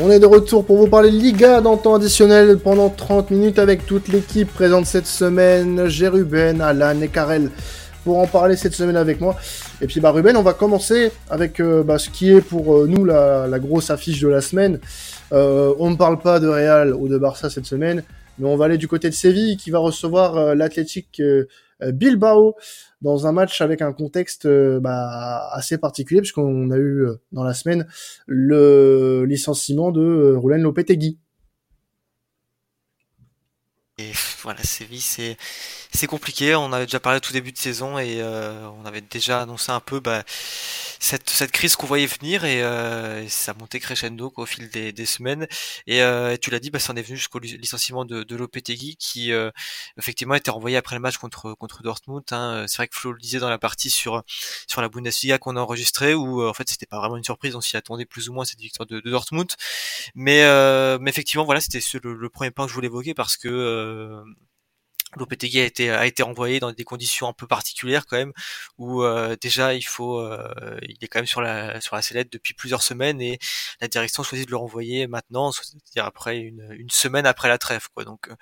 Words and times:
On 0.00 0.10
est 0.10 0.18
de 0.18 0.26
retour 0.26 0.66
pour 0.66 0.76
vous 0.76 0.88
parler 0.88 1.12
Liga 1.12 1.60
dans 1.60 1.76
temps 1.76 1.94
additionnel 1.94 2.58
pendant 2.58 2.90
30 2.90 3.30
minutes 3.30 3.60
avec 3.60 3.86
toute 3.86 4.08
l'équipe 4.08 4.52
présente 4.52 4.86
cette 4.86 5.06
semaine. 5.06 5.86
J'ai 5.86 6.08
Ruben, 6.08 6.60
Alan 6.60 7.00
et 7.00 7.06
Karel 7.06 7.48
pour 8.02 8.18
en 8.18 8.26
parler 8.26 8.56
cette 8.56 8.74
semaine 8.74 8.96
avec 8.96 9.20
moi. 9.20 9.36
Et 9.80 9.86
puis 9.86 10.00
bah 10.00 10.10
Ruben, 10.10 10.36
on 10.36 10.42
va 10.42 10.52
commencer 10.52 11.12
avec 11.30 11.60
euh, 11.60 11.84
bah, 11.84 12.00
ce 12.00 12.10
qui 12.10 12.30
est 12.30 12.40
pour 12.40 12.76
euh, 12.76 12.86
nous 12.88 13.04
la, 13.04 13.46
grosse 13.60 13.90
affiche 13.90 14.20
de 14.20 14.26
la 14.26 14.40
semaine. 14.40 14.80
Euh, 15.32 15.72
on 15.78 15.90
ne 15.90 15.96
parle 15.96 16.18
pas 16.18 16.40
de 16.40 16.48
Real 16.48 16.92
ou 16.92 17.06
de 17.06 17.16
Barça 17.16 17.48
cette 17.48 17.66
semaine, 17.66 18.02
mais 18.40 18.48
on 18.48 18.56
va 18.56 18.64
aller 18.64 18.78
du 18.78 18.88
côté 18.88 19.08
de 19.08 19.14
Séville 19.14 19.56
qui 19.56 19.70
va 19.70 19.78
recevoir 19.78 20.56
l'Athletic 20.56 21.22
Bilbao 21.80 22.56
dans 23.04 23.26
un 23.26 23.32
match 23.32 23.60
avec 23.60 23.82
un 23.82 23.92
contexte 23.92 24.46
euh, 24.46 24.80
bah, 24.80 25.48
assez 25.52 25.78
particulier 25.78 26.20
puisqu'on 26.20 26.70
a 26.70 26.76
eu 26.76 27.06
euh, 27.06 27.16
dans 27.32 27.44
la 27.44 27.54
semaine 27.54 27.86
le 28.26 29.24
licenciement 29.28 29.92
de 29.92 30.00
euh, 30.00 30.38
Roland 30.38 30.62
Lopetegui. 30.62 31.18
Et 33.98 34.10
voilà, 34.42 34.58
c'est 34.64 35.36
c'est 35.94 36.06
compliqué. 36.06 36.54
On 36.54 36.72
avait 36.72 36.86
déjà 36.86 37.00
parlé 37.00 37.18
au 37.18 37.20
tout 37.20 37.32
début 37.32 37.52
de 37.52 37.58
saison 37.58 37.98
et 37.98 38.22
on 38.22 38.84
avait 38.84 39.00
déjà 39.00 39.42
annoncé 39.42 39.72
un 39.72 39.80
peu 39.80 40.00
bah, 40.00 40.24
cette, 41.04 41.28
cette 41.30 41.52
crise 41.52 41.76
qu'on 41.76 41.86
voyait 41.86 42.06
venir 42.06 42.44
et, 42.44 42.62
euh, 42.62 43.28
ça 43.28 43.54
montait 43.54 43.80
crescendo 43.80 44.32
au 44.36 44.46
fil 44.46 44.70
des, 44.70 44.92
des 44.92 45.06
semaines. 45.06 45.46
Et, 45.86 46.02
euh, 46.02 46.36
tu 46.40 46.50
l'as 46.50 46.60
dit, 46.60 46.70
bah, 46.70 46.78
ça 46.78 46.92
en 46.92 46.96
est 46.96 47.02
venu 47.02 47.16
jusqu'au 47.16 47.38
licenciement 47.38 48.04
de, 48.04 48.22
de 48.22 48.36
Lopetegui 48.36 48.96
qui 48.96 49.32
euh, 49.32 49.50
effectivement 49.98 50.34
était 50.34 50.50
renvoyé 50.50 50.76
après 50.76 50.96
le 50.96 51.00
match 51.00 51.18
contre 51.18 51.54
contre 51.54 51.82
Dortmund. 51.82 52.24
Hein. 52.30 52.64
C'est 52.68 52.76
vrai 52.78 52.88
que 52.88 52.96
Flo 52.96 53.12
le 53.12 53.18
disait 53.18 53.38
dans 53.38 53.50
la 53.50 53.58
partie 53.58 53.90
sur 53.90 54.22
sur 54.66 54.80
la 54.80 54.88
Bundesliga 54.88 55.38
qu'on 55.38 55.56
a 55.56 55.60
enregistré 55.60 56.14
où 56.14 56.42
euh, 56.42 56.48
en 56.50 56.54
fait 56.54 56.68
c'était 56.68 56.86
pas 56.86 56.98
vraiment 56.98 57.16
une 57.16 57.24
surprise, 57.24 57.54
on 57.54 57.60
s'y 57.60 57.76
attendait 57.76 58.06
plus 58.06 58.28
ou 58.28 58.32
moins 58.32 58.44
cette 58.44 58.60
victoire 58.60 58.86
de, 58.86 59.00
de 59.00 59.10
Dortmund. 59.10 59.52
Mais, 60.14 60.44
euh, 60.44 60.98
mais 61.00 61.10
effectivement 61.10 61.44
voilà 61.44 61.60
c'était 61.60 61.80
le, 62.02 62.14
le, 62.14 62.28
premier 62.30 62.50
point 62.50 62.66
que 62.66 62.70
je 62.70 62.74
voulais 62.74 62.86
évoquer 62.86 63.14
parce 63.14 63.36
que 63.36 64.22
Lopetegui 65.16 65.60
a 65.60 65.64
été 65.64 65.90
a 65.90 66.06
été 66.06 66.22
renvoyé 66.22 66.60
dans 66.60 66.72
des 66.72 66.84
conditions 66.84 67.28
un 67.28 67.32
peu 67.32 67.46
particulières 67.46 68.06
quand 68.06 68.16
même 68.16 68.32
où 68.78 69.02
euh, 69.02 69.36
déjà 69.40 69.74
il 69.74 69.82
faut 69.82 70.18
euh, 70.20 70.78
il 70.82 70.96
est 71.02 71.08
quand 71.08 71.18
même 71.18 71.26
sur 71.26 71.42
la 71.42 71.80
sur 71.80 71.96
la 71.96 72.02
sellette 72.02 72.32
depuis 72.32 72.54
plusieurs 72.54 72.82
semaines 72.82 73.20
et 73.20 73.38
la 73.80 73.88
direction 73.88 74.22
choisit 74.22 74.46
de 74.46 74.50
le 74.50 74.56
renvoyer 74.56 75.06
maintenant 75.06 75.52
c'est-à-dire 75.52 76.04
après 76.04 76.38
une, 76.38 76.68
une 76.72 76.90
semaine 76.90 77.26
après 77.26 77.48
la 77.48 77.58
trêve 77.58 77.88
quoi. 77.94 78.04
Donc 78.04 78.28
euh, 78.28 78.34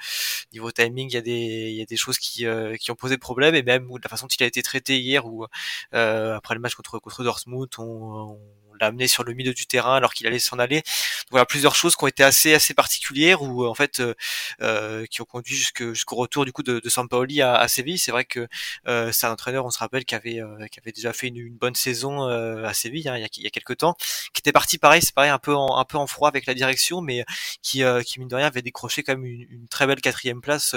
niveau 0.53 0.71
timing 0.71 1.09
il 1.11 1.15
y 1.15 1.17
a 1.17 1.21
des 1.23 1.31
il 1.71 1.77
y 1.77 1.83
a 1.83 1.87
des 1.87 1.97
choses 1.97 2.19
qui 2.19 2.45
qui 2.81 2.91
ont 2.91 2.97
posé 2.97 3.19
problème 3.19 3.55
et 3.55 3.63
même 3.63 3.89
la 4.03 4.09
façon 4.09 4.27
dont 4.27 4.35
il 4.39 4.43
a 4.43 4.47
été 4.47 4.63
traité 4.63 4.99
hier 5.01 5.27
ou 5.27 5.47
après 5.93 6.55
le 6.55 6.61
match 6.61 6.75
contre 6.75 6.99
contre 6.99 7.25
Dortmund 7.25 7.69
on, 7.79 7.83
on 7.85 8.62
l'a 8.83 8.89
amené 8.89 9.07
sur 9.09 9.25
le 9.25 9.33
milieu 9.33 9.55
du 9.55 9.67
terrain 9.67 9.95
alors 9.97 10.13
qu'il 10.13 10.27
allait 10.27 10.39
s'en 10.39 10.59
aller. 10.59 10.77
Donc, 10.77 11.31
voilà 11.31 11.47
plusieurs 11.47 11.75
choses 11.75 11.97
qui 11.97 12.05
ont 12.05 12.09
été 12.09 12.23
assez 12.25 12.55
assez 12.55 12.75
particulières 12.75 13.43
ou 13.43 13.67
en 13.67 13.75
fait 13.75 14.01
euh, 14.01 14.15
euh, 14.61 15.07
qui 15.07 15.23
ont 15.23 15.25
conduit 15.25 15.57
jusqu'au 15.57 16.17
retour 16.17 16.45
du 16.45 16.53
coup 16.53 16.63
de, 16.63 16.81
de 16.81 16.89
Sampaoli 16.89 17.41
à, 17.43 17.55
à 17.57 17.69
Séville. 17.69 17.99
C'est 17.99 18.11
vrai 18.11 18.25
que 18.25 18.49
euh, 18.89 19.11
c'est 19.13 19.27
un 19.27 19.33
entraîneur, 19.33 19.65
on 19.65 19.71
se 19.71 19.79
rappelle, 19.79 20.05
qui 20.05 20.15
avait 20.15 20.41
euh, 20.41 20.67
qui 20.67 20.81
avait 20.81 20.93
déjà 20.93 21.13
fait 21.13 21.29
une, 21.29 21.39
une 21.39 21.57
bonne 21.57 21.75
saison 21.75 22.29
euh, 22.29 22.65
à 22.65 22.75
Séville 22.75 23.09
hein, 23.09 23.17
il, 23.17 23.23
y 23.23 23.25
a, 23.25 23.29
il 23.37 23.43
y 23.45 23.47
a 23.47 23.51
quelques 23.51 23.79
temps, 23.79 23.95
qui 24.35 24.41
était 24.41 24.53
parti 24.53 24.79
pareil, 24.79 25.03
c'est 25.03 25.15
pareil 25.15 25.31
un 25.31 25.39
peu 25.39 25.55
en, 25.55 25.79
un 25.79 25.85
peu 25.85 25.99
en 25.99 26.07
froid 26.07 26.29
avec 26.29 26.47
la 26.47 26.55
direction, 26.55 27.01
mais 27.01 27.25
qui 27.63 27.83
qui 28.07 28.19
mine 28.19 28.29
de 28.29 28.37
rien 28.37 28.47
avait 28.47 28.63
décroché 28.63 29.03
quand 29.03 29.13
même 29.15 29.25
une, 29.25 29.47
une 29.51 29.69
très 29.69 29.87
belle 29.87 30.01
quatrième 30.01 30.41
place 30.41 30.75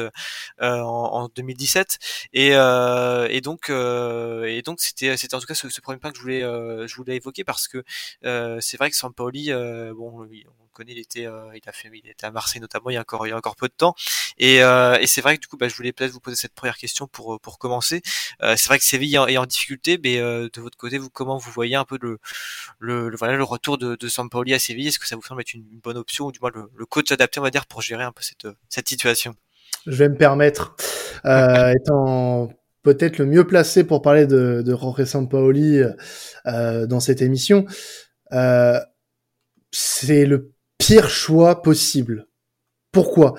en, 0.62 0.68
en, 0.68 1.30
2017 1.36 1.98
et 2.34 2.50
et 2.50 3.42
donc 3.42 3.70
et 3.70 4.62
donc 4.64 4.82
c'était 4.82 5.18
c'était 5.18 5.36
en 5.36 5.40
tout 5.40 5.48
cas 5.48 5.56
ce, 5.56 5.70
ce, 5.70 5.82
premier 5.82 6.00
point 6.00 6.12
que 6.12 6.18
je 6.18 6.22
voulais 6.22 6.42
je 6.42 6.96
voulais 6.96 7.16
évoquer 7.16 7.44
parce 7.44 7.68
que 7.68 7.78
euh, 7.80 7.84
c'est 8.22 8.78
vrai 8.78 8.90
que 8.90 8.96
Sampaoli, 8.96 9.52
euh, 9.52 9.94
bon, 9.94 10.26
on 10.26 10.68
connaît, 10.74 10.94
il 10.94 11.00
était, 11.00 11.26
euh, 11.26 11.50
il 11.54 11.68
a 11.68 11.72
fait, 11.72 11.90
il 11.94 12.10
était 12.10 12.26
à 12.26 12.32
Marseille 12.32 12.62
notamment 12.62 12.90
il 12.90 12.96
y 12.96 12.98
a 12.98 13.02
encore, 13.02 13.26
il 13.28 13.30
y 13.30 13.34
a 13.34 13.38
encore 13.38 13.56
peu 13.56 13.68
de 13.68 13.74
temps. 13.74 13.96
Et, 14.38 14.58
et 14.58 15.08
c'est 15.08 15.22
vrai 15.22 15.38
que 15.38 15.42
du 15.42 15.48
coup, 15.48 15.58
bah, 15.58 15.68
je 15.68 15.76
voulais 15.76 15.94
peut-être 15.94 16.12
vous 16.12 16.20
poser 16.20 16.36
cette 16.36 16.54
première 16.54 16.78
question 16.78 17.08
pour 17.08 17.40
pour 17.40 17.60
commencer. 17.60 18.02
c'est 18.42 18.68
vrai 18.68 18.78
que 18.78 18.84
Séville 18.84 19.16
est 19.16 19.38
en 19.38 19.46
difficulté, 19.46 20.00
mais 20.04 20.18
de 20.18 20.62
votre 20.62 20.78
côté, 20.78 20.98
vous 20.98 21.10
comment 21.10 21.38
vous 21.38 21.52
voyez 21.52 21.76
un 21.76 21.86
peu 21.86 21.98
le 22.02 22.20
le, 22.80 23.16
voilà 23.16 23.36
le 23.36 23.44
retour 23.44 23.78
de, 23.78 23.96
de 23.96 24.08
Sampaoli 24.08 24.54
à 24.54 24.60
Séville? 24.60 24.88
Est-ce 24.88 25.00
que 25.00 25.08
ça 25.08 25.16
vous 25.16 25.24
semble 25.24 25.42
être 25.42 25.54
une, 25.54 25.64
bonne 25.84 25.98
option 25.98 26.26
ou 26.26 26.32
du 26.32 26.40
moins 26.40 26.52
le, 26.54 26.86
coach 26.86 27.12
adapté, 27.12 27.40
on 27.40 27.44
va 27.44 27.52
dire, 27.52 27.66
pour 27.66 27.82
gérer 27.82 28.04
un 28.04 28.12
peu 28.12 28.22
cette 28.22 28.48
cette 28.70 28.90
situation? 28.90 29.36
Je 29.88 29.96
vais 29.96 30.10
me 30.10 30.18
permettre, 30.18 30.76
étant 31.24 32.50
peut-être 32.86 33.18
le 33.18 33.26
mieux 33.26 33.46
placé 33.46 33.84
pour 33.84 34.02
parler 34.04 34.28
de, 34.28 34.62
de 34.62 34.72
Jorge 34.72 35.04
Sampaoli 35.04 35.82
euh, 36.46 36.86
dans 36.86 37.00
cette 37.00 37.22
émission. 37.22 37.66
Euh, 38.32 38.80
c'est 39.72 40.26
le 40.26 40.52
pire 40.78 41.10
choix 41.10 41.64
possible. 41.64 42.28
Pourquoi? 42.92 43.34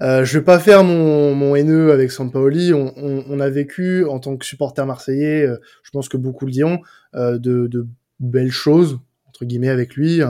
Euh, 0.00 0.24
Je 0.24 0.38
vais 0.38 0.44
pas 0.44 0.58
faire 0.58 0.84
mon, 0.84 1.34
mon 1.34 1.56
haineux 1.56 1.92
avec 1.92 2.12
Sampaoli. 2.12 2.72
On, 2.72 2.94
on, 2.96 3.40
a 3.40 3.50
vécu 3.50 4.06
en 4.06 4.20
tant 4.20 4.36
que 4.36 4.46
supporter 4.46 4.86
marseillais, 4.86 5.44
euh, 5.44 5.58
je 5.82 5.90
pense 5.90 6.08
que 6.08 6.16
beaucoup 6.16 6.46
le 6.46 6.52
diront, 6.52 6.78
euh, 7.14 7.38
de, 7.38 7.86
belles 8.20 8.52
choses 8.52 9.00
entre 9.26 9.46
guillemets 9.46 9.68
avec 9.70 9.96
lui, 9.96 10.20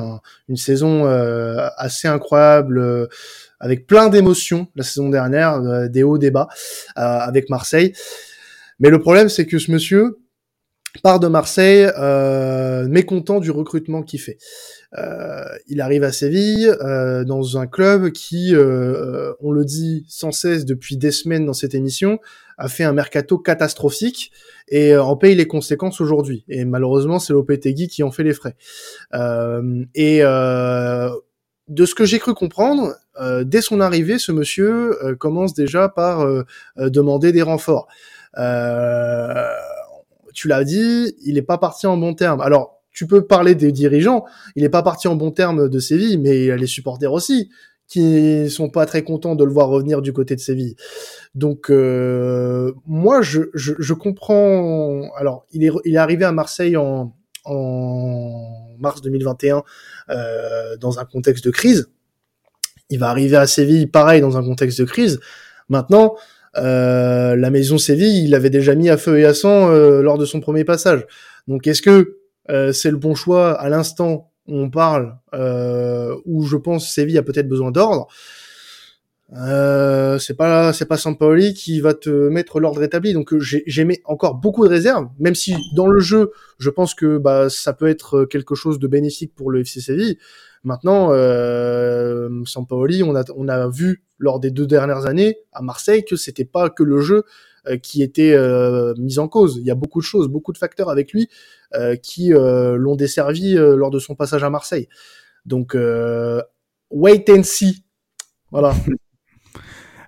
une 0.48 0.56
saison 0.56 1.06
euh, 1.06 1.68
assez 1.76 2.08
incroyable 2.08 3.08
avec 3.60 3.86
plein 3.86 4.08
d'émotions 4.08 4.68
la 4.76 4.84
saison 4.84 5.10
dernière, 5.10 5.88
des 5.90 6.02
hauts, 6.04 6.18
des 6.18 6.30
bas 6.30 6.48
avec 6.94 7.50
Marseille. 7.50 7.92
Mais 8.78 8.90
le 8.90 8.98
problème, 8.98 9.28
c'est 9.28 9.46
que 9.46 9.58
ce 9.58 9.70
monsieur 9.70 10.18
part 11.00 11.20
de 11.20 11.28
Marseille 11.28 11.90
euh, 11.98 12.86
mécontent 12.86 13.40
du 13.40 13.50
recrutement 13.50 14.02
qu'il 14.02 14.20
fait. 14.20 14.38
Euh, 14.98 15.44
il 15.66 15.80
arrive 15.80 16.04
à 16.04 16.12
Séville 16.12 16.74
euh, 16.82 17.24
dans 17.24 17.56
un 17.56 17.66
club 17.66 18.10
qui, 18.10 18.54
on 18.54 19.50
le 19.52 19.64
dit 19.64 20.04
sans 20.08 20.32
cesse 20.32 20.64
depuis 20.64 20.96
des 20.96 21.10
semaines 21.10 21.46
dans 21.46 21.54
cette 21.54 21.74
émission, 21.74 22.18
a 22.58 22.68
fait 22.68 22.84
un 22.84 22.92
mercato 22.92 23.38
catastrophique 23.38 24.32
et 24.68 24.96
en 24.96 25.16
paye 25.16 25.34
les 25.34 25.46
conséquences 25.46 26.00
aujourd'hui. 26.00 26.44
Et 26.48 26.64
malheureusement, 26.64 27.18
c'est 27.18 27.32
Lopetegui 27.32 27.88
qui 27.88 28.02
en 28.02 28.10
fait 28.10 28.24
les 28.24 28.34
frais. 28.34 28.56
et 29.94 30.20
de 31.68 31.86
ce 31.86 31.94
que 31.94 32.04
j'ai 32.04 32.18
cru 32.18 32.34
comprendre, 32.34 32.94
dès 33.44 33.62
son 33.62 33.80
arrivée, 33.80 34.18
ce 34.18 34.32
monsieur 34.32 35.16
commence 35.18 35.54
déjà 35.54 35.88
par 35.88 36.26
demander 36.76 37.32
des 37.32 37.42
renforts. 37.42 37.88
Euh, 38.38 39.52
tu 40.34 40.48
l'as 40.48 40.64
dit, 40.64 41.14
il 41.24 41.34
n'est 41.34 41.42
pas 41.42 41.58
parti 41.58 41.86
en 41.86 41.96
bon 41.96 42.14
terme. 42.14 42.40
Alors, 42.40 42.80
tu 42.90 43.06
peux 43.06 43.26
parler 43.26 43.54
des 43.54 43.72
dirigeants, 43.72 44.24
il 44.54 44.62
n'est 44.62 44.68
pas 44.68 44.82
parti 44.82 45.08
en 45.08 45.16
bon 45.16 45.30
terme 45.30 45.68
de 45.68 45.78
Séville, 45.78 46.18
mais 46.18 46.44
il 46.44 46.50
a 46.50 46.56
les 46.56 46.66
supporters 46.66 47.12
aussi 47.12 47.50
qui 47.88 48.48
sont 48.48 48.70
pas 48.70 48.86
très 48.86 49.02
contents 49.02 49.34
de 49.34 49.44
le 49.44 49.50
voir 49.50 49.68
revenir 49.68 50.00
du 50.00 50.14
côté 50.14 50.34
de 50.34 50.40
Séville. 50.40 50.76
Donc 51.34 51.70
euh, 51.70 52.72
moi 52.86 53.20
je, 53.20 53.42
je, 53.52 53.74
je, 53.78 53.92
comprends. 53.92 55.10
Alors 55.16 55.46
il 55.52 55.62
est 55.64 55.70
il 55.84 55.94
est 55.94 55.98
arrivé 55.98 56.24
à 56.24 56.32
Marseille 56.32 56.76
en 56.76 57.14
en 57.44 58.76
mars 58.78 59.02
2021 59.02 59.62
euh, 60.08 60.76
dans 60.78 60.98
un 61.00 61.04
contexte 61.04 61.44
de 61.44 61.50
crise. 61.50 61.90
Il 62.88 62.98
va 62.98 63.08
arriver 63.08 63.36
à 63.36 63.46
Séville 63.46 63.86
pareil 63.86 64.20
dans 64.20 64.36
un 64.36 64.42
contexte 64.42 64.80
de 64.80 64.84
crise. 64.84 65.20
Maintenant, 65.68 66.14
euh, 66.56 67.36
la 67.36 67.50
maison 67.50 67.78
Séville, 67.78 68.24
il 68.24 68.30
l'avait 68.30 68.50
déjà 68.50 68.74
mis 68.74 68.90
à 68.90 68.96
feu 68.96 69.18
et 69.18 69.24
à 69.24 69.34
sang 69.34 69.70
euh, 69.70 70.02
lors 70.02 70.18
de 70.18 70.24
son 70.24 70.40
premier 70.40 70.64
passage. 70.64 71.06
Donc 71.48 71.66
est-ce 71.66 71.82
que 71.82 72.18
euh, 72.50 72.72
c'est 72.72 72.90
le 72.90 72.96
bon 72.96 73.14
choix 73.14 73.52
à 73.52 73.68
l'instant 73.68 74.30
où 74.48 74.58
on 74.58 74.70
parle, 74.70 75.16
où 76.24 76.44
je 76.44 76.56
pense 76.56 76.92
Séville 76.92 77.18
a 77.18 77.22
peut-être 77.22 77.48
besoin 77.48 77.70
d'ordre. 77.70 78.08
Euh, 79.34 80.18
c'est 80.18 80.34
pas 80.34 80.74
c'est 80.74 80.84
pas 80.84 80.98
Sampaoli 80.98 81.54
qui 81.54 81.80
va 81.80 81.94
te 81.94 82.10
mettre 82.10 82.60
l'ordre 82.60 82.82
établi. 82.82 83.14
Donc 83.14 83.34
j'ai 83.38 83.84
mis 83.84 83.98
encore 84.04 84.34
beaucoup 84.34 84.64
de 84.64 84.68
réserves 84.68 85.08
même 85.18 85.34
si 85.34 85.54
dans 85.74 85.86
le 85.86 86.00
jeu 86.00 86.32
je 86.58 86.68
pense 86.68 86.94
que 86.94 87.18
bah 87.18 87.48
ça 87.48 87.72
peut 87.72 87.88
être 87.88 88.24
quelque 88.24 88.54
chose 88.54 88.78
de 88.78 88.86
bénéfique 88.86 89.34
pour 89.34 89.50
le 89.50 89.60
FC 89.60 89.80
Séville 89.80 90.18
Maintenant, 90.64 91.08
euh, 91.10 92.28
Sampaoli, 92.44 93.02
on 93.02 93.14
a, 93.16 93.24
on 93.36 93.48
a 93.48 93.68
vu 93.68 94.04
lors 94.18 94.38
des 94.38 94.50
deux 94.50 94.66
dernières 94.66 95.06
années 95.06 95.38
à 95.52 95.62
Marseille 95.62 96.04
que 96.04 96.16
c'était 96.16 96.44
pas 96.44 96.70
que 96.70 96.82
le 96.82 97.00
jeu 97.00 97.24
euh, 97.66 97.76
qui 97.76 98.02
était 98.02 98.32
euh, 98.32 98.94
mis 98.98 99.18
en 99.18 99.28
cause. 99.28 99.56
Il 99.58 99.64
y 99.64 99.70
a 99.70 99.74
beaucoup 99.74 100.00
de 100.00 100.04
choses, 100.04 100.28
beaucoup 100.28 100.52
de 100.52 100.58
facteurs 100.58 100.90
avec 100.90 101.12
lui 101.12 101.28
euh, 101.74 101.96
qui 101.96 102.30
l'ont 102.30 102.96
desservi 102.96 103.54
lors 103.54 103.90
de 103.90 103.98
son 103.98 104.14
passage 104.14 104.44
à 104.44 104.50
Marseille. 104.50 104.88
Donc, 105.46 105.76
wait 106.90 107.24
and 107.30 107.42
see. 107.42 107.84
Voilà. 108.50 108.74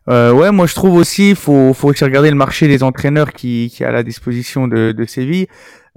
Euh, 0.08 0.32
ouais, 0.32 0.52
moi 0.52 0.66
je 0.66 0.74
trouve 0.74 0.96
aussi, 0.96 1.34
faut, 1.34 1.72
faut 1.72 1.88
aussi 1.88 2.04
regarder 2.04 2.28
le 2.28 2.36
marché 2.36 2.68
des 2.68 2.82
entraîneurs 2.82 3.32
qui, 3.32 3.72
qui 3.74 3.82
est 3.82 3.86
à 3.86 3.92
la 3.92 4.02
disposition 4.02 4.68
de, 4.68 4.92
de 4.92 5.04
Séville. 5.06 5.46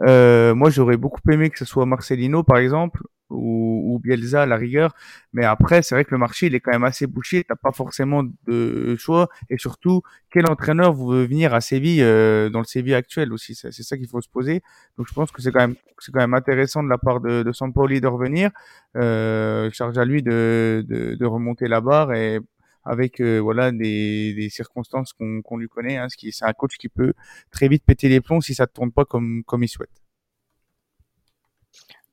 Euh, 0.08 0.56
moi 0.56 0.70
j'aurais 0.70 0.96
beaucoup 0.96 1.20
aimé 1.30 1.50
que 1.50 1.58
ce 1.58 1.66
soit 1.66 1.86
Marcelino 1.86 2.44
par 2.44 2.58
exemple, 2.58 3.02
ou, 3.30 3.94
ou 3.96 4.00
Bielsa 4.00 4.44
à 4.44 4.46
la 4.46 4.56
rigueur. 4.58 4.94
Mais 5.34 5.46
après, 5.46 5.82
c'est 5.82 5.96
vrai 5.96 6.06
que 6.06 6.12
le 6.12 6.18
marché, 6.18 6.48
il 6.48 6.56
est 6.56 6.60
quand 6.60 6.72
même 6.72 6.84
assez 6.84 7.08
bouché. 7.08 7.44
T'as 7.44 7.56
pas 7.56 7.72
forcément 7.72 8.24
de 8.48 8.96
choix. 8.98 9.30
Et 9.50 9.58
surtout, 9.58 10.02
quel 10.32 10.50
entraîneur 10.50 10.94
veut 10.94 11.26
venir 11.26 11.54
à 11.54 11.62
Séville 11.62 12.02
euh, 12.02 12.50
dans 12.50 12.60
le 12.60 12.66
Séville 12.66 12.96
actuel 12.96 13.34
aussi? 13.34 13.56
C'est 13.56 13.72
ça 13.72 13.98
qu'il 13.98 14.08
faut 14.08 14.22
se 14.22 14.30
poser. 14.30 14.62
Donc, 14.98 15.08
je 15.08 15.14
pense 15.14 15.32
que 15.32 15.42
c'est 15.42 15.52
quand 15.52 15.60
même 15.60 15.76
c'est 16.00 16.12
quand 16.12 16.20
même 16.20 16.34
intéressant 16.36 16.84
de 16.84 16.90
la 16.90 16.98
part 16.98 17.22
de, 17.22 17.44
de 17.44 18.00
de 18.00 18.08
revenir. 18.08 18.52
Euh, 18.96 19.70
charge 19.72 19.98
à 19.98 20.06
lui 20.06 20.24
de, 20.24 20.86
de, 20.88 21.16
de 21.16 21.26
remonter 21.26 21.68
la 21.68 21.82
barre 21.82 22.14
et 22.14 22.40
avec 22.86 23.20
euh, 23.20 23.40
voilà 23.40 23.72
des, 23.72 24.34
des 24.34 24.50
circonstances 24.50 25.14
qu'on 25.14 25.42
qu'on 25.42 25.58
lui 25.58 25.68
connaît. 25.68 25.98
Hein, 25.98 26.08
ce 26.10 26.18
qui 26.18 26.32
c'est 26.32 26.46
un 26.46 26.54
coach 26.54 26.78
qui 26.78 26.90
peut 26.90 27.14
très 27.52 27.68
vite 27.68 27.84
péter 27.86 28.10
les 28.10 28.22
plombs 28.22 28.42
si 28.42 28.56
ça 28.56 28.64
ne 28.64 28.68
tourne 28.68 28.92
pas 28.92 29.06
comme 29.06 29.44
comme 29.46 29.64
il 29.64 29.68
souhaite. 29.68 30.07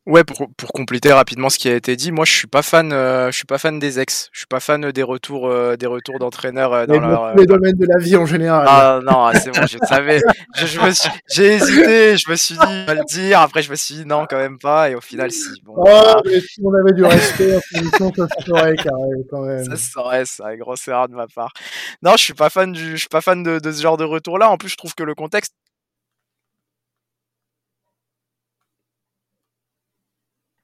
Ouais, 0.07 0.23
pour, 0.23 0.49
pour 0.59 0.73
compléter 0.73 1.11
rapidement 1.11 1.49
ce 1.49 1.59
qui 1.59 1.67
a 1.67 1.75
été 1.75 1.97
dit, 1.97 2.13
moi 2.13 2.27
je 2.27 2.33
suis 2.35 2.47
pas 2.47 2.61
fan, 2.61 2.93
euh, 2.93 3.31
je 3.31 3.37
suis 3.37 3.47
pas 3.47 3.57
fan 3.57 3.79
des 3.79 4.01
ex, 4.01 4.29
je 4.33 4.41
suis 4.41 4.47
pas 4.47 4.61
fan 4.61 4.93
des 4.93 5.03
retours, 5.03 5.49
euh, 5.49 5.77
des 5.77 5.87
retours 5.87 6.19
d'entraîneurs 6.19 6.75
euh, 6.75 6.85
dans 6.85 7.01
leur, 7.01 7.35
les 7.35 7.47
domaines 7.47 7.79
de 7.79 7.87
la 7.87 7.97
vie 7.97 8.15
en 8.15 8.27
général. 8.27 8.67
Ah 8.69 9.01
non, 9.03 9.31
c'est 9.33 9.51
bon, 9.51 9.67
je 9.67 9.79
savais, 9.87 10.21
je, 10.57 10.67
je 10.67 10.79
me 10.79 10.91
suis, 10.91 11.09
j'ai 11.33 11.55
hésité, 11.55 12.19
je 12.19 12.31
me 12.31 12.37
suis 12.37 12.55
dit 12.55 12.85
pas 12.85 12.93
le 12.93 13.05
dire, 13.09 13.41
après 13.41 13.63
je 13.63 13.71
me 13.71 13.77
suis 13.77 13.95
dit 13.95 14.05
non 14.05 14.27
quand 14.29 14.37
même 14.37 14.59
pas, 14.59 14.91
et 14.91 14.95
au 14.95 15.01
final 15.01 15.31
si. 15.31 15.49
Bon, 15.65 15.73
oh, 15.75 15.85
voilà. 15.87 16.21
mais 16.27 16.39
si 16.39 16.61
on 16.63 16.75
avait 16.75 16.93
du 16.93 17.05
respect, 17.05 17.57
en 17.57 18.13
ça 18.13 18.27
se 18.29 18.45
saurait 18.45 18.77
quand 19.31 19.41
même. 19.41 19.65
Ça 19.65 19.77
se 19.77 19.91
saurait, 19.91 20.27
ça, 20.27 20.55
grosse 20.57 20.87
erreur 20.87 21.09
de 21.09 21.15
ma 21.15 21.29
part. 21.29 21.55
Non, 22.03 22.13
je 22.19 22.25
suis 22.25 22.35
pas 22.35 22.51
fan 22.51 22.73
du, 22.73 22.91
je 22.91 22.97
suis 22.97 23.09
pas 23.09 23.23
fan 23.23 23.43
de, 23.43 23.59
de 23.59 23.73
ce 23.73 23.81
genre 23.81 23.97
de 23.97 24.05
retour 24.05 24.39
là. 24.39 24.51
En 24.51 24.59
plus, 24.59 24.69
je 24.69 24.77
trouve 24.77 24.95
que 24.95 25.03
le 25.03 25.15
contexte 25.15 25.55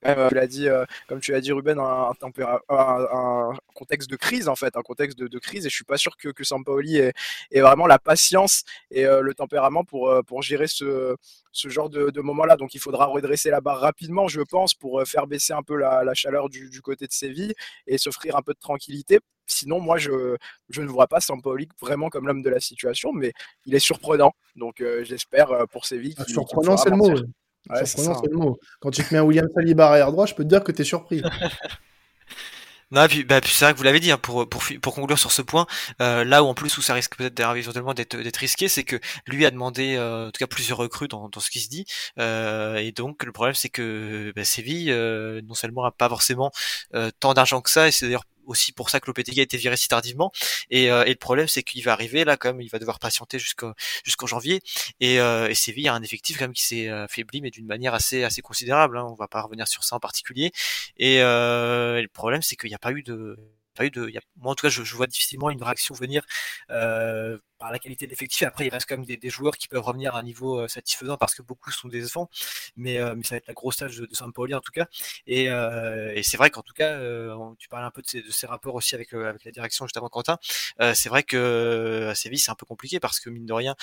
Euh, 0.07 0.29
tu 0.29 0.35
l'as 0.35 0.47
dit, 0.47 0.69
euh, 0.69 0.85
comme 1.09 1.21
tu 1.21 1.33
l'as 1.33 1.41
dit, 1.41 1.53
Ruben, 1.53 1.79
un, 1.79 2.11
un, 2.11 2.67
un, 2.69 3.53
contexte 3.75 4.09
de 4.11 4.17
crise 4.17 4.49
en 4.49 4.57
fait, 4.57 4.77
un 4.77 4.83
contexte 4.83 5.19
de, 5.19 5.29
de, 5.29 5.39
crise. 5.39 5.67
Et 5.67 5.69
je 5.69 5.75
suis 5.75 5.85
pas 5.85 5.99
sûr 5.99 6.17
que, 6.17 6.29
que 6.29 6.45
Sampaoli 6.45 6.99
ait, 6.99 7.13
ait 7.51 7.61
vraiment 7.61 7.87
la 7.87 7.99
patience 7.99 8.65
et 8.91 9.07
euh, 9.07 9.21
le 9.21 9.35
tempérament 9.35 9.85
pour, 9.85 10.13
pour 10.27 10.43
gérer 10.43 10.67
ce, 10.69 11.17
ce 11.53 11.69
genre 11.69 11.91
de, 11.91 12.11
de 12.11 12.21
moment-là. 12.21 12.57
Donc 12.57 12.75
il 12.75 12.81
faudra 12.81 13.07
redresser 13.07 13.51
la 13.51 13.61
barre 13.61 13.81
rapidement, 13.81 14.29
je 14.29 14.41
pense, 14.41 14.75
pour 14.75 15.03
faire 15.07 15.27
baisser 15.27 15.53
un 15.53 15.63
peu 15.63 15.77
la, 15.77 16.03
la 16.05 16.15
chaleur 16.15 16.49
du, 16.49 16.71
du, 16.71 16.81
côté 16.81 17.07
de 17.07 17.13
Séville 17.13 17.55
et 17.87 17.99
s'offrir 17.99 18.37
un 18.37 18.43
peu 18.43 18.55
de 18.55 18.59
tranquillité. 18.59 19.21
Sinon, 19.47 19.81
moi, 19.81 19.99
je, 19.99 20.37
je 20.69 20.81
ne 20.81 20.89
vois 20.89 21.09
pas 21.09 21.21
Sampaoli 21.21 21.69
vraiment 21.81 22.09
comme 22.09 22.27
l'homme 22.27 22.43
de 22.43 22.51
la 22.51 22.61
situation, 22.61 23.13
mais 23.13 23.33
il 23.67 23.75
est 23.75 23.81
surprenant. 23.81 24.33
Donc 24.55 24.83
j'espère 25.03 25.67
pour 25.73 25.87
Séville. 25.87 26.15
Ah, 26.19 26.25
surprenant, 26.27 26.77
c'est 26.77 26.91
le 26.91 26.97
mot. 26.97 27.13
Ouais, 27.69 27.85
surprenant, 27.85 28.21
c'est 28.23 28.31
le 28.31 28.37
mot. 28.37 28.59
Quand 28.81 28.91
tu 28.91 29.03
te 29.03 29.13
mets 29.13 29.21
un 29.21 29.25
William 29.25 29.47
Saliba 29.55 29.89
arrière 29.89 30.13
droit, 30.13 30.27
je 30.27 30.35
peux 30.35 30.45
te 30.45 30.49
dire 30.49 30.65
que 30.65 30.73
tu 30.73 30.83
es 30.83 30.85
surpris. 30.85 31.23
Non, 32.93 33.07
puis, 33.07 33.23
bah, 33.23 33.41
puis 33.41 33.53
c'est 33.53 33.65
vrai 33.65 33.73
que 33.73 33.79
vous 33.79 33.85
l'avez 33.85 34.01
dit, 34.01 34.11
hein, 34.11 34.19
pour, 34.19 34.49
pour, 34.49 34.65
pour 34.83 34.95
conclure 34.97 35.19
sur 35.19 35.31
ce 35.31 35.43
point, 35.43 35.67
euh, 36.03 36.25
là 36.25 36.43
où 36.43 36.47
en 36.49 36.55
plus 36.55 36.77
où 36.77 36.83
ça 36.83 36.93
risque 36.93 37.17
peut-être 37.17 37.57
éventuellement 37.57 37.95
d'être, 37.95 38.17
d'être 38.17 38.39
risqué, 38.39 38.67
c'est 38.67 38.83
que 38.83 38.97
lui 39.29 39.47
a 39.47 39.53
demandé 39.53 39.95
euh, 39.97 40.27
en 40.27 40.31
tout 40.33 40.41
cas 40.41 40.49
plusieurs 40.49 40.79
recrues 40.79 41.07
dans, 41.07 41.29
dans 41.29 41.39
ce 41.39 41.51
qui 41.51 41.61
se 41.61 41.69
dit, 41.69 41.85
euh, 42.19 42.77
et 42.77 42.91
donc 42.91 43.23
le 43.23 43.31
problème 43.31 43.55
c'est 43.55 43.69
que 43.69 44.33
bah, 44.35 44.43
Séville 44.45 44.91
euh, 44.91 45.41
non 45.47 45.55
seulement 45.55 45.85
a 45.85 45.93
pas 45.93 46.09
forcément 46.09 46.51
euh, 46.97 47.13
tant 47.21 47.33
d'argent 47.33 47.61
que 47.61 47.71
ça, 47.71 47.87
et 47.87 47.93
c'est 47.93 48.07
d'ailleurs 48.07 48.25
aussi 48.51 48.73
pour 48.73 48.91
ça 48.91 49.01
que 49.01 49.07
Lopetegui 49.07 49.41
a 49.41 49.43
été 49.43 49.57
viré 49.57 49.77
si 49.77 49.89
tardivement. 49.89 50.33
Et, 50.71 50.91
euh, 50.91 51.05
et 51.05 51.11
le 51.11 51.17
problème, 51.17 51.49
c'est 51.49 51.63
qu'il 51.63 51.83
va 51.85 51.93
arriver 51.93 52.25
là, 52.25 52.37
quand 52.37 52.51
même, 52.51 52.61
il 52.61 52.69
va 52.69 52.79
devoir 52.79 52.99
patienter 52.99 53.39
jusqu'en 53.39 54.27
janvier. 54.27 54.61
Et, 55.01 55.21
euh, 55.21 55.49
et 55.49 55.55
Séville 55.55 55.89
a 55.89 55.95
un 55.95 56.03
effectif 56.03 56.39
quand 56.39 56.45
même 56.45 56.53
qui 56.53 56.65
s'est 56.65 56.89
affaibli, 56.89 57.41
mais 57.41 57.51
d'une 57.51 57.67
manière 57.67 57.95
assez 57.95 58.25
assez 58.25 58.43
considérable. 58.43 58.99
Hein. 58.99 59.07
On 59.11 59.15
va 59.15 59.29
pas 59.29 59.43
revenir 59.43 59.69
sur 59.69 59.85
ça 59.85 59.97
en 59.97 60.01
particulier. 60.01 60.53
Et, 60.97 61.23
euh, 61.23 61.99
et 61.99 62.03
le 62.03 62.09
problème, 62.09 62.43
c'est 62.43 62.57
qu'il 62.57 62.69
n'y 62.71 62.75
a 62.75 62.79
pas 62.79 62.93
eu 62.93 63.03
de 63.03 63.39
eu 63.85 63.91
de, 63.91 64.11
moi 64.37 64.53
en 64.53 64.55
tout 64.55 64.67
cas, 64.67 64.69
je, 64.69 64.95
vois 64.95 65.07
difficilement 65.07 65.51
une 65.51 65.63
réaction 65.63 65.95
venir 65.95 66.25
euh, 66.71 67.39
par 67.59 67.71
la 67.71 67.79
qualité 67.79 68.07
de 68.07 68.11
l'effectif. 68.11 68.47
Après, 68.47 68.67
il 68.67 68.71
reste 68.71 68.89
quand 68.89 68.97
même 68.97 69.07
des, 69.07 69.31
joueurs 69.31 69.57
qui 69.57 69.69
peuvent 69.69 69.83
revenir 69.83 70.15
à 70.15 70.21
un 70.21 70.23
niveau 70.23 70.61
euh, 70.61 70.69
satisfaisant 70.69 71.17
parce 71.17 71.35
que 71.35 71.43
beaucoup 71.43 71.71
sont 71.71 71.89
décevants, 71.89 72.29
mais, 72.77 72.99
euh, 72.99 73.15
mais 73.17 73.23
ça 73.23 73.35
va 73.35 73.39
être 73.39 73.49
la 73.49 73.55
grosse 73.55 73.77
tâche 73.77 73.97
de, 73.97 74.07
de 74.07 74.15
Sampoli 74.15 74.55
en 74.55 74.61
tout 74.61 74.73
cas. 74.73 74.87
Et, 75.27 75.47
c'est 76.23 76.37
vrai 76.37 76.51
qu'en 76.51 76.63
tout 76.63 76.75
cas, 76.75 76.99
tu 77.59 77.69
parlais 77.69 77.87
un 77.87 77.91
peu 77.91 78.03
de 78.03 78.31
ces, 78.31 78.47
rapports 78.47 78.75
aussi 78.75 78.95
avec, 78.95 79.13
avec 79.13 79.45
la 79.45 79.51
direction 79.51 79.87
juste 79.87 79.97
avant 79.97 80.09
Quentin. 80.09 80.39
c'est 80.95 81.09
vrai 81.09 81.23
que 81.23 82.09
à 82.11 82.15
Séville, 82.15 82.39
c'est 82.39 82.51
un 82.51 82.55
peu 82.55 82.67
compliqué 82.67 83.01
parce 83.01 83.21
que 83.21 83.31
mine 83.31 83.47
de 83.47 83.53
rien, 83.53 83.75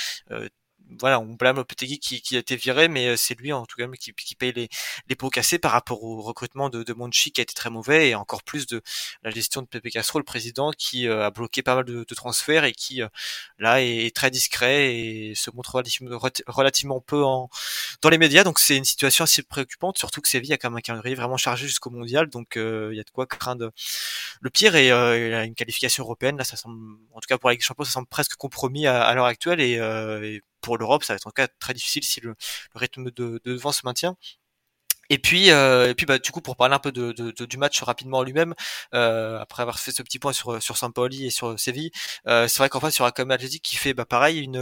voilà, 1.00 1.20
on 1.20 1.26
blâme 1.34 1.58
Lopetegui 1.58 2.00
qui, 2.00 2.22
qui 2.22 2.36
a 2.36 2.40
été 2.40 2.56
viré, 2.56 2.88
mais 2.88 3.08
euh, 3.08 3.16
c'est 3.18 3.38
lui 3.40 3.52
en 3.54 3.66
tout 3.66 3.76
cas 3.78 3.88
qui, 4.00 4.14
qui 4.14 4.36
paye 4.36 4.54
les, 4.54 4.70
les 5.10 5.16
pots 5.16 5.30
cassés 5.30 5.60
par 5.60 5.72
rapport 5.72 6.04
au 6.04 6.22
recrutement 6.22 6.70
de, 6.70 6.84
de 6.84 6.94
Monchi 6.94 7.32
qui 7.32 7.42
a 7.42 7.44
été 7.44 7.54
très 7.54 7.70
mauvais 7.70 8.10
et 8.10 8.16
encore 8.16 8.44
plus 8.44 8.68
de 8.68 8.82
la 9.24 9.32
gestion 9.32 9.62
de 9.62 9.68
Pepe 9.68 9.90
Castro, 9.90 10.20
le 10.20 10.26
président, 10.26 10.72
qui 10.72 11.08
euh, 11.08 11.26
a 11.26 11.32
bloqué 11.32 11.62
pas 11.62 11.76
mal 11.76 11.86
de, 11.86 12.06
de 12.08 12.16
transferts 12.16 12.64
et 12.64 12.74
qui 12.74 13.02
euh, 13.02 13.08
là 13.60 13.82
est, 13.82 14.16
très 14.16 14.32
discret 14.32 14.96
et 14.96 15.36
se 15.36 15.52
montre 15.52 15.76
relativement, 15.76 17.02
peu 17.02 17.24
en, 17.24 17.50
dans 18.02 18.10
les 18.10 18.18
médias. 18.18 18.44
Donc 18.44 18.60
c'est 18.60 18.78
une 18.78 18.86
situation 18.86 19.24
assez 19.24 19.44
préoccupante, 19.44 19.98
surtout 19.98 20.22
que 20.22 20.30
Séville 20.30 20.54
a 20.54 20.58
quand 20.58 20.70
même 20.70 20.78
un 20.78 20.82
calendrier 20.82 21.16
vraiment 21.16 21.38
chargé 21.38 21.68
jusqu'au 21.68 21.90
mondial, 21.90 22.30
donc 22.30 22.54
il 22.56 22.96
y 22.96 23.00
a 23.00 23.04
de 23.04 23.10
quoi 23.12 23.26
craindre 23.28 23.72
le 24.42 24.50
pire 24.50 24.76
et 24.76 24.92
a 24.92 25.44
une 25.44 25.56
qualification 25.56 26.04
européenne. 26.04 26.38
Là, 26.38 26.44
ça 26.44 26.56
semble, 26.58 26.98
en 27.14 27.20
tout 27.20 27.28
cas 27.28 27.38
pour 27.38 27.50
la 27.50 27.54
Ligue 27.54 27.62
des 27.62 27.66
Champions, 27.66 27.84
ça 27.84 27.92
semble 27.92 28.08
presque 28.08 28.36
compromis 28.36 28.88
à, 28.88 29.04
à 29.04 29.14
l'heure 29.14 29.26
actuelle 29.26 29.62
et, 29.62 29.74
et 29.74 30.42
pour 30.68 30.78
l'Europe, 30.78 31.06
ça 31.06 31.14
va 31.14 31.16
être 31.16 31.28
en 31.28 31.32
cas 31.32 31.48
très 31.48 31.74
difficile 31.74 32.04
si 32.04 32.20
le, 32.20 32.36
rythme 32.76 33.06
de, 33.06 33.40
de, 33.46 33.54
devant 33.54 33.72
se 33.72 33.84
maintient. 33.86 34.18
Et 35.10 35.18
puis, 35.20 35.52
euh, 35.52 35.90
et 35.90 35.96
puis 35.96 36.06
bah, 36.06 36.20
du 36.20 36.32
coup, 36.32 36.42
pour 36.42 36.58
parler 36.58 36.76
un 36.76 36.80
peu 36.80 36.92
de, 36.92 37.14
de, 37.14 37.46
du 37.46 37.58
match 37.58 37.82
rapidement 37.82 38.22
lui-même, 38.24 38.54
euh, 38.94 39.40
après 39.40 39.62
avoir 39.62 39.80
fait 39.80 39.92
ce 39.92 40.04
petit 40.04 40.20
point 40.20 40.34
sur 40.34 40.62
sur 40.62 40.76
Saint-Pauli 40.78 41.26
et 41.28 41.30
sur 41.30 41.58
Séville, 41.58 41.92
euh, 42.28 42.48
c'est 42.50 42.58
vrai 42.60 42.68
qu'en 42.70 42.82
fait 42.82 42.92
sur 42.92 43.06
un 43.06 43.12
comme 43.12 43.32
Athletic 43.32 43.64
qui 43.64 43.78
fait 43.78 43.94
bah, 43.94 44.06
pareil, 44.06 44.40
une, 44.42 44.58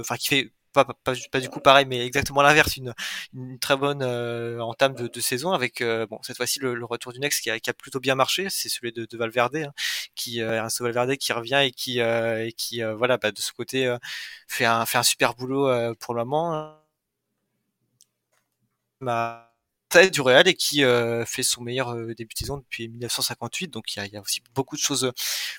enfin 0.00 0.16
qui 0.16 0.28
fait 0.28 0.52
pas, 0.72 0.84
pas, 0.84 1.14
pas, 1.30 1.40
du 1.40 1.48
coup 1.48 1.60
pareil, 1.60 1.86
mais 1.86 2.04
exactement 2.04 2.42
l'inverse, 2.42 2.76
une, 2.76 2.94
une 3.34 3.58
très 3.58 3.76
bonne 3.76 4.02
euh, 4.02 4.60
entame 4.60 4.94
de, 4.94 5.06
de, 5.08 5.20
saison 5.20 5.52
avec 5.52 5.80
euh, 5.80 6.06
bon 6.06 6.18
cette 6.22 6.36
fois-ci 6.36 6.60
le, 6.60 6.74
le, 6.74 6.84
retour 6.84 7.12
du 7.12 7.20
Next 7.20 7.42
qui 7.42 7.50
a, 7.50 7.60
qui 7.60 7.70
a 7.70 7.74
plutôt 7.74 8.00
bien 8.00 8.14
marché, 8.14 8.48
c'est 8.50 8.68
celui 8.68 8.92
de, 8.92 9.06
de 9.06 9.16
Valverde, 9.18 9.56
hein, 9.56 9.72
qui 10.14 10.40
euh, 10.42 10.62
un 10.62 10.68
Valverde 10.80 11.16
qui 11.16 11.32
revient 11.32 11.62
et 11.64 11.70
qui 11.72 12.00
euh, 12.00 12.46
et 12.46 12.52
qui 12.52 12.82
euh, 12.82 12.94
voilà 12.94 13.18
bah, 13.18 13.32
de 13.32 13.40
ce 13.40 13.52
côté 13.52 13.94
fait 14.48 14.64
un 14.66 14.86
fait 14.86 14.98
un 14.98 15.02
super 15.02 15.34
boulot 15.34 15.70
pour 15.96 16.14
le 16.14 16.24
moment. 16.24 16.78
Du 19.92 20.22
Real 20.22 20.48
et 20.48 20.54
qui 20.54 20.84
euh, 20.84 21.26
fait 21.26 21.42
son 21.42 21.62
meilleur 21.62 21.90
euh, 21.90 22.14
début 22.14 22.32
de 22.32 22.38
saison 22.38 22.56
depuis 22.56 22.88
1958. 22.88 23.68
Donc 23.68 23.94
il 23.94 24.10
y 24.10 24.16
a, 24.16 24.20
aussi 24.22 24.40
beaucoup 24.54 24.74
de 24.74 24.80
choses 24.80 25.04
euh, 25.04 25.12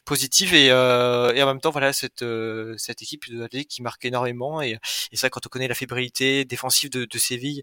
positives 0.06 0.56
et, 0.56 0.72
euh, 0.72 1.30
en 1.44 1.46
même 1.46 1.60
temps 1.60 1.70
voilà 1.70 1.94
cette 1.94 2.24
euh, 2.24 2.76
cette 2.78 3.04
équipe 3.04 3.30
de 3.30 3.40
l'Atlético 3.40 3.70
qui 3.70 3.82
marque 3.84 4.04
énormément 4.06 4.62
et, 4.62 4.80
et 5.12 5.18
ça 5.18 5.30
quand 5.30 5.46
on 5.46 5.50
connaît 5.50 5.68
la 5.68 5.76
fébrilité 5.76 6.46
défensive 6.46 6.90
de, 6.90 7.06
de 7.06 7.18
Séville 7.18 7.62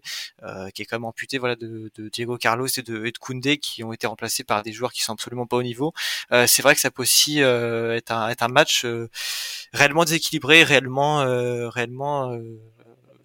qui 0.73 0.81
est 0.81 0.85
quand 0.85 0.97
même 0.97 1.05
amputée 1.05 1.37
voilà 1.37 1.55
de, 1.55 1.91
de, 1.95 2.09
Diego 2.09 2.37
Carlos 2.37 2.67
et 2.67 2.81
de, 2.81 3.05
et 3.05 3.11
de 3.11 3.17
Koundé 3.17 3.57
qui 3.57 3.83
ont 3.83 3.93
été 3.93 4.07
remplacés 4.07 4.43
par 4.43 4.63
des 4.63 4.71
joueurs 4.71 4.93
qui 4.93 5.01
sont 5.03 5.13
absolument 5.13 5.45
pas 5.45 5.57
au 5.57 5.63
niveau. 5.63 5.93
c'est 6.47 6.61
vrai 6.61 6.73
que 6.75 6.81
ça 6.81 6.91
peut 6.91 7.03
aussi 7.03 7.39
être 7.39 8.11
un, 8.11 8.29
être 8.29 8.43
un 8.43 8.47
match 8.47 8.85
réellement 9.73 10.05
déséquilibré, 10.05 10.63
réellement 10.63 11.19
réellement 11.69 12.37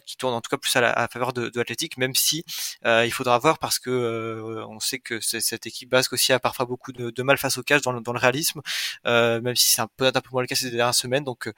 qui 0.06 0.16
tourne 0.16 0.34
en 0.34 0.40
tout 0.40 0.48
cas 0.48 0.56
plus 0.56 0.74
à 0.76 0.80
la 0.80 0.92
à 0.92 1.08
faveur 1.08 1.32
de, 1.32 1.48
de 1.48 1.58
l'Athletic, 1.58 1.98
même 1.98 2.14
si 2.14 2.44
euh, 2.86 3.04
il 3.04 3.10
faudra 3.12 3.38
voir 3.38 3.58
parce 3.58 3.78
que 3.78 3.90
euh, 3.90 4.66
on 4.68 4.80
sait 4.80 4.98
que 4.98 5.20
cette 5.20 5.66
équipe 5.66 5.90
basque 5.90 6.12
aussi 6.12 6.32
a 6.32 6.38
parfois 6.38 6.64
beaucoup 6.64 6.92
de, 6.92 7.10
de 7.10 7.22
mal 7.22 7.36
face 7.38 7.58
au 7.58 7.62
cash 7.62 7.82
dans 7.82 7.92
le, 7.92 8.00
dans 8.00 8.12
le 8.12 8.18
réalisme, 8.18 8.62
euh, 9.06 9.40
même 9.40 9.56
si 9.56 9.68
c'est 9.70 9.82
un 9.82 9.88
peu 9.96 10.06
un 10.06 10.12
peu 10.12 10.30
moins 10.32 10.42
le 10.42 10.46
cas 10.46 10.54
ces 10.54 10.70
dernières 10.70 10.94
semaines. 10.94 11.24
Donc 11.24 11.52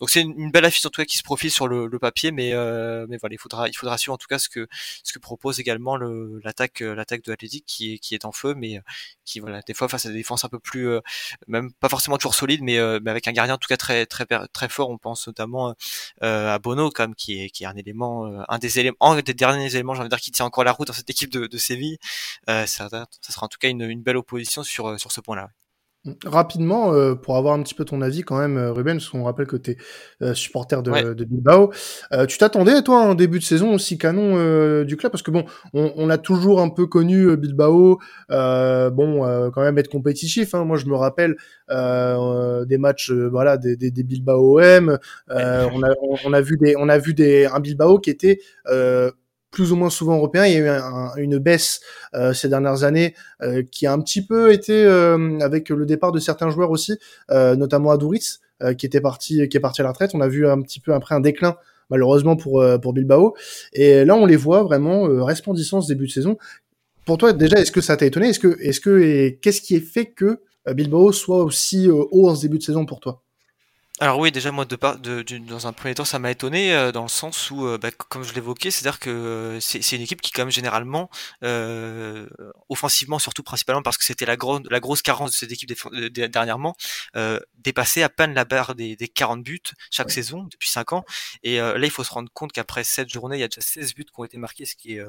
donc 0.00 0.10
c'est 0.10 0.22
une, 0.22 0.34
une, 0.38 0.50
belle 0.50 0.64
affiche 0.64 0.84
en 0.86 0.90
tout 0.90 1.02
cas 1.02 1.06
qui 1.06 1.18
se 1.18 1.22
profile 1.22 1.50
sur 1.50 1.68
le, 1.68 1.86
le 1.86 1.98
papier, 1.98 2.30
mais 2.30 2.52
mais 3.08 3.16
voilà 3.18 3.34
il 3.34 3.38
faudra 3.38 3.68
il 3.68 3.76
faudra 3.76 3.98
suivre 3.98 4.14
en 4.14 4.18
tout 4.18 4.28
cas 4.28 4.38
ce 4.38 4.48
que 4.48 4.68
ce 5.02 5.12
que 5.12 5.18
propose 5.18 5.60
également 5.60 5.96
le 5.96 6.40
l'attaque 6.44 6.80
l'attaque 6.80 7.22
de 7.24 7.32
l'Athletic 7.32 7.64
qui 7.66 7.94
est 7.94 7.98
qui 7.98 8.14
est 8.14 8.24
en 8.24 8.32
feu, 8.32 8.54
mais 8.54 8.80
qui 9.24 9.40
voilà 9.40 9.60
des 9.62 9.74
fois 9.74 9.88
face 9.88 10.06
à 10.06 10.08
des 10.10 10.16
défenses 10.16 10.44
un 10.44 10.48
peu 10.48 10.58
plus 10.60 10.88
même 11.48 11.72
pas 11.74 11.88
forcément 11.88 12.16
toujours 12.18 12.34
solides, 12.34 12.62
mais, 12.62 12.78
mais 13.00 13.10
avec 13.10 13.26
un 13.28 13.32
gardien 13.32 13.54
en 13.54 13.58
tout 13.58 13.68
cas 13.68 13.76
très 13.76 14.06
très 14.06 14.26
très 14.26 14.68
fort. 14.68 14.90
On 14.90 14.98
pense 14.98 15.26
notamment 15.26 15.74
à 16.20 16.58
Bono 16.58 16.90
comme 16.90 17.14
qui 17.14 17.42
est 17.42 17.50
qui 17.50 17.64
est 17.64 17.66
un 17.66 17.76
euh, 17.92 18.44
un 18.48 18.58
des 18.58 18.78
éléments, 18.80 18.96
un 19.00 19.20
des 19.20 19.34
derniers 19.34 19.74
éléments, 19.74 19.94
j'ai 19.94 20.00
envie 20.00 20.08
de 20.08 20.14
dire, 20.14 20.20
qui 20.20 20.30
tient 20.30 20.46
encore 20.46 20.64
la 20.64 20.72
route 20.72 20.88
dans 20.88 20.94
cette 20.94 21.10
équipe 21.10 21.30
de, 21.30 21.58
Séville. 21.58 21.98
Euh, 22.48 22.66
ça, 22.66 22.88
ça, 22.88 23.06
sera 23.32 23.46
en 23.46 23.48
tout 23.48 23.58
cas 23.58 23.68
une, 23.68 23.82
une 23.82 24.02
belle 24.02 24.16
opposition 24.16 24.62
sur, 24.62 24.88
euh, 24.88 24.98
sur 24.98 25.12
ce 25.12 25.20
point-là. 25.20 25.50
Rapidement, 26.24 26.92
euh, 26.92 27.14
pour 27.14 27.36
avoir 27.36 27.54
un 27.54 27.62
petit 27.62 27.74
peu 27.74 27.84
ton 27.84 28.00
avis 28.02 28.22
quand 28.22 28.38
même, 28.38 28.56
euh, 28.56 28.72
Ruben, 28.72 28.96
parce 28.98 29.08
qu'on 29.08 29.24
rappelle 29.24 29.46
que 29.46 29.56
tu 29.56 29.72
es 29.72 29.76
euh, 30.22 30.34
supporter 30.34 30.82
de, 30.82 30.90
ouais. 30.90 31.14
de 31.14 31.24
Bilbao. 31.24 31.72
tu 32.28 32.38
t'attendais, 32.38 32.82
toi, 32.82 33.00
en 33.00 33.14
début 33.14 33.38
de 33.38 33.44
saison 33.44 33.74
aussi 33.74 33.98
canon 33.98 34.84
du 34.84 34.96
club? 34.96 35.12
Parce 35.12 35.22
que 35.22 35.30
bon, 35.30 35.44
on, 35.74 35.92
on, 35.96 36.10
a 36.10 36.18
toujours 36.18 36.60
un 36.60 36.68
peu 36.68 36.86
connu 36.86 37.36
Bilbao, 37.36 37.98
bon, 38.28 39.50
quand 39.52 39.62
même 39.62 39.78
être 39.78 39.88
compétitif. 39.88 40.54
Hein. 40.54 40.64
Moi, 40.64 40.76
je 40.76 40.86
me 40.86 40.94
rappelle 40.94 41.36
des 41.68 42.78
matchs, 42.78 43.10
voilà, 43.10 43.56
des, 43.56 43.76
des, 43.76 43.90
des 43.90 44.02
Bilbao 44.02 44.60
OM. 44.60 44.98
on, 45.28 45.34
a, 45.34 45.90
on, 46.02 46.16
on, 46.24 46.32
a 46.32 46.40
vu 46.40 46.56
des, 46.56 46.74
on 46.76 46.88
a 46.88 46.98
vu 46.98 47.14
des, 47.14 47.46
un 47.46 47.60
Bilbao 47.60 47.98
qui 47.98 48.10
était 48.10 48.40
plus 49.50 49.72
ou 49.72 49.76
moins 49.76 49.90
souvent 49.90 50.16
européens. 50.16 50.46
Il 50.46 50.52
y 50.52 50.56
a 50.60 51.12
eu 51.16 51.22
une 51.22 51.38
baisse 51.38 51.80
ces 52.34 52.48
dernières 52.48 52.84
années 52.84 53.14
qui 53.70 53.86
a 53.86 53.92
un 53.92 54.00
petit 54.00 54.24
peu 54.24 54.52
été 54.52 54.84
avec 55.40 55.68
le 55.70 55.86
départ 55.86 56.12
de 56.12 56.18
certains 56.18 56.50
joueurs 56.50 56.70
aussi, 56.70 56.98
notamment 57.30 57.90
Adouritz, 57.90 58.40
qui 58.76 58.86
était 58.86 59.00
parti, 59.00 59.48
qui 59.48 59.56
est 59.56 59.60
parti 59.60 59.80
à 59.80 59.84
la 59.84 59.90
retraite. 59.90 60.10
On 60.14 60.20
a 60.20 60.28
vu 60.28 60.48
un 60.48 60.60
petit 60.60 60.80
peu 60.80 60.92
après 60.94 61.14
un 61.14 61.20
déclin 61.20 61.56
malheureusement 61.90 62.36
pour 62.36 62.62
pour 62.82 62.92
Bilbao. 62.92 63.34
Et 63.72 64.04
là, 64.04 64.14
on 64.14 64.26
les 64.26 64.36
voit 64.36 64.62
vraiment 64.62 65.02
resplendissants 65.24 65.80
ce 65.80 65.88
début 65.88 66.06
de 66.06 66.12
saison. 66.12 66.36
Pour 67.06 67.16
toi, 67.16 67.32
déjà, 67.32 67.58
est-ce 67.58 67.72
que 67.72 67.80
ça 67.80 67.96
t'a 67.96 68.04
étonné? 68.04 68.28
Est-ce 68.28 68.38
que, 68.38 68.58
est-ce 68.60 68.80
que, 68.80 69.00
et 69.00 69.38
qu'est-ce 69.40 69.62
qui 69.62 69.74
est 69.74 69.80
fait 69.80 70.06
que 70.06 70.40
Bilbao 70.70 71.12
soit 71.12 71.42
aussi 71.42 71.88
haut 71.88 72.28
en 72.28 72.34
ce 72.34 72.42
début 72.42 72.58
de 72.58 72.62
saison 72.62 72.84
pour 72.84 73.00
toi? 73.00 73.22
Alors 74.00 74.18
oui, 74.18 74.30
déjà 74.30 74.52
moi 74.52 74.64
de, 74.64 74.76
de, 74.76 75.38
dans 75.38 75.66
un 75.66 75.72
premier 75.72 75.94
temps 75.94 76.04
ça 76.04 76.20
m'a 76.20 76.30
étonné 76.30 76.72
euh, 76.72 76.92
dans 76.92 77.02
le 77.02 77.08
sens 77.08 77.50
où, 77.50 77.66
euh, 77.66 77.78
bah, 77.78 77.90
comme 77.90 78.22
je 78.22 78.32
l'évoquais, 78.32 78.70
c'est-à-dire 78.70 79.00
que 79.00 79.10
euh, 79.10 79.60
c'est 79.60 79.96
une 79.96 80.02
équipe 80.02 80.20
qui 80.20 80.30
quand 80.30 80.42
même 80.42 80.52
généralement, 80.52 81.10
offensivement 82.68 83.18
surtout 83.18 83.42
principalement 83.42 83.82
parce 83.82 83.98
que 83.98 84.04
c'était 84.04 84.26
la, 84.26 84.36
la 84.70 84.80
grosse 84.80 85.02
carence 85.02 85.32
de 85.32 85.36
cette 85.36 85.50
équipe 85.52 85.72
dernièrement, 86.12 86.76
dépassait 87.58 88.02
à 88.02 88.08
peine 88.08 88.34
la 88.34 88.44
barre 88.44 88.74
des, 88.74 88.94
des 88.94 89.08
40 89.08 89.42
buts 89.42 89.60
chaque 89.90 90.10
saison 90.10 90.44
depuis 90.44 90.68
5 90.68 90.92
ans. 90.92 91.04
Et 91.42 91.58
là 91.58 91.78
il 91.78 91.90
faut 91.90 92.04
se 92.04 92.12
rendre 92.12 92.30
compte 92.32 92.52
qu'après 92.52 92.84
7 92.84 93.08
journées, 93.08 93.36
il 93.36 93.40
y 93.40 93.44
a 93.44 93.48
déjà 93.48 93.60
16 93.60 93.94
buts 93.94 94.04
qui 94.04 94.20
ont 94.20 94.24
été 94.24 94.38
marqués, 94.38 94.64
ce 94.64 94.76
qui 94.76 94.94
est, 94.94 95.04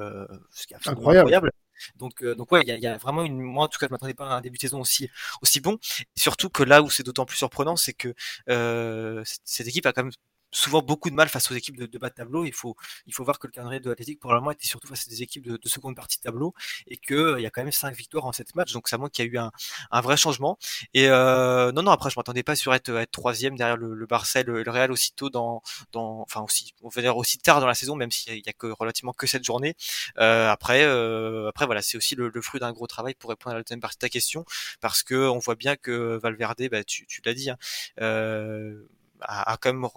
ce 0.51 0.67
qui 0.67 0.73
est 0.73 0.77
absolument 0.77 1.09
incroyable. 1.09 1.51
Donc, 1.95 2.23
euh, 2.23 2.35
donc 2.35 2.51
ouais, 2.51 2.63
il 2.65 2.79
y 2.79 2.87
a, 2.87 2.97
vraiment 2.97 3.23
une. 3.23 3.39
Moi, 3.41 3.65
en 3.65 3.67
tout 3.67 3.79
cas, 3.79 3.87
je 3.87 3.91
m'attendais 3.91 4.13
pas 4.13 4.29
à 4.29 4.35
un 4.35 4.41
début 4.41 4.57
de 4.57 4.61
saison 4.61 4.81
aussi 4.81 5.09
aussi 5.41 5.59
bon. 5.61 5.77
surtout 6.15 6.49
que 6.49 6.63
là 6.63 6.81
où 6.81 6.89
c'est 6.89 7.03
d'autant 7.03 7.25
plus 7.25 7.37
surprenant, 7.37 7.75
c'est 7.75 7.93
que 7.93 8.13
euh, 8.49 9.23
cette 9.45 9.67
équipe 9.67 9.85
a 9.85 9.93
quand 9.93 10.03
même 10.03 10.11
souvent 10.51 10.81
beaucoup 10.81 11.09
de 11.09 11.15
mal 11.15 11.29
face 11.29 11.51
aux 11.51 11.55
équipes 11.55 11.77
de, 11.77 11.97
bas 11.97 12.09
de 12.09 12.15
tableau. 12.15 12.45
Il 12.45 12.53
faut, 12.53 12.75
il 13.07 13.13
faut 13.13 13.23
voir 13.23 13.39
que 13.39 13.47
le 13.47 13.51
calendrier 13.51 13.79
de 13.79 13.89
l'Athletic 13.89 14.19
probablement 14.19 14.51
était 14.51 14.67
surtout 14.67 14.87
face 14.87 15.07
à 15.07 15.09
des 15.09 15.21
équipes 15.21 15.47
de, 15.47 15.59
seconde 15.69 15.95
partie 15.95 16.17
de 16.17 16.23
tableau 16.23 16.53
et 16.87 16.97
qu'il 16.97 17.15
euh, 17.15 17.39
y 17.39 17.45
a 17.45 17.51
quand 17.51 17.61
même 17.61 17.71
cinq 17.71 17.95
victoires 17.95 18.25
en 18.25 18.31
sept 18.31 18.55
matchs. 18.55 18.73
Donc 18.73 18.87
ça 18.89 18.97
montre 18.97 19.11
qu'il 19.11 19.25
y 19.25 19.27
a 19.27 19.31
eu 19.31 19.37
un, 19.37 19.51
un 19.91 20.01
vrai 20.01 20.17
changement. 20.17 20.57
Et 20.93 21.07
euh, 21.09 21.71
non, 21.71 21.83
non, 21.83 21.91
après 21.91 22.09
je 22.09 22.15
m'attendais 22.17 22.43
pas 22.43 22.55
sur 22.55 22.73
être, 22.73 22.89
être 22.89 23.11
troisième 23.11 23.55
derrière 23.55 23.77
le, 23.77 23.93
le 23.93 24.05
Barça 24.05 24.39
et 24.41 24.43
le, 24.43 24.63
Real 24.69 24.91
aussitôt 24.91 25.29
dans, 25.29 25.61
dans, 25.91 26.21
enfin 26.21 26.41
aussi, 26.41 26.73
on 26.83 26.89
va 26.89 27.01
dire 27.01 27.17
aussi 27.17 27.39
tard 27.39 27.59
dans 27.59 27.67
la 27.67 27.73
saison, 27.73 27.95
même 27.95 28.11
s'il 28.11 28.35
y, 28.35 28.49
a 28.49 28.53
que 28.53 28.67
relativement 28.67 29.13
que 29.13 29.27
cette 29.27 29.43
journée. 29.43 29.75
Euh, 30.19 30.49
après, 30.49 30.83
euh, 30.83 31.49
après 31.49 31.65
voilà, 31.65 31.81
c'est 31.81 31.97
aussi 31.97 32.15
le, 32.15 32.31
fruit 32.41 32.59
d'un 32.59 32.71
gros 32.71 32.87
travail 32.87 33.15
pour 33.15 33.29
répondre 33.29 33.53
à 33.53 33.57
la 33.57 33.63
deuxième 33.63 33.81
partie 33.81 33.97
de 33.97 34.01
ta 34.01 34.09
question, 34.09 34.45
parce 34.81 35.03
que 35.03 35.15
on 35.15 35.39
voit 35.39 35.55
bien 35.55 35.75
que 35.75 36.17
Valverde, 36.17 36.69
bah, 36.71 36.83
tu, 36.83 37.05
tu 37.07 37.21
l'as 37.25 37.33
dit, 37.33 37.49
hein, 37.49 37.57
euh, 38.01 38.87
a, 39.21 39.53
a, 39.53 39.57
quand 39.57 39.73
même 39.73 39.89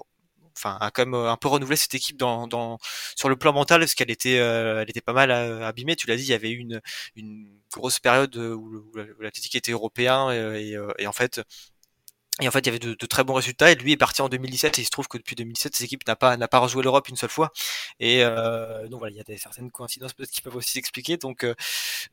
enfin 0.57 0.77
a 0.81 0.91
quand 0.91 1.13
euh, 1.15 1.29
un 1.29 1.37
peu 1.37 1.49
renouvelé 1.49 1.77
cette 1.77 1.95
équipe 1.95 2.17
dans, 2.17 2.47
dans 2.47 2.79
sur 3.17 3.29
le 3.29 3.37
plan 3.37 3.53
mental 3.53 3.81
parce 3.81 3.95
qu'elle 3.95 4.11
était 4.11 4.39
euh, 4.39 4.83
elle 4.83 4.91
était 4.91 5.01
pas 5.01 5.13
mal 5.13 5.31
euh, 5.31 5.67
abîmée 5.67 5.97
tu 5.97 6.07
l'as 6.07 6.17
dit 6.17 6.23
il 6.23 6.29
y 6.29 6.35
avait 6.35 6.51
eu 6.51 6.59
une 6.59 6.81
une 7.17 7.49
grosse 7.73 8.01
période 8.01 8.37
où, 8.37 8.85
où 8.95 9.23
l'athlétique 9.23 9.55
était 9.55 9.73
européen 9.73 10.31
et, 10.33 10.77
et, 10.99 11.07
en 11.07 11.13
fait 11.13 11.41
et 12.41 12.49
en 12.49 12.51
fait, 12.51 12.61
il 12.61 12.67
y 12.67 12.69
avait 12.71 12.79
de, 12.79 12.95
de, 12.95 13.07
très 13.07 13.25
bons 13.25 13.35
résultats. 13.35 13.71
Et 13.71 13.75
lui 13.75 13.93
est 13.93 13.97
parti 13.99 14.23
en 14.23 14.29
2017. 14.29 14.79
Et 14.79 14.83
il 14.83 14.85
se 14.87 14.91
trouve 14.91 15.07
que 15.07 15.19
depuis 15.19 15.37
2017, 15.37 15.77
cette 15.77 15.85
équipe 15.85 16.07
n'a 16.07 16.17
pas 16.17 16.37
n'a 16.39 16.49
pas 16.49 16.59
rejoué 16.59 16.83
l'Europe 16.83 17.09
une 17.09 17.17
seule 17.17 17.31
fois. 17.31 17.53
Et 18.01 18.25
euh, 18.25 18.89
donc 18.89 19.01
voilà, 19.01 19.13
il 19.13 19.19
y 19.19 19.21
a 19.21 19.25
des 19.25 19.37
certaines 19.37 19.71
coïncidences 19.71 20.15
peut-être 20.15 20.31
qui 20.31 20.41
peuvent 20.41 20.57
aussi 20.57 20.73
s'expliquer. 20.73 21.19
Donc 21.19 21.47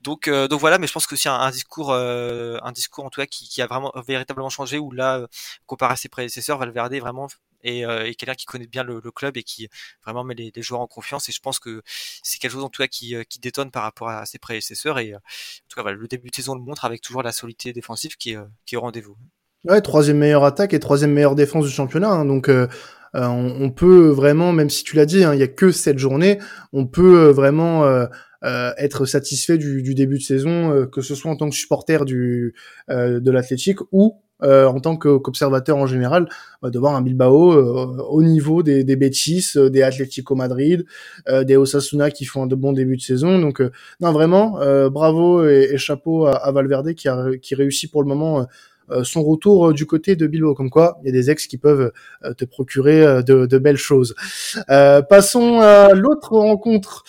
donc 0.01 0.29
donc 0.29 0.59
voilà. 0.59 0.77
Mais 0.77 0.87
je 0.87 0.93
pense 0.93 1.07
que 1.07 1.15
c'est 1.15 1.29
un, 1.29 1.35
un, 1.39 1.51
discours 1.51 1.93
un 1.93 2.71
discours 2.73 3.05
en 3.05 3.09
tout 3.09 3.21
cas 3.21 3.27
qui, 3.27 3.47
qui 3.47 3.61
a 3.61 3.67
vraiment 3.67 3.93
véritablement 4.07 4.49
changé. 4.49 4.77
Où 4.77 4.91
là, 4.91 5.25
comparé 5.65 5.93
à 5.93 5.95
ses 5.95 6.09
prédécesseurs, 6.09 6.57
Valverde 6.57 6.93
vraiment 6.95 7.27
et, 7.63 7.85
euh, 7.85 8.05
et 8.05 8.15
quelqu'un 8.15 8.35
qui 8.35 8.45
connaît 8.45 8.67
bien 8.67 8.83
le, 8.83 9.01
le, 9.03 9.11
club 9.11 9.37
et 9.37 9.43
qui 9.43 9.67
vraiment 10.03 10.23
met 10.23 10.35
les, 10.35 10.51
les, 10.55 10.61
joueurs 10.61 10.81
en 10.81 10.87
confiance. 10.87 11.29
Et 11.29 11.31
je 11.31 11.39
pense 11.39 11.59
que 11.59 11.81
c'est 12.23 12.39
quelque 12.39 12.51
chose 12.51 12.63
en 12.63 12.69
tout 12.69 12.81
cas 12.81 12.87
qui, 12.87 13.15
euh, 13.15 13.23
qui 13.23 13.39
détonne 13.39 13.71
par 13.71 13.83
rapport 13.83 14.09
à 14.09 14.25
ses 14.25 14.39
prédécesseurs. 14.39 14.99
Et 14.99 15.13
euh, 15.13 15.17
en 15.17 15.67
tout 15.69 15.75
cas, 15.75 15.81
voilà, 15.81 15.97
le 15.97 16.07
début 16.07 16.29
de 16.29 16.35
saison 16.35 16.55
le 16.55 16.61
montre 16.61 16.85
avec 16.85 17.01
toujours 17.01 17.23
la 17.23 17.31
solidité 17.31 17.73
défensive 17.73 18.15
qui 18.17 18.31
est, 18.31 18.37
qui 18.65 18.75
est 18.75 18.77
au 18.77 18.81
rendez-vous. 18.81 19.17
Ouais, 19.65 19.81
troisième 19.81 20.17
meilleure 20.17 20.45
attaque 20.45 20.73
et 20.73 20.79
troisième 20.79 21.11
meilleure 21.11 21.35
défense 21.35 21.65
du 21.65 21.71
championnat. 21.71 22.09
Hein, 22.09 22.25
donc 22.25 22.47
euh, 22.47 22.67
on, 23.13 23.71
peut 23.71 24.09
vraiment, 24.09 24.53
même 24.53 24.69
si 24.69 24.83
tu 24.83 24.95
l'as 24.95 25.05
dit, 25.05 25.23
hein, 25.23 25.33
il 25.33 25.39
y 25.39 25.43
a 25.43 25.47
que 25.47 25.71
cette 25.71 25.97
journée, 25.97 26.39
on 26.71 26.85
peut 26.85 27.29
vraiment 27.31 27.83
euh, 27.85 28.05
être 28.41 29.05
satisfait 29.05 29.57
du, 29.57 29.81
du, 29.81 29.95
début 29.95 30.19
de 30.19 30.23
saison, 30.23 30.87
que 30.87 31.01
ce 31.01 31.15
soit 31.15 31.29
en 31.31 31.35
tant 31.35 31.49
que 31.49 31.55
supporter 31.55 32.05
du 32.05 32.53
de 32.87 33.31
l'Athletic 33.31 33.79
ou 33.91 34.21
euh, 34.41 34.67
en 34.67 34.79
tant 34.79 34.95
qu'observateur 34.95 35.77
en 35.77 35.85
général, 35.85 36.29
euh, 36.63 36.69
de 36.69 36.79
voir 36.79 36.95
un 36.95 37.01
Bilbao 37.01 37.51
euh, 37.51 38.03
au 38.09 38.23
niveau 38.23 38.63
des, 38.63 38.83
des 38.83 38.95
Betis, 38.95 39.53
des 39.55 39.83
Atlético 39.83 40.35
Madrid, 40.35 40.85
des 41.27 41.57
Osasuna 41.57 42.11
qui 42.11 42.25
font 42.25 42.43
un 42.43 42.47
de 42.47 42.55
bons 42.55 42.73
débuts 42.73 42.97
de 42.97 43.01
saison. 43.01 43.39
Donc 43.39 43.61
non 43.99 44.11
vraiment, 44.11 44.59
bravo 44.89 45.47
et, 45.47 45.77
chapeau 45.77 46.25
à, 46.25 46.35
à, 46.35 46.51
Valverde 46.51 46.93
qui, 46.93 47.07
a, 47.07 47.29
qui 47.41 47.55
réussit 47.55 47.91
pour 47.91 48.01
le 48.01 48.07
moment 48.07 48.41
euh, 48.41 48.43
son 49.03 49.23
retour 49.23 49.69
euh, 49.69 49.73
du 49.73 49.85
côté 49.85 50.15
de 50.15 50.27
Bilbao. 50.27 50.53
Comme 50.53 50.69
quoi, 50.69 50.99
il 51.03 51.07
y 51.07 51.09
a 51.09 51.11
des 51.11 51.29
ex 51.29 51.47
qui 51.47 51.57
peuvent 51.57 51.91
euh, 52.23 52.33
te 52.33 52.45
procurer 52.45 53.23
de, 53.23 53.45
de, 53.45 53.57
belles 53.57 53.77
choses. 53.77 54.15
passons 54.67 55.59
à 55.59 55.93
l'autre 55.93 56.31
rencontre 56.31 57.03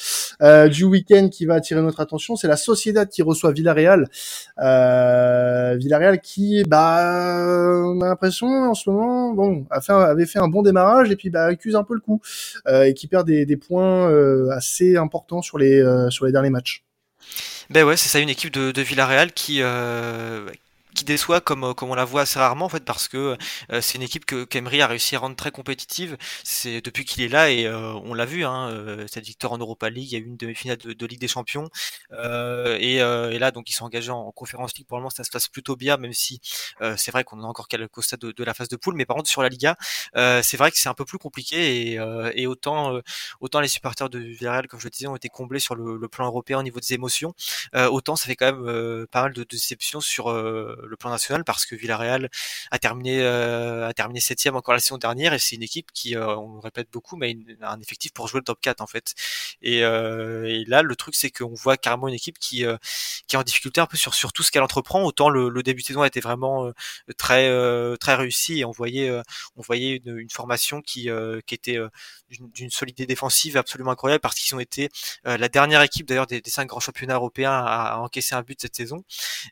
du 0.71 0.85
week-end 0.85 1.29
qui 1.29 1.47
va 1.47 1.55
attirer 1.55 1.81
notre 1.83 2.01
attention. 2.01 2.37
C'est 2.37 2.49
la 2.49 2.57
Sociedad 2.57 3.09
qui 3.09 3.23
reçoit 3.23 3.53
Villarreal. 3.53 4.09
Villarreal 4.57 6.21
qui, 6.21 6.65
bah, 6.65 7.83
on 7.85 8.01
a 8.01 8.09
l'impression 8.09 8.47
en 8.49 8.75
ce 8.75 8.91
moment, 8.91 9.33
bon, 9.33 9.67
fait, 9.81 9.93
avait 9.93 10.27
fait 10.27 10.39
un 10.39 10.49
bon 10.49 10.63
démarrage 10.63 11.11
et 11.11 11.17
puis 11.17 11.31
bah, 11.31 11.45
accuse 11.45 11.77
un 11.77 11.85
peu 11.85 11.95
le 11.95 12.01
coup 12.01 12.21
et 12.69 12.95
qui 12.95 13.07
perd 13.07 13.27
des, 13.27 13.47
des 13.47 13.57
points 13.57 14.11
assez 14.51 14.97
importants 14.97 15.43
sur 15.43 15.59
les 15.59 15.81
sur 16.11 16.27
les 16.27 16.33
derniers 16.33 16.51
matchs. 16.51 16.85
Ben 17.71 17.85
ouais, 17.85 17.97
c'est 17.97 18.09
ça, 18.09 18.19
une 18.19 18.29
équipe 18.29 18.53
de, 18.53 18.73
de 18.73 18.83
Villarreal 18.83 19.33
qui, 19.33 19.63
euh, 19.63 20.45
déçoit 21.05 21.41
comme 21.41 21.65
euh, 21.65 21.75
comme 21.75 21.91
on 21.91 21.95
la 21.95 22.05
voit 22.05 22.23
assez 22.23 22.39
rarement 22.39 22.67
en 22.67 22.69
fait 22.69 22.85
parce 22.85 23.09
que 23.09 23.37
euh, 23.73 23.81
c'est 23.81 23.97
une 23.97 24.03
équipe 24.03 24.25
que 24.25 24.45
qu'Emery 24.45 24.83
a 24.83 24.87
réussi 24.87 25.17
à 25.17 25.19
rendre 25.19 25.37
très 25.37 25.51
compétitive. 25.51 26.17
C'est 26.45 26.81
depuis 26.81 27.05
qu'il 27.05 27.23
est 27.23 27.29
là 27.29 27.51
et 27.51 27.67
euh, 27.67 27.93
on 28.05 28.15
l'a 28.15 28.25
vu 28.25 28.45
hein, 28.45 29.07
cette 29.09 29.25
victoire 29.25 29.53
en 29.53 29.59
Europa 29.59 29.91
League 29.91 30.11
il 30.11 30.13
y 30.13 30.17
a 30.17 30.19
eu 30.19 30.27
une 30.27 30.37
demi-finale 30.37 30.79
de, 30.79 31.07
Ligue 31.07 31.21
des 31.21 31.29
Champions. 31.29 31.69
Et, 32.13 32.97
et, 32.97 33.39
là 33.39 33.51
donc 33.51 33.71
ils 33.71 33.73
sont 33.73 33.85
engagés 33.85 34.11
en, 34.11 34.31
conférence 34.33 34.77
League. 34.77 34.87
Pour 34.87 34.99
le 34.99 35.03
moment 35.03 35.11
ça 35.11 35.25
se 35.25 35.31
passe 35.31 35.49
plutôt 35.49 35.77
bien 35.77 35.97
même 35.97 36.13
si 36.13 36.41
c'est 36.97 37.11
vrai 37.11 37.25
qu'on 37.25 37.43
a 37.43 37.47
encore 37.47 37.69
quelques 37.69 38.03
stade 38.03 38.21
de, 38.21 38.33
de, 38.33 38.45
la 38.45 38.55
phase 38.55 38.69
de 38.69 38.77
poule. 38.77 38.95
Mais 38.95 39.07
par 39.07 39.17
contre 39.17 39.29
sur 39.29 39.43
la 39.43 39.49
Liga 39.49 39.77
c'est 40.15 40.57
vrai 40.57 40.71
que 40.71 40.79
c'est 40.79 40.89
un 40.89 40.95
peu 40.95 41.05
plus 41.05 41.19
compliqué 41.19 41.95
et, 41.95 41.99
et 42.35 42.47
autant 42.47 43.01
autant 43.41 43.61
les 43.61 43.69
supporters 43.69 44.11
de 44.11 44.19
Villarreal 44.19 44.69
comme 44.69 44.81
je 44.81 44.87
le 44.87 44.91
disais 44.91 45.07
ont 45.07 45.17
été 45.17 45.29
comblés 45.29 45.61
sur 45.61 45.75
le, 45.75 45.97
le 45.97 46.09
plan 46.09 46.27
européen 46.27 46.59
au 46.59 46.63
niveau 46.63 46.81
des 46.81 46.95
émotions. 46.95 47.35
Autant 47.75 48.17
ça 48.17 48.27
fait 48.27 48.37
quand 48.37 48.53
même 48.53 49.07
pas 49.07 49.23
mal 49.23 49.33
de, 49.33 49.41
de 49.43 49.49
déceptions 49.51 50.01
sur 50.01 50.29
le 50.91 50.97
plan 50.97 51.11
national 51.11 51.45
parce 51.45 51.65
que 51.67 51.75
Villarreal 51.75 52.29
a 52.71 52.79
terminé 52.79 53.23
euh, 53.23 53.89
a 53.89 53.95
terminé 53.95 54.21
septième 54.21 54.57
encore 54.57 54.75
la 54.75 54.81
saison 54.81 54.99
dernière 54.99 55.33
et 55.33 55.39
c'est 55.39 55.57
une 55.57 55.63
équipe 55.63 55.93
qui 55.93 56.17
euh, 56.17 56.37
on 56.37 56.55
le 56.55 56.61
répète 56.61 56.89
beaucoup 56.93 57.17
mais 57.17 57.37
a 57.63 57.73
un 57.73 57.81
effectif 57.81 58.13
pour 58.13 58.29
jouer 58.29 58.41
le 58.41 58.45
top 58.45 58.61
4 58.61 58.81
en 58.81 58.87
fait. 58.87 59.15
Et, 59.63 59.85
euh, 59.85 60.45
et 60.47 60.65
là 60.67 60.83
le 60.83 60.97
truc 60.97 61.15
c'est 61.15 61.31
qu'on 61.31 61.55
voit 61.55 61.77
carrément 61.77 62.09
une 62.09 62.15
équipe 62.15 62.39
qui 62.39 62.65
euh, 62.67 62.77
qui 63.27 63.37
est 63.37 63.39
en 63.39 63.43
difficulté 63.43 63.81
un 63.81 63.87
peu 63.87 63.97
sur 63.97 64.15
sur 64.15 64.33
tout 64.33 64.43
ce 64.43 64.51
qu'elle 64.51 64.63
entreprend. 64.63 65.05
Autant 65.05 65.31
le, 65.31 65.49
le, 65.49 65.63
début 65.63 65.83
de 65.83 65.87
saison 65.87 66.03
a 66.03 66.07
été 66.07 66.21
vraiment 66.21 66.67
euh, 66.67 66.73
très 67.17 67.49
très 67.99 68.15
réussi 68.15 68.61
et 68.61 68.65
on 68.65 68.71
voyait 68.73 69.11
on 69.57 69.63
voyait 69.63 69.97
une, 70.05 70.19
une 70.19 70.31
formation 70.31 70.83
qui 70.83 71.09
qui 71.47 71.55
était 71.55 71.79
d'une 72.31 72.71
solidité 72.71 73.07
défensive 73.07 73.57
absolument 73.57 73.93
incroyable 73.93 74.21
parce 74.21 74.35
qu'ils 74.37 74.55
ont 74.55 74.61
été 74.61 74.89
la 75.25 75.49
dernière 75.49 75.83
équipe 75.83 76.07
d'ailleurs 76.07 76.27
des, 76.27 76.41
des, 76.41 76.51
cinq 76.51 76.67
grands 76.67 76.81
championnats 76.81 77.15
européens 77.15 77.53
à, 77.53 77.95
à, 77.95 77.97
encaisser 77.99 78.35
un 78.35 78.43
but 78.43 78.61
cette 78.61 78.77
saison. 78.77 79.05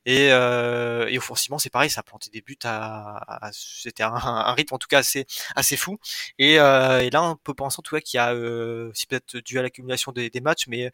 Et, 0.07 0.29
euh, 0.31 1.07
et 1.09 1.19
offensivement 1.29 1.59
c'est 1.59 1.71
pareil 1.71 1.91
ça 1.91 2.01
a 2.01 2.03
planté 2.03 2.31
des 2.31 2.41
buts 2.41 2.59
à, 2.65 3.51
c'était 3.53 4.03
un, 4.03 4.53
rythme 4.55 4.75
en 4.75 4.79
tout 4.79 4.89
cas 4.89 4.99
assez 4.99 5.27
assez 5.57 5.77
fou. 5.77 5.99
Et, 6.39 6.59
euh, 6.59 7.01
et 7.01 7.11
là 7.11 7.23
on 7.23 7.37
peut 7.37 7.55
penser 7.55 7.77
en 7.79 7.83
tout 7.83 7.95
cas 7.95 8.01
qu'il 8.01 8.19
y 8.19 8.21
a 8.21 8.33
euh, 8.33 8.91
c'est 8.95 9.09
peut-être 9.09 9.39
dû 9.39 9.59
à 9.59 9.63
l'accumulation 9.63 10.13
des, 10.13 10.31
des, 10.31 10.41
matchs 10.41 10.67
mais 10.69 10.91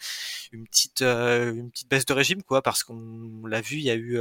une 0.52 0.66
petite 0.66 1.02
euh, 1.02 1.54
une 1.54 1.70
petite 1.70 1.88
baisse 1.88 2.06
de 2.06 2.12
régime 2.12 2.42
quoi 2.42 2.62
parce 2.62 2.82
qu'on 2.84 3.46
l'a 3.46 3.60
vu 3.60 3.76
il 3.76 3.84
y 3.84 3.90
a 3.90 3.94
eu 3.94 4.18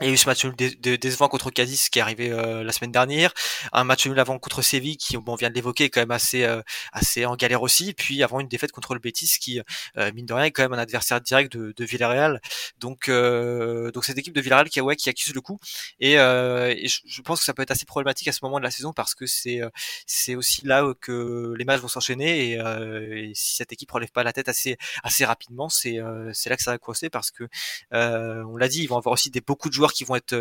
il 0.00 0.06
y 0.08 0.10
a 0.10 0.12
eu 0.12 0.16
ce 0.16 0.26
match 0.26 0.44
nul 0.44 0.54
décevant 0.56 1.28
contre 1.28 1.50
Cadiz 1.50 1.88
qui 1.88 2.00
est 2.00 2.02
arrivé 2.02 2.30
euh, 2.30 2.64
la 2.64 2.72
semaine 2.72 2.90
dernière, 2.90 3.32
un 3.72 3.84
match 3.84 4.06
nul 4.06 4.18
avant 4.18 4.40
contre 4.40 4.60
Séville 4.60 4.96
qui, 4.96 5.16
bon, 5.16 5.34
on 5.34 5.36
vient 5.36 5.50
de 5.50 5.54
l'évoquer, 5.54 5.84
est 5.84 5.90
quand 5.90 6.00
même 6.00 6.10
assez 6.10 6.42
euh, 6.42 6.62
assez 6.92 7.24
en 7.24 7.36
galère 7.36 7.62
aussi, 7.62 7.94
puis 7.94 8.22
avant 8.24 8.40
une 8.40 8.48
défaite 8.48 8.72
contre 8.72 8.94
le 8.94 9.00
Betis 9.00 9.36
qui, 9.40 9.60
euh, 9.96 10.12
mine 10.12 10.26
de 10.26 10.34
rien, 10.34 10.46
est 10.46 10.50
quand 10.50 10.64
même 10.64 10.72
un 10.72 10.78
adversaire 10.78 11.20
direct 11.20 11.56
de, 11.56 11.72
de 11.76 11.84
Villarreal. 11.84 12.40
Donc 12.78 13.08
donc 13.08 14.04
cette 14.04 14.18
équipe 14.18 14.34
de 14.34 14.40
Villarreal 14.40 14.68
qui, 14.68 14.80
ouais, 14.80 14.96
qui 14.96 15.08
accuse 15.08 15.32
le 15.32 15.40
coup. 15.40 15.58
Et, 16.00 16.14
et 16.14 16.88
je, 16.88 17.22
pense 17.22 17.38
que 17.38 17.44
ça 17.44 17.54
peut 17.54 17.62
être 17.62 17.70
assez 17.70 17.86
problématique 17.86 18.28
à 18.28 18.32
ce 18.32 18.40
moment 18.42 18.58
de 18.58 18.64
la 18.64 18.70
saison 18.70 18.92
parce 18.92 19.14
que 19.14 19.26
c'est 19.26 19.60
c'est 20.06 20.34
aussi 20.34 20.66
là 20.66 20.84
que 21.00 21.54
les 21.56 21.64
matchs 21.64 21.80
vont 21.80 21.88
s'enchaîner. 21.88 22.50
Et, 22.50 23.28
et, 23.28 23.32
si 23.34 23.56
cette 23.56 23.72
équipe 23.72 23.90
relève 23.90 24.10
pas 24.10 24.24
la 24.24 24.32
tête 24.32 24.48
assez 24.48 24.76
assez 25.04 25.24
rapidement, 25.24 25.68
c'est 25.68 25.98
c'est 26.32 26.50
là 26.50 26.56
que 26.56 26.62
ça 26.62 26.72
va 26.72 26.78
coincer 26.78 27.10
parce 27.10 27.30
que 27.30 27.44
on 27.92 28.56
l'a 28.56 28.68
dit, 28.68 28.82
ils 28.82 28.88
vont 28.88 28.98
avoir 28.98 29.12
aussi 29.12 29.30
des 29.30 29.40
beaucoup 29.40 29.68
de 29.68 29.74
joueurs 29.74 29.83
qui 29.92 30.04
vont 30.04 30.16
être 30.16 30.34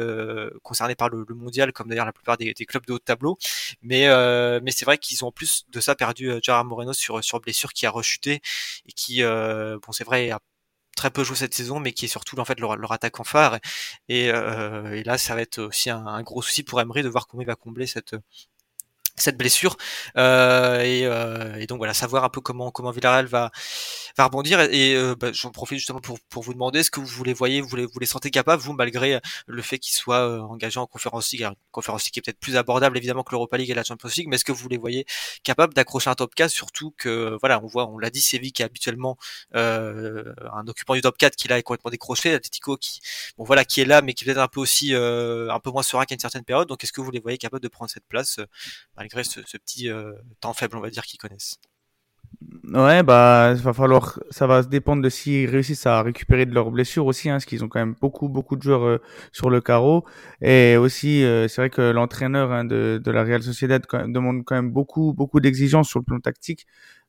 concernés 0.63 0.95
par 0.95 1.09
le, 1.09 1.25
mondial, 1.35 1.73
comme 1.73 1.87
d'ailleurs 1.89 2.05
la 2.05 2.13
plupart 2.13 2.37
des, 2.37 2.53
clubs 2.53 2.85
de 2.85 2.93
haut 2.93 2.97
de 2.99 3.03
tableau. 3.03 3.37
Mais 3.81 4.07
mais 4.61 4.71
c'est 4.71 4.85
vrai 4.85 4.97
qu'ils 4.97 5.23
ont 5.23 5.27
en 5.27 5.31
plus 5.31 5.65
de 5.69 5.79
ça 5.79 5.95
perdu 5.95 6.31
Gérard 6.41 6.65
Moreno 6.65 6.93
sur 6.93 7.23
sur 7.23 7.39
blessure 7.39 7.73
qui 7.73 7.85
a 7.85 7.91
rechuté 7.91 8.41
et 8.85 8.91
qui 8.93 9.21
bon 9.23 9.91
c'est 9.91 10.03
vrai 10.03 10.31
a 10.31 10.39
très 10.95 11.09
peu 11.09 11.23
joué 11.23 11.35
cette 11.35 11.53
saison, 11.55 11.79
mais 11.79 11.91
qui 11.93 12.05
est 12.05 12.07
surtout 12.07 12.39
en 12.39 12.45
fait 12.45 12.59
leur, 12.59 12.77
leur 12.77 12.91
attaquant 12.91 13.23
phare. 13.23 13.59
Et, 14.09 14.27
et, 14.27 15.03
là, 15.03 15.17
ça 15.17 15.35
va 15.35 15.41
être 15.41 15.59
aussi 15.59 15.89
un, 15.89 16.05
un, 16.05 16.21
gros 16.23 16.41
souci 16.41 16.63
pour 16.63 16.79
Emery 16.81 17.03
de 17.03 17.09
voir 17.09 17.27
comment 17.27 17.41
il 17.41 17.47
va 17.47 17.55
combler 17.55 17.87
cette 17.87 18.15
cette 19.15 19.37
blessure 19.37 19.77
euh, 20.17 20.81
et, 20.81 21.05
euh, 21.05 21.55
et, 21.55 21.67
donc 21.67 21.77
voilà 21.77 21.93
savoir 21.93 22.23
un 22.23 22.29
peu 22.29 22.41
comment 22.41 22.71
comment 22.71 22.91
Villarreal 22.91 23.27
va 23.27 23.51
va 24.17 24.25
rebondir 24.25 24.59
et, 24.59 24.95
euh, 24.95 25.15
bah, 25.15 25.31
j'en 25.31 25.51
profite 25.51 25.77
justement 25.77 25.99
pour, 26.01 26.19
pour 26.29 26.41
vous 26.41 26.53
demander 26.53 26.79
est-ce 26.79 26.89
que 26.89 26.99
vous 26.99 27.23
les 27.23 27.33
voyez 27.33 27.61
vous 27.61 27.75
les 27.75 27.85
vous 27.85 27.99
les 27.99 28.07
sentez 28.07 28.31
capables 28.31 28.61
vous 28.61 28.73
malgré 28.73 29.19
le 29.45 29.61
fait 29.61 29.77
qu'ils 29.77 29.93
soient 29.93 30.27
euh, 30.27 30.39
engagés 30.39 30.79
en 30.79 30.87
conférence 30.87 31.31
league? 31.31 31.43
Alors, 31.43 31.55
conférence 31.71 32.05
league 32.05 32.13
qui 32.13 32.19
est 32.19 32.21
peut-être 32.23 32.39
plus 32.39 32.57
abordable 32.57 32.97
évidemment 32.97 33.23
que 33.23 33.31
l'Europa 33.31 33.57
League 33.57 33.69
et 33.69 33.75
la 33.75 33.83
Champions 33.83 34.09
League 34.17 34.27
mais 34.29 34.35
est-ce 34.37 34.45
que 34.45 34.51
vous 34.51 34.67
les 34.67 34.77
voyez 34.77 35.05
capables 35.43 35.73
d'accrocher 35.75 36.09
un 36.09 36.15
top 36.15 36.33
4 36.33 36.49
surtout 36.49 36.91
que 36.97 37.37
voilà 37.39 37.61
on 37.63 37.67
voit 37.67 37.87
on 37.87 37.99
l'a 37.99 38.09
dit 38.09 38.21
Séville 38.21 38.51
qui 38.51 38.63
est 38.63 38.65
habituellement 38.65 39.17
euh, 39.55 40.33
un 40.53 40.67
occupant 40.67 40.95
du 40.95 41.01
top 41.01 41.17
4 41.17 41.35
qui 41.35 41.47
là 41.47 41.59
est 41.59 41.63
complètement 41.63 41.91
décroché 41.91 42.33
Atletico 42.33 42.77
qui 42.77 42.99
bon 43.37 43.43
voilà 43.43 43.63
qui 43.63 43.81
est 43.81 43.85
là 43.85 44.01
mais 44.01 44.13
qui 44.13 44.23
est 44.23 44.25
peut-être 44.25 44.39
un 44.39 44.47
peu 44.47 44.59
aussi 44.59 44.93
un 44.95 45.59
peu 45.59 45.69
moins 45.69 45.83
serein 45.83 46.05
qu'à 46.05 46.15
une 46.15 46.19
certaine 46.19 46.43
période. 46.43 46.67
Donc 46.67 46.83
est-ce 46.83 46.93
que 46.93 47.01
vous 47.01 47.11
les 47.11 47.19
voyez 47.19 47.37
capables 47.37 47.61
de 47.61 47.67
prendre 47.67 47.91
cette 47.91 48.07
place 48.07 48.39
malgré 49.03 49.23
ce, 49.25 49.41
petit 49.57 49.89
euh, 49.89 50.13
temps 50.39 50.53
faible, 50.53 50.77
on 50.77 50.79
va 50.79 50.89
dire, 50.89 51.03
qu'ils 51.03 51.19
connaissent. 51.19 51.59
Ouais, 52.73 53.03
bah, 53.03 53.53
va 53.53 53.73
falloir, 53.73 54.19
ça 54.29 54.47
va 54.47 54.63
dépendre 54.63 55.01
de 55.01 55.09
s'ils 55.09 55.49
réussissent 55.49 55.85
à 55.85 56.01
récupérer 56.01 56.45
de 56.45 56.53
leurs 56.53 56.71
blessures 56.71 57.05
aussi, 57.05 57.29
hein, 57.29 57.33
parce 57.33 57.45
qu'ils 57.45 57.63
ont 57.65 57.67
quand 57.67 57.79
même 57.79 57.95
beaucoup, 57.99 58.29
beaucoup 58.29 58.55
de 58.55 58.61
joueurs 58.61 58.85
euh, 58.85 59.01
sur 59.33 59.49
le 59.49 59.59
carreau. 59.59 60.05
Et 60.41 60.77
aussi, 60.77 61.23
euh, 61.25 61.49
c'est 61.49 61.61
vrai 61.61 61.69
que 61.69 61.81
l'entraîneur 61.81 62.53
hein, 62.53 62.63
de, 62.63 63.01
la 63.05 63.23
Real 63.23 63.43
Sociedad 63.43 63.85
demande 64.07 64.45
quand 64.45 64.55
même 64.55 64.71
beaucoup, 64.71 65.13
beaucoup 65.13 65.41
d'exigences 65.41 65.89
sur 65.89 65.99
le 65.99 66.05
plan 66.05 66.19
tactique. 66.21 66.65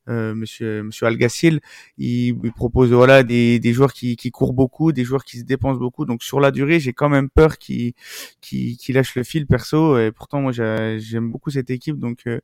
Euh, 0.08 0.34
monsieur 0.34 0.82
Monsieur 0.82 1.06
Algacil, 1.06 1.60
il, 1.96 2.38
il, 2.44 2.52
propose 2.52 2.92
voilà 2.92 3.22
des, 3.22 3.58
des 3.58 3.72
joueurs 3.72 3.94
qui, 3.94 4.16
qui 4.16 4.30
courent 4.30 4.52
beaucoup, 4.52 4.92
des 4.92 5.02
joueurs 5.02 5.24
qui 5.24 5.38
se 5.38 5.44
dépensent 5.44 5.78
beaucoup. 5.78 6.04
Donc 6.04 6.22
sur 6.22 6.40
la 6.40 6.50
durée, 6.50 6.78
j'ai 6.78 6.92
quand 6.92 7.08
même 7.08 7.30
peur 7.30 7.56
qu'ils 7.56 7.94
qui 8.40 8.92
lâchent 8.92 9.14
le 9.14 9.24
fil 9.24 9.46
perso. 9.46 9.98
Et 9.98 10.12
pourtant, 10.12 10.40
moi, 10.42 10.52
j'aime 10.52 11.30
beaucoup 11.30 11.50
cette 11.50 11.70
équipe. 11.70 11.98
Donc 11.98 12.20
euh, 12.26 12.40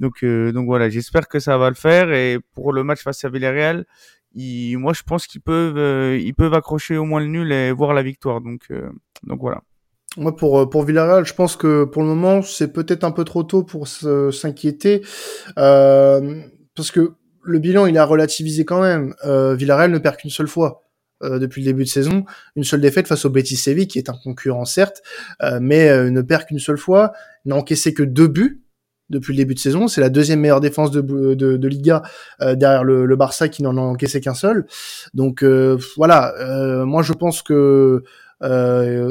donc 0.00 0.24
euh, 0.24 0.50
donc 0.52 0.66
voilà, 0.66 0.90
j'espère 0.90 1.28
que 1.28 1.38
ça 1.38 1.56
va 1.56 1.68
le 1.68 1.76
faire. 1.76 2.12
Et 2.12 2.38
pour 2.54 2.72
le 2.72 2.82
match 2.82 3.02
face 3.02 3.24
à 3.24 3.28
Villarreal, 3.28 3.86
ils, 4.34 4.76
moi, 4.76 4.92
je 4.92 5.02
pense 5.04 5.28
qu'ils 5.28 5.40
peuvent 5.40 6.18
ils 6.18 6.34
peuvent 6.34 6.54
accrocher 6.54 6.96
au 6.96 7.04
moins 7.04 7.20
le 7.20 7.26
nul 7.26 7.52
et 7.52 7.70
voir 7.70 7.94
la 7.94 8.02
victoire. 8.02 8.40
Donc 8.40 8.72
donc 9.22 9.40
voilà. 9.40 9.62
Moi, 10.16 10.34
pour 10.34 10.68
pour 10.68 10.82
Villarreal, 10.84 11.24
je 11.26 11.34
pense 11.34 11.56
que 11.56 11.84
pour 11.84 12.02
le 12.02 12.08
moment, 12.08 12.42
c'est 12.42 12.72
peut-être 12.72 13.04
un 13.04 13.12
peu 13.12 13.24
trop 13.24 13.44
tôt 13.44 13.62
pour 13.62 13.86
s'inquiéter. 13.86 15.02
Euh, 15.58 16.42
parce 16.74 16.90
que 16.90 17.12
le 17.42 17.58
bilan, 17.58 17.86
il 17.86 17.98
a 17.98 18.04
relativisé 18.04 18.64
quand 18.64 18.80
même. 18.80 19.14
Euh, 19.24 19.54
Villarreal 19.54 19.90
ne 19.90 19.98
perd 19.98 20.16
qu'une 20.16 20.30
seule 20.30 20.48
fois 20.48 20.82
euh, 21.22 21.38
depuis 21.38 21.62
le 21.62 21.66
début 21.66 21.84
de 21.84 21.88
saison, 21.88 22.24
une 22.56 22.64
seule 22.64 22.80
défaite 22.80 23.06
face 23.06 23.24
au 23.24 23.30
Betis 23.30 23.56
Séville, 23.56 23.86
qui 23.86 23.98
est 23.98 24.08
un 24.08 24.16
concurrent 24.22 24.64
certes, 24.64 25.02
euh, 25.42 25.58
mais 25.60 25.88
euh, 25.88 26.10
ne 26.10 26.22
perd 26.22 26.46
qu'une 26.46 26.58
seule 26.58 26.78
fois, 26.78 27.12
n'a 27.44 27.56
encaissé 27.56 27.94
que 27.94 28.02
deux 28.02 28.28
buts 28.28 28.62
depuis 29.10 29.32
le 29.32 29.38
début 29.38 29.54
de 29.54 29.58
saison. 29.58 29.86
C'est 29.86 30.00
la 30.00 30.08
deuxième 30.08 30.40
meilleure 30.40 30.60
défense 30.60 30.90
de, 30.90 31.00
de, 31.00 31.56
de 31.56 31.68
Liga 31.68 32.02
euh, 32.40 32.54
derrière 32.54 32.84
le, 32.84 33.06
le, 33.06 33.16
Barça 33.16 33.48
qui 33.48 33.62
n'en 33.62 33.76
a 33.76 33.80
encaissé 33.80 34.20
qu'un 34.20 34.34
seul. 34.34 34.66
Donc 35.12 35.44
voilà, 35.96 36.84
moi 36.84 37.02
je 37.02 37.12
pense 37.12 37.42
que 37.42 38.02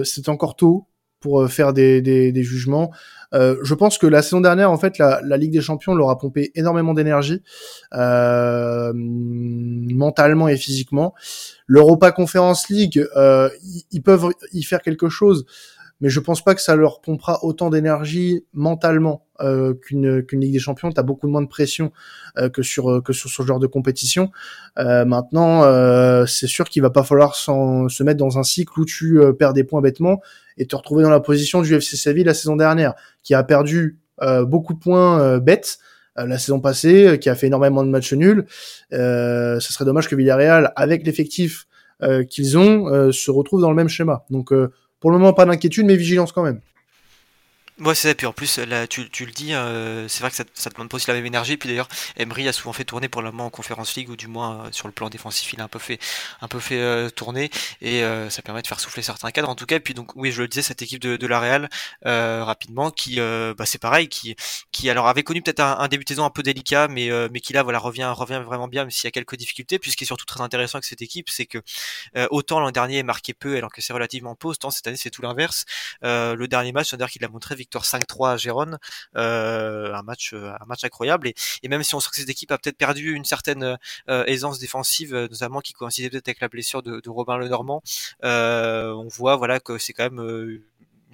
c'est 0.03 0.29
encore 0.29 0.55
tôt 0.55 0.87
pour 1.23 1.49
faire 1.49 1.71
des, 1.71 2.01
des, 2.01 2.33
des 2.33 2.43
jugements. 2.43 2.91
Euh, 3.33 3.55
je 3.63 3.73
pense 3.73 3.97
que 3.97 4.05
la 4.05 4.21
saison 4.21 4.41
dernière, 4.41 4.69
en 4.69 4.77
fait, 4.77 4.97
la, 4.97 5.21
la 5.23 5.37
Ligue 5.37 5.53
des 5.53 5.61
Champions 5.61 5.95
leur 5.95 6.09
a 6.09 6.17
pompé 6.19 6.51
énormément 6.53 6.93
d'énergie, 6.93 7.41
euh, 7.93 8.91
mentalement 8.93 10.49
et 10.49 10.57
physiquement. 10.57 11.15
L'Europa 11.65 12.11
Conference 12.11 12.69
League, 12.69 13.07
euh, 13.15 13.49
ils 13.91 14.03
peuvent 14.03 14.29
y 14.51 14.63
faire 14.63 14.81
quelque 14.81 15.07
chose, 15.09 15.45
mais 16.03 16.09
je 16.09 16.19
pense 16.19 16.43
pas 16.43 16.53
que 16.53 16.61
ça 16.61 16.75
leur 16.75 16.99
pompera 16.99 17.39
autant 17.45 17.69
d'énergie 17.69 18.45
mentalement 18.51 19.25
euh, 19.39 19.73
qu'une 19.73 20.21
qu'une 20.21 20.41
Ligue 20.41 20.51
des 20.51 20.59
Champions. 20.59 20.91
T'as 20.91 21.01
beaucoup 21.01 21.29
moins 21.29 21.41
de 21.41 21.47
pression 21.47 21.93
euh, 22.37 22.49
que 22.49 22.61
sur 22.61 23.01
que 23.01 23.13
sur 23.13 23.29
ce 23.29 23.41
genre 23.43 23.57
de 23.57 23.67
compétition. 23.67 24.29
Euh, 24.77 25.05
maintenant, 25.05 25.63
euh, 25.63 26.25
c'est 26.25 26.47
sûr 26.47 26.67
qu'il 26.67 26.81
va 26.81 26.89
pas 26.89 27.03
falloir 27.03 27.35
se 27.35 28.03
mettre 28.03 28.17
dans 28.17 28.37
un 28.37 28.43
cycle 28.43 28.77
où 28.77 28.83
tu 28.83 29.21
euh, 29.21 29.31
perds 29.31 29.53
des 29.53 29.63
points 29.63 29.79
bêtement 29.79 30.19
et 30.57 30.67
te 30.67 30.75
retrouver 30.75 31.03
dans 31.03 31.09
la 31.09 31.21
position 31.21 31.61
du 31.61 31.73
FC 31.73 31.95
Séville 31.95 32.25
la 32.25 32.33
saison 32.33 32.57
dernière, 32.57 32.95
qui 33.23 33.33
a 33.33 33.41
perdu 33.43 33.97
beaucoup 34.43 34.73
de 34.73 34.79
points 34.79 35.39
bêtes 35.39 35.79
la 36.15 36.37
saison 36.37 36.59
passée, 36.59 37.17
qui 37.19 37.29
a 37.29 37.35
fait 37.35 37.47
énormément 37.47 37.83
de 37.83 37.89
matchs 37.89 38.13
nuls. 38.13 38.45
ce 38.91 39.57
serait 39.59 39.85
dommage 39.85 40.07
que 40.07 40.15
Villarreal, 40.15 40.71
avec 40.75 41.03
l'effectif 41.05 41.65
qu'ils 42.29 42.57
ont, 42.57 43.11
se 43.11 43.31
retrouve 43.31 43.61
dans 43.61 43.71
le 43.71 43.75
même 43.75 43.89
schéma. 43.89 44.25
Donc 44.29 44.53
pour 45.03 45.11
le 45.11 45.17
moment, 45.17 45.33
pas 45.33 45.43
d'inquiétude, 45.43 45.85
mais 45.85 45.97
vigilance 45.97 46.31
quand 46.31 46.43
même. 46.43 46.61
Ouais, 47.79 47.95
c'est 47.95 48.09
ça. 48.09 48.13
Puis 48.15 48.27
en 48.27 48.33
plus, 48.33 48.59
là, 48.59 48.85
tu, 48.85 49.09
tu 49.09 49.25
le 49.25 49.31
dis, 49.31 49.53
euh, 49.55 50.07
c'est 50.07 50.19
vrai 50.19 50.29
que 50.29 50.35
ça, 50.35 50.43
ça 50.53 50.69
demande 50.69 50.89
pas 50.89 50.97
aussi 50.97 51.07
la 51.07 51.15
même 51.15 51.25
énergie. 51.25 51.57
Puis 51.57 51.67
d'ailleurs, 51.67 51.87
Emery 52.17 52.47
a 52.47 52.53
souvent 52.53 52.71
fait 52.71 52.85
tourner 52.85 53.09
pour 53.09 53.23
le 53.23 53.31
moment 53.31 53.47
en 53.47 53.49
Conférence 53.49 53.95
League, 53.95 54.09
ou 54.09 54.15
du 54.15 54.27
moins 54.27 54.65
euh, 54.65 54.71
sur 54.71 54.87
le 54.87 54.93
plan 54.93 55.09
défensif, 55.09 55.51
il 55.53 55.59
a 55.59 55.63
un 55.63 55.67
peu 55.67 55.79
fait, 55.79 55.97
un 56.41 56.47
peu 56.47 56.59
fait 56.59 56.77
euh, 56.77 57.09
tourner, 57.09 57.49
et 57.81 58.03
ça 58.29 58.41
permet 58.43 58.61
de 58.61 58.67
faire 58.67 58.79
souffler 58.79 59.01
certains 59.01 59.31
cadres. 59.31 59.49
En 59.49 59.55
tout 59.55 59.65
cas, 59.65 59.77
et 59.77 59.79
puis 59.79 59.95
donc, 59.95 60.15
oui, 60.15 60.31
je 60.31 60.43
le 60.43 60.47
disais, 60.47 60.61
cette 60.61 60.83
équipe 60.83 61.01
de, 61.01 61.17
de 61.17 61.27
la 61.27 61.39
Real, 61.39 61.69
rapidement, 62.03 62.91
qui, 62.91 63.17
bah, 63.17 63.65
c'est 63.65 63.79
pareil, 63.81 64.07
qui, 64.07 64.35
qui 64.71 64.89
alors 64.89 65.07
avait 65.07 65.23
connu 65.23 65.41
peut-être 65.41 65.59
un, 65.61 65.79
un, 65.79 65.87
début 65.87 66.03
de 66.03 66.09
saison 66.09 66.25
un 66.25 66.29
peu 66.29 66.43
délicat, 66.43 66.87
mais, 66.87 67.09
mais 67.31 67.39
qui 67.39 67.53
là, 67.53 67.63
voilà, 67.63 67.79
revient, 67.79 68.11
revient 68.15 68.41
vraiment 68.45 68.67
bien, 68.67 68.83
même 68.83 68.91
s'il 68.91 69.07
y 69.07 69.09
a 69.09 69.11
quelques 69.11 69.35
difficultés. 69.35 69.79
Puis 69.79 69.91
ce 69.91 69.97
qui 69.97 70.03
est 70.03 70.07
surtout 70.07 70.25
très 70.25 70.41
intéressant 70.41 70.77
avec 70.77 70.85
cette 70.85 71.01
équipe, 71.01 71.29
c'est 71.29 71.45
que 71.45 71.59
autant 72.29 72.59
l'an 72.59 72.71
dernier 72.71 73.03
marqué 73.03 73.33
peu, 73.33 73.57
alors 73.57 73.71
que 73.71 73.81
c'est 73.81 73.93
relativement 73.93 74.35
peu, 74.35 74.49
autant 74.49 74.69
cette 74.69 74.85
année 74.87 74.97
c'est 74.97 75.09
tout 75.09 75.23
l'inverse. 75.23 75.65
le 76.03 76.45
dernier 76.45 76.71
match, 76.71 76.89
c'est-à-dire 76.89 77.09
qu'il 77.09 77.23
a 77.25 77.29
montré 77.29 77.55
victoire 77.63 77.85
5-3 77.85 78.33
à 78.33 78.37
Gérone, 78.37 78.77
euh, 79.15 79.93
un 79.93 80.03
match, 80.03 80.33
euh, 80.33 80.51
un 80.59 80.65
match 80.65 80.83
incroyable. 80.83 81.27
Et, 81.63 81.67
même 81.67 81.83
si 81.83 81.95
on 81.95 81.99
sent 81.99 82.09
que 82.11 82.17
cette 82.17 82.29
équipe 82.29 82.51
a 82.51 82.57
peut-être 82.57 82.77
perdu 82.77 83.13
une 83.13 83.25
certaine 83.25 83.77
euh, 84.09 84.23
aisance 84.25 84.59
défensive, 84.59 85.15
notamment 85.15 85.61
qui 85.61 85.73
coïncidait 85.73 86.09
peut-être 86.09 86.27
avec 86.27 86.41
la 86.41 86.49
blessure 86.49 86.83
de, 86.83 86.99
de 86.99 87.09
Robin 87.09 87.37
Lenormand, 87.37 87.81
on 88.21 89.07
voit 89.09 89.35
voilà 89.35 89.59
que 89.59 89.77
c'est 89.77 89.93
quand 89.93 90.09
même 90.09 90.61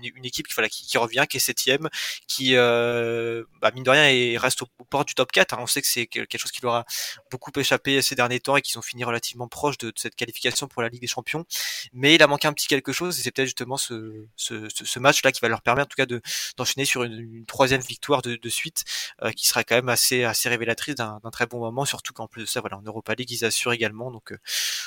une, 0.04 0.26
équipe 0.26 0.48
qui, 0.48 0.54
voilà, 0.54 0.70
qui, 0.70 0.86
qui, 0.86 0.98
revient, 0.98 1.26
qui 1.30 1.38
est 1.38 1.40
septième, 1.40 1.90
qui 2.28 2.56
euh, 2.56 3.44
bah, 3.62 3.72
mine 3.74 3.84
de 3.84 3.90
rien 3.90 4.08
et 4.10 4.38
reste 4.38 4.62
au, 4.62 4.68
au 4.80 4.84
port 4.84 5.06
du 5.06 5.16
top 5.16 5.32
4. 5.32 5.54
Hein. 5.54 5.58
On 5.62 5.68
sait 5.68 5.82
que 5.82 5.88
c'est 5.88 6.08
quelque 6.08 6.38
chose 6.38 6.52
qui 6.52 6.62
leur 6.62 6.76
a 6.76 6.86
beaucoup 7.32 7.52
échappé 7.56 8.02
ces 8.02 8.16
derniers 8.16 8.40
temps 8.40 8.56
et 8.56 8.62
qu'ils 8.62 8.78
ont 8.78 8.82
fini 8.82 9.04
relativement 9.04 9.48
proche 9.48 9.78
de, 9.78 9.88
de, 9.88 9.94
cette 9.98 10.16
qualification 10.16 10.68
pour 10.68 10.82
la 10.82 10.90
Ligue 10.90 11.02
des 11.02 11.08
Champions. 11.08 11.46
Mais 11.94 12.16
il 12.16 12.24
a 12.24 12.28
manqué 12.28 12.48
un 12.48 12.54
petit 12.54 12.68
quelque 12.68 12.92
chose 12.92 13.20
et 13.20 13.24
c'est 13.24 13.32
peut-être 13.32 13.48
justement 13.48 13.78
ce, 13.78 14.26
ce, 14.36 14.68
ce, 14.70 15.00
match-là 15.00 15.32
qui 15.32 15.42
va 15.42 15.48
leur 15.48 15.62
permettre 15.62 15.88
en 15.88 15.90
tout 15.90 15.96
cas 15.96 16.06
de 16.06 16.22
d'enchaîner 16.58 16.86
sur 16.86 17.04
une, 17.04 17.20
une, 17.20 17.46
troisième 17.46 17.82
victoire 17.82 18.22
de, 18.22 18.36
de 18.36 18.50
suite 18.50 18.84
euh, 19.24 19.32
qui 19.32 19.48
sera 19.48 19.64
quand 19.64 19.76
même 19.76 19.90
assez 19.90 20.24
assez 20.24 20.50
révélatrice 20.50 20.96
d'un 20.96 21.20
très 21.32 21.48
bon 21.48 21.60
moment, 21.60 21.86
surtout 21.86 22.14
qu'en 22.14 22.28
plus 22.28 22.42
de 22.42 22.48
ça, 22.48 22.62
voilà, 22.62 22.78
en 22.78 22.82
Europa 22.82 23.14
League 23.16 23.32
ils 23.32 23.46
assurent 23.46 23.74
également. 23.74 24.12
Donc, 24.12 24.32
euh, 24.32 24.38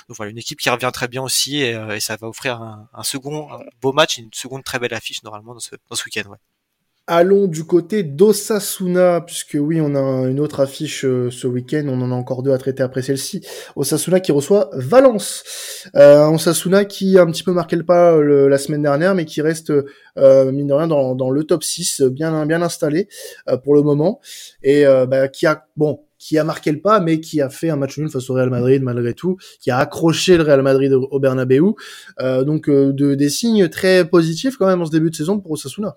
voilà, 0.09 0.31
une 0.31 0.38
équipe 0.38 0.61
qui 0.61 0.70
revient 0.70 0.90
très 0.92 1.09
bien 1.09 1.22
aussi 1.22 1.59
et, 1.62 1.75
euh, 1.75 1.96
et 1.96 2.01
ça 2.01 2.16
va 2.16 2.29
offrir 2.29 2.61
un, 2.61 2.88
un 2.92 3.03
second 3.03 3.53
un 3.53 3.61
beau 3.81 3.92
match, 3.92 4.18
une 4.18 4.33
seconde 4.33 4.64
très 4.64 4.79
belle 4.79 4.94
normalement 5.24 5.54
dans 5.54 5.60
ce, 5.60 6.04
week-end. 6.04 6.34
Allons 7.08 7.48
du 7.48 7.64
côté 7.64 8.04
d'Osasuna, 8.04 9.22
puisque 9.22 9.58
oui, 9.60 9.80
on 9.80 9.96
a 9.96 10.28
une 10.28 10.38
autre 10.38 10.60
affiche 10.60 11.04
euh, 11.04 11.30
ce 11.32 11.48
week-end, 11.48 11.84
on 11.88 12.00
en 12.00 12.12
a 12.12 12.14
encore 12.14 12.44
deux 12.44 12.52
à 12.52 12.58
traiter 12.58 12.84
après 12.84 13.02
celle-ci. 13.02 13.44
Osasuna 13.74 14.20
qui 14.20 14.30
reçoit 14.30 14.70
Valence. 14.72 15.42
Euh, 15.96 16.28
Osasuna 16.28 16.84
qui 16.84 17.18
a 17.18 17.22
un 17.22 17.26
petit 17.26 17.42
peu 17.42 17.52
marqué 17.52 17.74
le 17.74 17.84
pas 17.84 18.16
le, 18.20 18.46
la 18.46 18.56
semaine 18.56 18.82
dernière, 18.82 19.16
mais 19.16 19.24
qui 19.24 19.42
reste, 19.42 19.72
euh, 20.16 20.52
mine 20.52 20.68
de 20.68 20.74
rien, 20.74 20.86
dans, 20.86 21.30
le 21.30 21.44
top 21.44 21.64
6, 21.64 22.02
bien, 22.02 22.46
bien 22.46 22.62
installé 22.62 23.08
euh, 23.48 23.56
pour 23.56 23.74
le 23.74 23.82
moment. 23.82 24.20
Et 24.62 24.86
euh, 24.86 25.04
bah, 25.06 25.26
qui 25.26 25.46
a, 25.46 25.66
bon, 25.76 26.04
qui 26.22 26.38
a 26.38 26.44
marqué 26.44 26.70
le 26.70 26.80
pas, 26.80 27.00
mais 27.00 27.18
qui 27.18 27.40
a 27.40 27.50
fait 27.50 27.68
un 27.68 27.74
match 27.74 27.98
nul 27.98 28.08
face 28.08 28.30
au 28.30 28.35
Real 28.35 28.48
Madrid 28.48 28.80
malgré 28.80 29.12
tout, 29.12 29.38
qui 29.61 29.72
a 29.72 29.78
accroché 29.78 30.37
le 30.37 30.44
Real 30.44 30.62
Madrid 30.62 30.92
au, 30.92 31.18
Bernabeu. 31.18 31.74
Euh, 32.20 32.44
donc 32.44 32.70
de, 32.70 33.14
des 33.16 33.28
signes 33.28 33.68
très 33.68 34.08
positifs 34.08 34.56
quand 34.56 34.66
même 34.66 34.80
en 34.80 34.87
ce 34.87 34.92
début 34.92 35.11
de 35.11 35.16
saison 35.16 35.40
pour 35.40 35.50
Osasuna. 35.50 35.96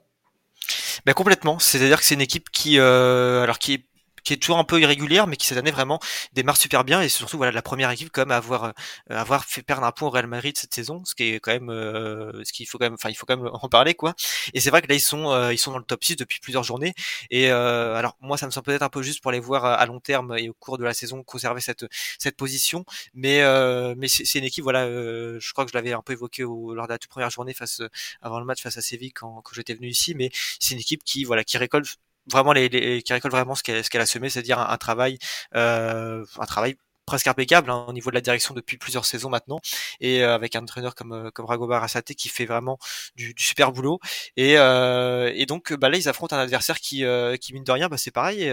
Ben 1.05 1.13
complètement. 1.13 1.59
C'est-à-dire 1.59 1.99
que 1.99 2.05
c'est 2.05 2.15
une 2.15 2.21
équipe 2.21 2.49
qui, 2.49 2.79
euh, 2.79 3.43
alors 3.43 3.59
qui 3.59 3.85
qui 4.25 4.33
est 4.33 4.37
toujours 4.37 4.57
un 4.57 4.63
peu 4.63 4.81
irrégulière, 4.81 5.27
mais 5.27 5.37
qui 5.37 5.47
cette 5.47 5.57
année 5.57 5.71
vraiment 5.71 5.99
démarre 6.33 6.57
super 6.57 6.83
bien. 6.83 7.01
Et 7.01 7.09
surtout 7.09 7.37
voilà 7.37 7.51
la 7.51 7.61
première 7.61 7.89
équipe 7.91 8.09
quand 8.11 8.21
même 8.23 8.31
à 8.31 8.37
avoir 8.37 8.73
avoir 9.09 9.45
fait 9.45 9.61
perdre 9.63 9.85
un 9.85 9.91
point 9.91 10.07
au 10.07 10.11
Real 10.11 10.27
Madrid 10.27 10.57
cette 10.57 10.73
saison, 10.73 11.03
ce 11.05 11.15
qui 11.15 11.23
est 11.23 11.39
quand 11.39 11.51
même 11.51 11.69
ce 11.69 12.51
qu'il 12.51 12.67
faut 12.67 12.77
quand 12.77 12.85
même, 12.85 12.95
enfin 12.95 13.09
il 13.09 13.15
faut 13.15 13.25
quand 13.25 13.37
même 13.37 13.49
en 13.53 13.69
parler 13.69 13.95
quoi. 13.95 14.15
Et 14.53 14.59
c'est 14.59 14.69
vrai 14.69 14.81
que 14.81 14.87
là 14.87 14.95
ils 14.95 14.99
sont 14.99 15.49
ils 15.51 15.57
sont 15.57 15.71
dans 15.71 15.77
le 15.77 15.85
top 15.85 16.03
6 16.03 16.15
depuis 16.17 16.39
plusieurs 16.39 16.63
journées. 16.63 16.93
Et 17.29 17.49
alors 17.49 18.17
moi 18.21 18.37
ça 18.37 18.45
me 18.47 18.51
semble 18.51 18.65
peut-être 18.65 18.83
un 18.83 18.89
peu 18.89 19.01
juste 19.03 19.21
pour 19.21 19.31
les 19.31 19.39
voir 19.39 19.65
à 19.65 19.85
long 19.85 19.99
terme 19.99 20.35
et 20.37 20.49
au 20.49 20.53
cours 20.53 20.77
de 20.77 20.83
la 20.83 20.93
saison 20.93 21.23
conserver 21.23 21.61
cette 21.61 21.85
cette 22.19 22.35
position, 22.37 22.85
mais 23.13 23.41
mais 23.95 24.07
c'est 24.07 24.39
une 24.39 24.45
équipe 24.45 24.63
voilà, 24.63 24.87
je 24.87 25.51
crois 25.53 25.65
que 25.65 25.71
je 25.71 25.77
l'avais 25.77 25.93
un 25.93 26.01
peu 26.01 26.13
évoqué 26.13 26.43
au, 26.43 26.73
lors 26.73 26.87
de 26.87 26.93
la 26.93 26.97
toute 26.97 27.09
première 27.11 27.29
journée 27.29 27.53
face 27.53 27.81
avant 28.21 28.39
le 28.39 28.45
match 28.45 28.61
face 28.61 28.77
à 28.77 28.81
Séville 28.81 29.13
quand, 29.13 29.41
quand 29.43 29.53
j'étais 29.53 29.73
venu 29.75 29.87
ici, 29.89 30.15
mais 30.15 30.31
c'est 30.59 30.73
une 30.73 30.79
équipe 30.79 31.03
qui 31.03 31.23
voilà 31.23 31.43
qui 31.43 31.57
récolte 31.57 31.97
vraiment 32.31 32.53
les, 32.53 32.69
les 32.69 33.01
qui 33.01 33.13
récolte 33.13 33.33
vraiment 33.33 33.55
ce 33.55 33.63
qu'elle 33.63 33.83
ce 33.83 33.89
qu'elle 33.89 34.01
a 34.01 34.05
semé, 34.05 34.29
c'est-à-dire 34.29 34.59
un, 34.59 34.77
travail 34.77 35.17
euh, 35.55 36.25
un 36.39 36.45
travail 36.45 36.75
presque 37.05 37.27
impeccable 37.27 37.69
hein, 37.69 37.85
au 37.87 37.93
niveau 37.93 38.09
de 38.09 38.15
la 38.15 38.21
direction 38.21 38.55
depuis 38.55 38.77
plusieurs 38.77 39.05
saisons 39.05 39.29
maintenant 39.29 39.59
et 39.99 40.23
euh, 40.23 40.33
avec 40.33 40.55
un 40.55 40.63
entraîneur 40.63 40.95
comme 40.95 41.13
euh, 41.13 41.31
comme 41.31 41.45
Rago 41.45 41.67
Barasate 41.67 42.13
qui 42.15 42.29
fait 42.29 42.45
vraiment 42.45 42.79
du, 43.15 43.33
super 43.37 43.71
boulot. 43.71 43.99
Et, 44.37 44.53
et 44.53 45.45
donc 45.45 45.73
bah 45.73 45.89
là 45.89 45.97
ils 45.97 46.09
affrontent 46.09 46.35
un 46.35 46.39
adversaire 46.39 46.79
qui 46.79 47.03
qui 47.41 47.53
mine 47.53 47.63
de 47.63 47.71
rien 47.71 47.89
bah 47.89 47.97
c'est 47.97 48.11
pareil 48.11 48.49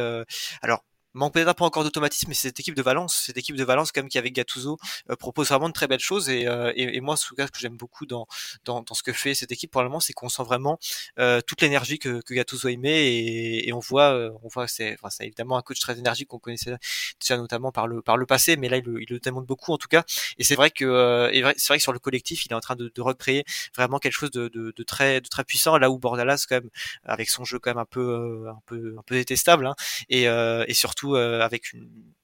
alors 0.62 0.85
manque 1.14 1.35
peut-être 1.35 1.55
peu 1.55 1.64
encore 1.64 1.85
d'automatisme, 1.85 2.29
mais 2.29 2.35
cette 2.35 2.59
équipe 2.61 2.75
de 2.75 2.83
Valence, 2.83 3.25
cette 3.27 3.37
équipe 3.37 3.57
de 3.57 3.64
Valence 3.64 3.92
comme 3.92 4.09
qui 4.09 4.18
avec 4.18 4.33
Gattuso 4.33 4.79
euh, 5.11 5.16
propose 5.16 5.48
vraiment 5.48 5.68
de 5.68 5.75
très 5.75 5.87
belles 5.87 6.01
choses 6.01 6.29
et, 6.29 6.46
euh, 6.46 6.72
et, 6.77 7.01
moi 7.01 7.16
ce 7.16 7.33
que 7.35 7.42
j'aime 7.59 7.77
beaucoup 7.77 8.07
dans, 8.07 8.27
dans, 8.64 8.83
dans 8.83 8.94
ce 8.94 9.03
que 9.03 9.12
fait 9.12 9.35
cette 9.35 9.53
équipe 9.53 9.70
pour 9.70 9.83
le 9.83 9.88
moment, 9.88 10.01
c'est 10.01 10.12
qu'on 10.12 10.29
sent 10.29 10.42
vraiment 10.44 10.79
euh, 11.18 11.40
toute 11.40 11.61
l'énergie 11.61 11.98
que, 11.98 12.20
que 12.22 12.35
Gattuso 12.35 12.68
et, 12.68 13.70
on 13.72 13.79
voit 13.79 14.12
on 14.42 14.48
voit 14.48 14.68
c'est 14.68 14.96
enfin, 15.03 15.09
évidemment 15.25 15.57
un 15.57 15.62
coach 15.62 15.81
très 15.81 15.98
énergique 15.98 16.29
qu'on 16.29 16.38
connaissait 16.38 16.77
déjà 17.20 17.37
notamment 17.37 17.72
par 17.72 17.87
le 17.87 18.03
par 18.03 18.16
le 18.16 18.27
passé, 18.27 18.57
mais 18.57 18.68
là 18.68 18.77
il, 18.79 18.85
il 18.87 19.07
le 19.11 19.18
démontre 19.18 19.46
beaucoup 19.46 19.72
en 19.72 19.79
tout 19.79 19.88
cas. 19.88 20.05
Et 20.38 20.44
c'est 20.44 20.55
vrai 20.55 20.70
que 20.70 21.31
c'est 21.57 21.68
vrai 21.68 21.79
que 21.79 21.83
sur 21.83 21.92
le 21.92 21.98
collectif 21.98 22.44
il 22.46 22.53
est 22.53 22.55
en 22.55 22.61
train 22.61 22.77
de, 22.77 22.90
recréer 22.98 23.44
vraiment 23.75 23.98
quelque 23.98 24.12
chose 24.12 24.31
de, 24.31 24.48
de, 24.48 24.72
de, 24.77 24.83
très 24.85 25.20
de 25.20 25.29
très 25.29 25.44
puissant 25.44 25.77
là 25.77 25.90
où 25.90 25.98
Bordalas 25.98 26.46
quand 26.48 26.57
même 26.57 26.70
avec 27.05 27.29
son 27.31 27.44
jeu 27.44 27.59
quand 27.59 27.70
même 27.70 27.79
un 27.79 27.85
peu 27.85 28.46
un 28.48 28.61
peu 28.66 28.94
un 28.98 29.03
peu 29.03 29.16
détestable 29.16 29.66
hein, 29.66 29.75
et, 30.09 30.25
et 30.25 30.75
surtout 30.75 31.01
euh, 31.10 31.40
avec 31.40 31.72
une, 31.72 32.14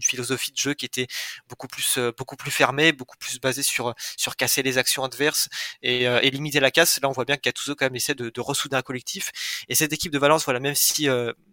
philosophie 0.00 0.52
de 0.52 0.56
jeu 0.56 0.72
qui 0.72 0.86
était 0.86 1.06
beaucoup 1.50 1.68
plus 1.68 1.98
euh, 1.98 2.12
beaucoup 2.16 2.36
plus 2.36 2.50
fermée, 2.50 2.92
beaucoup 2.92 3.18
plus 3.18 3.38
basée 3.40 3.62
sur 3.62 3.94
casser 4.38 4.62
les 4.62 4.78
actions 4.78 5.04
adverses 5.04 5.50
et, 5.82 6.08
euh, 6.08 6.20
et 6.22 6.30
limiter 6.30 6.60
la 6.60 6.70
casse. 6.70 6.98
Là, 7.02 7.10
on 7.10 7.12
voit 7.12 7.26
bien 7.26 7.36
qu'Atuzo 7.36 7.74
quand 7.74 7.84
même 7.84 7.96
essaie 7.96 8.14
de, 8.14 8.30
de 8.30 8.40
ressouder 8.40 8.76
un 8.76 8.82
collectif. 8.82 9.30
Et 9.68 9.74
cette 9.74 9.92
équipe 9.92 10.12
de 10.12 10.18
Valence, 10.18 10.44
voilà, 10.44 10.60
même 10.60 10.74
si 10.74 11.08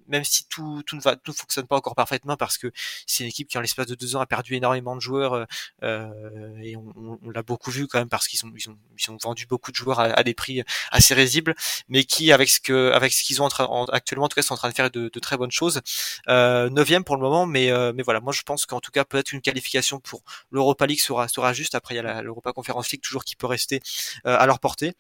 même 0.08 0.24
si 0.24 0.48
tout 0.48 0.84
tout 0.86 0.96
ne 0.96 1.02
va 1.02 1.16
tout 1.16 1.32
ne 1.32 1.36
fonctionne 1.36 1.68
pas 1.68 1.76
encore 1.76 1.96
parfaitement 1.96 2.38
parce 2.38 2.58
que 2.58 2.72
c'est 3.06 3.24
une 3.24 3.30
équipe 3.30 3.48
qui 3.48 3.58
en 3.58 3.62
l'espace 3.62 3.88
de 3.88 3.96
deux 3.96 4.16
ans 4.16 4.22
a 4.22 4.26
perdu 4.26 4.56
énormément 4.56 4.96
de 4.96 5.02
joueurs 5.02 5.46
euh, 5.84 6.62
et 6.62 6.76
on, 6.76 7.20
l'a 7.30 7.44
beaucoup 7.44 7.72
vu 7.72 7.88
quand 7.88 8.00
même 8.00 8.10
parce 8.10 8.28
qu'ils 8.28 8.46
ont 8.46 8.52
ils 8.56 8.70
ont 8.70 8.78
ils 8.98 9.12
ont 9.12 9.18
vendu 9.22 9.46
beaucoup 9.46 9.72
de 9.72 9.76
joueurs 9.76 10.00
à, 10.00 10.24
des 10.24 10.34
prix 10.34 10.64
assez 10.92 11.14
risibles, 11.14 11.56
mais 11.90 12.04
qui 12.04 12.32
avec 12.32 12.50
ce 12.50 12.60
que 12.60 12.92
avec 12.92 13.14
ce 13.14 13.24
qu'ils 13.24 13.42
ont 13.42 13.50
en 13.60 13.86
actuellement 13.86 14.26
en 14.26 14.30
tout 14.30 14.36
cas 14.36 14.42
sont 14.42 14.54
en 14.54 14.58
train 14.58 14.70
de 14.70 14.76
faire 14.76 14.92
de, 14.92 15.10
très 15.20 15.38
bonnes 15.38 15.52
choses. 15.52 15.82
Euh, 16.30 16.70
neuvième 16.70 17.04
pour 17.04 17.16
le 17.16 17.22
moment, 17.22 17.46
mais 17.46 17.72
euh, 17.72 17.94
mais 17.96 18.04
voilà, 18.04 18.20
moi 18.22 18.34
je 18.34 18.44
pense 18.44 18.66
qu'en 18.66 18.80
tout 18.80 18.92
cas 18.92 19.06
peut-être 19.06 19.34
une 19.34 19.42
qualification 19.42 20.00
pour 20.00 20.24
l'Europa 20.52 20.86
League 20.86 21.00
sera 21.00 21.28
sera 21.28 21.54
juste. 21.54 21.76
Après 21.76 21.96
il 21.96 21.98
y 21.98 22.00
a 22.02 22.22
l'Europa 22.22 22.54
Conference 22.54 22.92
League 22.92 23.02
toujours 23.02 23.24
qui 23.24 23.36
peut 23.36 23.48
rester 23.48 23.82
euh, 24.26 24.38
à 24.38 24.46
leur 24.46 24.60
portée 24.60 24.94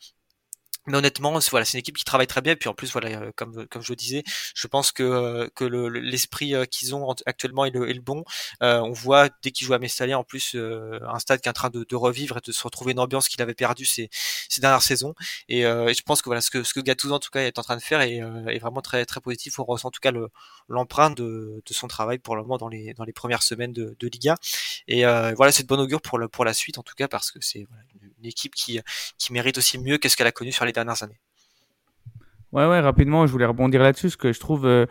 mais 0.87 0.97
honnêtement, 0.97 1.37
voilà, 1.49 1.65
c'est 1.65 1.77
une 1.77 1.79
équipe 1.79 1.97
qui 1.97 2.03
travaille 2.03 2.27
très 2.27 2.41
bien. 2.41 2.53
Et 2.53 2.55
puis 2.55 2.69
en 2.69 2.73
plus, 2.73 2.91
voilà, 2.91 3.09
euh, 3.09 3.31
comme 3.35 3.65
comme 3.67 3.81
je 3.81 3.91
le 3.91 3.95
disais, 3.95 4.23
je 4.53 4.67
pense 4.67 4.91
que 4.91 5.03
euh, 5.03 5.49
que 5.55 5.65
l'esprit 5.65 6.51
le, 6.51 6.59
euh, 6.59 6.65
qu'ils 6.65 6.93
ont 6.95 7.13
actuellement 7.25 7.65
est 7.65 7.71
le, 7.71 7.89
est 7.89 7.93
le 7.93 8.01
bon. 8.01 8.23
Euh, 8.61 8.79
on 8.79 8.91
voit 8.91 9.29
dès 9.43 9.51
qu'ils 9.51 9.65
jouent 9.65 9.73
à 9.73 9.79
Mestalla, 9.79 10.19
en 10.19 10.23
plus, 10.23 10.55
un 10.55 11.19
stade 11.19 11.41
qui 11.41 11.47
est 11.47 11.49
en 11.49 11.53
train 11.53 11.69
de, 11.69 11.85
de, 11.87 11.95
revivre 11.95 12.37
et 12.37 12.41
de 12.45 12.51
se 12.51 12.63
retrouver 12.63 12.91
une 12.91 12.99
ambiance 12.99 13.27
qu'il 13.27 13.41
avait 13.41 13.53
perdue 13.53 13.85
ces, 13.85 14.09
ces 14.49 14.61
dernières 14.61 14.83
saisons. 14.83 15.15
Et, 15.49 15.61
et, 15.61 15.93
je 15.93 16.01
pense 16.03 16.21
que 16.21 16.29
voilà, 16.29 16.41
ce 16.41 16.49
que 16.51 16.63
ce 16.63 16.73
que 16.73 16.79
Gattuso 16.79 17.13
en 17.13 17.19
tout 17.19 17.31
cas 17.31 17.41
est 17.41 17.57
en 17.59 17.63
train 17.63 17.77
de 17.77 17.81
faire 17.81 18.01
est, 18.01 18.17
est 18.17 18.59
vraiment 18.59 18.81
très 18.81 19.05
très 19.05 19.21
positif. 19.21 19.59
On 19.59 19.63
ressent 19.63 19.87
en 19.87 19.91
tout 19.91 20.01
cas 20.01 20.11
l'empreinte 20.69 21.17
de, 21.17 21.63
de 21.65 21.73
son 21.73 21.87
travail 21.87 22.19
pour 22.19 22.35
le 22.35 22.43
moment 22.43 22.57
dans 22.57 22.69
les 22.69 22.93
dans 22.93 23.03
les 23.03 23.13
premières 23.13 23.43
semaines 23.43 23.73
de, 23.73 23.95
de 23.99 24.07
Liga. 24.07 24.35
Et 24.87 25.03
voilà, 25.03 25.51
c'est 25.51 25.63
de 25.63 25.67
bon 25.67 25.79
augure 25.79 26.01
pour 26.01 26.17
le 26.17 26.27
pour 26.27 26.45
la 26.45 26.53
suite 26.53 26.77
en 26.77 26.83
tout 26.83 26.95
cas 26.95 27.07
parce 27.07 27.31
que 27.31 27.39
c'est 27.41 27.59
une, 27.59 27.67
une, 28.19 28.25
équipe 28.25 28.55
qui 28.55 28.79
qui 29.17 29.33
mérite 29.33 29.57
aussi 29.57 29.77
mieux 29.77 29.97
qu'est-ce 29.97 30.17
qu'elle 30.17 30.27
a 30.27 30.31
connu 30.31 30.51
sur 30.51 30.65
les 30.65 30.73
dernières 30.75 31.01
années. 31.03 31.19
Ouais, 32.55 32.65
ouais, 32.67 32.79
rapidement, 32.79 33.27
je 33.27 33.33
voulais 33.33 33.45
rebondir 33.45 33.81
là-dessus, 33.83 34.07
parce 34.07 34.15
que 34.15 34.31
je 34.31 34.39
trouve 34.39 34.65
euh, 34.65 34.85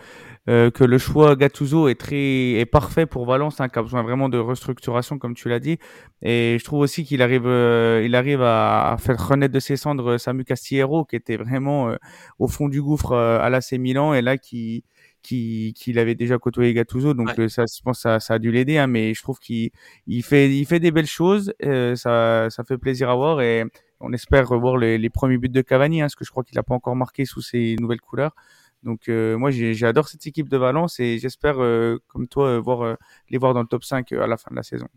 euh, 0.50 0.70
que 0.70 0.84
le 0.84 0.98
choix 0.98 1.34
Gattuso 1.34 1.88
est 1.88 1.98
très 1.98 2.52
est 2.60 2.66
parfait 2.66 3.06
pour 3.06 3.24
Valence, 3.24 3.58
hein, 3.58 3.70
qui 3.70 3.78
a 3.78 3.82
besoin 3.82 4.02
vraiment 4.02 4.28
de 4.28 4.36
restructuration, 4.36 5.18
comme 5.18 5.34
tu 5.34 5.48
l'as 5.48 5.60
dit. 5.60 5.78
Et 6.20 6.58
je 6.60 6.64
trouve 6.64 6.80
aussi 6.80 7.04
qu'il 7.04 7.22
arrive, 7.22 7.46
euh, 7.46 8.02
il 8.04 8.16
arrive 8.16 8.42
à, 8.42 8.96
faire 8.98 9.16
renaître 9.28 9.54
de 9.54 9.60
ses 9.60 9.78
cendres 9.78 10.18
Samu 10.18 10.44
Castillero, 10.44 11.06
qui 11.06 11.16
était 11.16 11.38
vraiment 11.38 11.96
au 12.38 12.48
fond 12.48 12.68
du 12.68 12.82
gouffre 12.82 13.14
à 13.14 13.48
l'AC 13.48 13.72
Milan, 13.78 14.12
et 14.12 14.20
là 14.20 14.36
qui 14.36 14.84
qui, 15.22 15.72
qui 15.74 15.98
avait 15.98 16.14
déjà 16.14 16.36
côtoyé 16.36 16.74
Gattuso, 16.74 17.14
donc 17.14 17.32
ouais. 17.38 17.48
ça, 17.48 17.64
je 17.66 17.80
pense, 17.82 18.00
ça, 18.00 18.20
ça 18.20 18.34
a 18.34 18.38
dû 18.38 18.52
l'aider. 18.52 18.76
Hein, 18.76 18.88
mais 18.88 19.14
je 19.14 19.22
trouve 19.22 19.38
qu'il 19.38 19.70
il 20.06 20.22
fait, 20.22 20.50
il 20.54 20.66
fait 20.66 20.80
des 20.80 20.90
belles 20.90 21.06
choses, 21.06 21.54
ça, 21.94 22.50
ça 22.50 22.64
fait 22.68 22.76
plaisir 22.76 23.08
à 23.08 23.14
voir 23.14 23.40
et 23.40 23.64
on 24.04 24.12
espère 24.12 24.48
revoir 24.48 24.76
les, 24.76 25.10
premiers 25.10 25.38
buts 25.38 25.48
de 25.48 25.62
Cavani, 25.62 26.00
hein, 26.00 26.04
parce 26.04 26.14
que 26.14 26.24
je 26.24 26.30
crois 26.30 26.44
qu'il 26.44 26.56
n'a 26.56 26.62
pas 26.62 26.74
encore 26.74 26.96
marqué 26.96 27.24
sous 27.24 27.40
ses 27.42 27.76
nouvelles 27.80 28.00
couleurs. 28.00 28.34
Donc 28.82 29.08
euh, 29.08 29.38
moi 29.38 29.50
j'adore 29.50 30.08
cette 30.08 30.26
équipe 30.26 30.48
de 30.48 30.58
Valence 30.58 31.00
et 31.00 31.18
j'espère, 31.18 31.62
euh, 31.62 31.98
comme 32.08 32.28
toi, 32.28 32.48
euh, 32.48 32.60
voir, 32.60 32.96
les 33.30 33.38
voir 33.38 33.54
dans 33.54 33.62
le 33.62 33.66
top 33.66 33.82
5 33.82 34.12
à 34.12 34.26
la 34.26 34.36
fin 34.36 34.50
de 34.50 34.56
la 34.56 34.62
saison. 34.62 34.88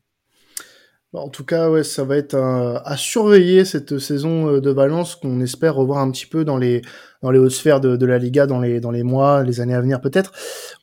En 1.18 1.30
tout 1.30 1.44
cas, 1.44 1.70
ouais, 1.70 1.84
ça 1.84 2.04
va 2.04 2.18
être 2.18 2.36
un, 2.36 2.82
à 2.86 2.96
surveiller 2.98 3.66
cette 3.66 4.00
saison 4.00 4.60
de 4.60 4.70
Valence 4.72 5.16
qu'on 5.16 5.42
espère 5.42 5.76
revoir 5.76 6.00
un 6.00 6.12
petit 6.12 6.26
peu 6.26 6.46
dans 6.46 6.58
les 6.58 6.82
dans 7.24 7.32
les 7.32 7.40
hautes 7.40 7.52
sphères 7.52 7.82
de, 7.82 8.06
la 8.06 8.20
Liga 8.20 8.46
dans 8.46 8.60
les 8.60 8.80
dans 8.80 8.92
les 8.92 9.04
mois, 9.04 9.44
les 9.44 9.60
années 9.60 9.74
à 9.74 9.82
venir 9.82 10.00
peut-être. 10.02 10.32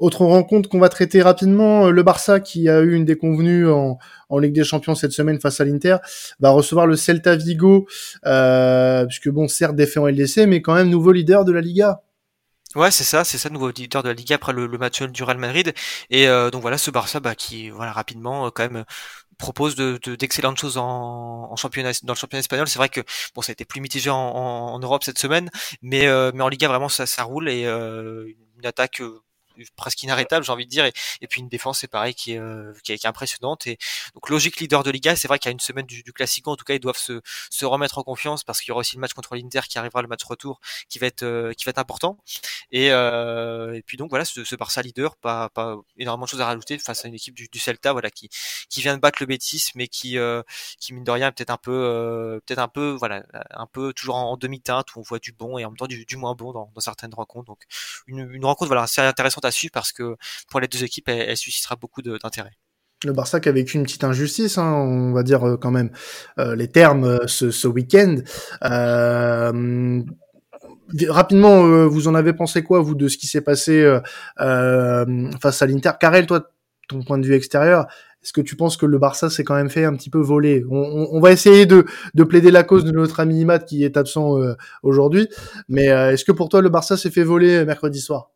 Autre 0.01 0.25
rencontre 0.25 0.69
qu'on 0.69 0.81
va 0.81 0.89
traiter 0.89 1.23
rapidement, 1.23 1.91
le 1.91 2.03
Barça 2.03 2.41
qui 2.41 2.69
a 2.69 2.81
eu 2.81 2.95
une 2.95 3.05
déconvenue 3.05 3.69
en, 3.71 3.99
en 4.29 4.39
Ligue 4.39 4.55
des 4.55 4.65
Champions 4.65 4.95
cette 4.95 5.13
semaine 5.13 5.41
face 5.41 5.61
à 5.61 5.65
l'Inter 5.65 5.97
va 6.41 6.51
recevoir 6.51 6.87
le 6.87 6.97
Celta 6.97 7.37
Vigo, 7.37 7.87
euh, 8.27 9.07
puisque 9.07 9.29
bon 9.31 9.49
certes 9.49 9.77
défait 9.77 10.01
en 10.01 10.09
LDC, 10.09 10.47
mais 10.47 10.61
quand 10.61 10.75
même 10.75 10.91
nouveau 10.91 11.13
leader 11.13 11.45
de 11.45 11.53
la 11.53 11.61
Liga. 11.61 12.03
Ouais, 12.75 12.91
c'est 12.91 13.05
ça, 13.05 13.23
c'est 13.23 13.39
ça, 13.39 13.51
nouveau 13.51 13.71
éditeur 13.71 14.03
de 14.03 14.09
la 14.09 14.15
Liga 14.15 14.35
après 14.35 14.53
le, 14.53 14.67
le 14.67 14.79
match 14.79 15.01
du 15.03 15.23
Real 15.23 15.39
Madrid. 15.39 15.73
Et 16.11 16.27
euh, 16.27 16.51
donc 16.51 16.63
voilà, 16.63 16.77
ce 16.77 16.91
Barça 16.91 17.21
bah, 17.21 17.37
qui, 17.37 17.71
voilà, 17.71 17.93
rapidement, 17.93 18.47
euh, 18.47 18.51
quand 18.53 18.65
même, 18.65 18.85
propose 19.39 19.75
de, 19.75 19.99
d'excellentes 20.17 20.59
choses 20.59 20.77
en, 20.79 21.55
championnat, 21.57 21.93
dans 22.03 22.13
le 22.13 22.19
championnat 22.19 22.41
espagnol. 22.41 22.69
C'est 22.69 22.79
vrai 22.79 22.89
que 22.89 23.01
bon, 23.35 23.43
ça 23.43 23.51
a 23.51 23.55
été 23.55 23.65
plus 23.65 23.81
mitigé 23.81 24.11
en, 24.11 24.79
Europe 24.79 25.05
cette 25.05 25.19
semaine, 25.19 25.51
mais, 25.83 26.07
euh, 26.07 26.31
mais 26.35 26.43
en 26.43 26.49
Liga 26.49 26.69
vraiment 26.69 26.89
ça, 26.89 27.07
ça 27.07 27.23
roule 27.23 27.49
et 27.49 27.65
euh, 27.65 28.27
une 28.59 28.67
attaque 28.67 29.01
presque 29.77 30.03
inarrêtable, 30.03 30.45
j'ai 30.45 30.53
envie 30.53 30.67
de 30.67 30.71
dire, 30.71 30.85
et, 30.85 31.27
puis 31.27 31.41
une 31.41 31.49
défense, 31.49 31.81
c'est 31.81 31.89
pareil, 31.89 32.15
qui 32.15 32.33
est, 32.33 32.39
euh, 32.39 32.73
qui 32.83 32.93
est, 32.93 32.99
qui 32.99 33.07
est 33.07 33.09
impressionnante. 33.09 33.67
Et 33.67 33.79
donc 34.15 34.29
logique 34.29 34.61
leader 34.61 34.83
de 34.83 34.91
Liga, 34.91 35.17
c'est 35.17 35.29
vrai 35.29 35.39
qu'il 35.39 35.49
y 35.49 35.51
a 35.51 35.53
une 35.53 35.61
semaine 35.61 35.87
du, 35.87 36.03
du 36.03 36.13
Classico, 36.13 36.51
en 36.51 36.57
tout 36.57 36.65
cas, 36.65 36.75
ils 36.75 36.81
doivent 36.81 36.99
se, 36.99 37.21
se 37.51 37.65
remettre 37.65 37.99
en 37.99 38.03
confiance 38.03 38.45
parce 38.45 38.61
qu'il 38.61 38.69
y 38.69 38.73
aura 38.73 38.81
aussi 38.81 38.97
le 38.97 39.01
match 39.01 39.13
contre 39.13 39.37
l'Inter 39.37 39.61
qui 39.69 39.79
arrivera, 39.79 40.03
le 40.03 40.09
match 40.09 40.25
retour, 40.25 40.61
qui 40.89 40.99
va 40.99 41.07
être, 41.07 41.23
euh, 41.23 41.53
qui 41.53 41.65
va 41.65 41.71
être 41.71 41.79
important. 41.79 42.19
Et, 42.71 42.91
euh, 42.91 43.75
et 43.75 43.83
puis 43.83 43.97
donc 43.97 44.11
voilà, 44.11 44.25
ce, 44.25 44.45
ce, 44.45 44.57
Barça 44.57 44.83
leader, 44.83 45.17
pas, 45.17 45.49
pas 45.51 45.77
énormément 45.99 46.25
de 46.25 46.31
choses 46.31 46.41
à 46.41 46.47
rajouter 46.47 46.79
face 46.79 47.05
à 47.05 47.09
une 47.09 47.15
équipe 47.15 47.35
du, 47.35 47.49
du 47.49 47.59
Celta, 47.59 47.93
voilà, 47.93 48.11
qui, 48.11 48.29
qui 48.69 48.81
vient 48.83 48.95
de 48.95 49.01
battre 49.01 49.19
le 49.21 49.27
Betis, 49.27 49.71
mais 49.75 49.89
qui, 49.89 50.19
euh, 50.19 50.43
qui 50.81 50.93
mine 50.95 51.05
de 51.05 51.11
rien, 51.11 51.33
peut-être 51.33 51.51
un 51.51 51.57
peu, 51.57 51.73
euh, 51.73 52.41
peut-être 52.47 52.59
un 52.59 52.69
peu, 52.69 52.91
voilà, 52.91 53.25
un 53.51 53.67
peu 53.67 53.93
toujours 53.93 54.17
en, 54.17 54.33
en 54.33 54.37
demi-teinte 54.37 54.95
où 54.95 55.01
on 55.01 55.03
voit 55.03 55.19
du 55.19 55.33
bon 55.33 55.59
et 55.59 55.65
en 55.65 55.71
même 55.71 55.77
temps 55.77 55.87
du, 55.87 56.05
du 56.05 56.17
moins 56.17 56.35
bon 56.35 56.53
dans, 56.53 56.71
dans 56.75 56.81
certaines 56.81 57.15
rencontres. 57.15 57.47
Donc 57.47 57.63
une, 58.07 58.31
une 58.33 58.45
rencontre, 58.45 58.69
voilà, 58.69 58.83
assez 58.83 59.01
intéressante 59.01 59.44
à 59.45 59.51
suivre 59.51 59.73
parce 59.73 59.93
que 59.93 60.17
pour 60.51 60.61
les 60.61 60.69
deux 60.69 60.85
équipes, 60.85 61.09
elle, 61.09 61.37
suscitera 61.37 61.77
beaucoup 61.77 62.03
d'intérêt. 62.03 62.53
Le 63.05 63.13
Barça 63.13 63.41
qui 63.41 63.49
a 63.49 63.53
vécu 63.53 63.77
une 63.77 63.85
petite 63.85 64.05
injustice, 64.05 64.59
hein, 64.59 64.73
on 64.73 65.13
va 65.13 65.23
dire 65.23 65.47
euh, 65.47 65.57
quand 65.57 65.71
même 65.71 65.91
euh, 66.39 66.57
les 66.57 66.69
termes 66.69 67.05
euh, 67.05 67.27
ce, 67.27 67.69
week-end. 67.69 68.17
Rapidement, 71.09 71.87
vous 71.89 72.09
en 72.09 72.15
avez 72.15 72.35
pensé 72.35 72.63
quoi, 72.63 72.81
vous, 72.81 72.95
de 72.95 73.09
ce 73.09 73.17
qui 73.17 73.27
s'est 73.27 73.41
passé 73.41 73.99
face 74.37 75.63
à 75.63 75.67
l'Inter? 75.67 75.93
Karel, 75.99 76.27
toi, 76.27 76.51
ton 76.89 77.03
point 77.03 77.19
de 77.19 77.27
vue 77.27 77.35
extérieur, 77.35 77.87
est-ce 78.23 78.35
que 78.35 78.43
tu 78.43 78.55
penses 78.55 78.77
que 78.77 78.85
le 78.87 78.99
Barça 78.99 79.31
s'est 79.31 79.45
quand 79.45 79.55
même 79.55 79.71
fait 79.71 79.85
un 79.85 79.95
petit 79.97 80.11
peu 80.11 80.21
voler? 80.21 80.63
On, 80.71 81.21
va 81.21 81.33
essayer 81.33 81.65
de, 81.65 81.87
de, 82.15 82.25
plaider 82.25 82.51
la 82.51 82.65
cause 82.65 82.85
de 82.85 82.93
notre 82.93 83.19
ami 83.21 83.41
Imad 83.41 83.65
qui 83.65 83.83
est 83.83 83.97
absent 83.97 84.37
aujourd'hui, 84.83 85.27
mais 85.69 85.87
est-ce 85.87 86.25
que 86.25 86.33
pour 86.33 86.51
toi 86.51 86.61
le 86.61 86.69
Barça 86.69 86.99
s'est 86.99 87.11
fait 87.11 87.25
voler 87.25 87.65
mercredi 87.65 88.01
soir? 88.01 88.34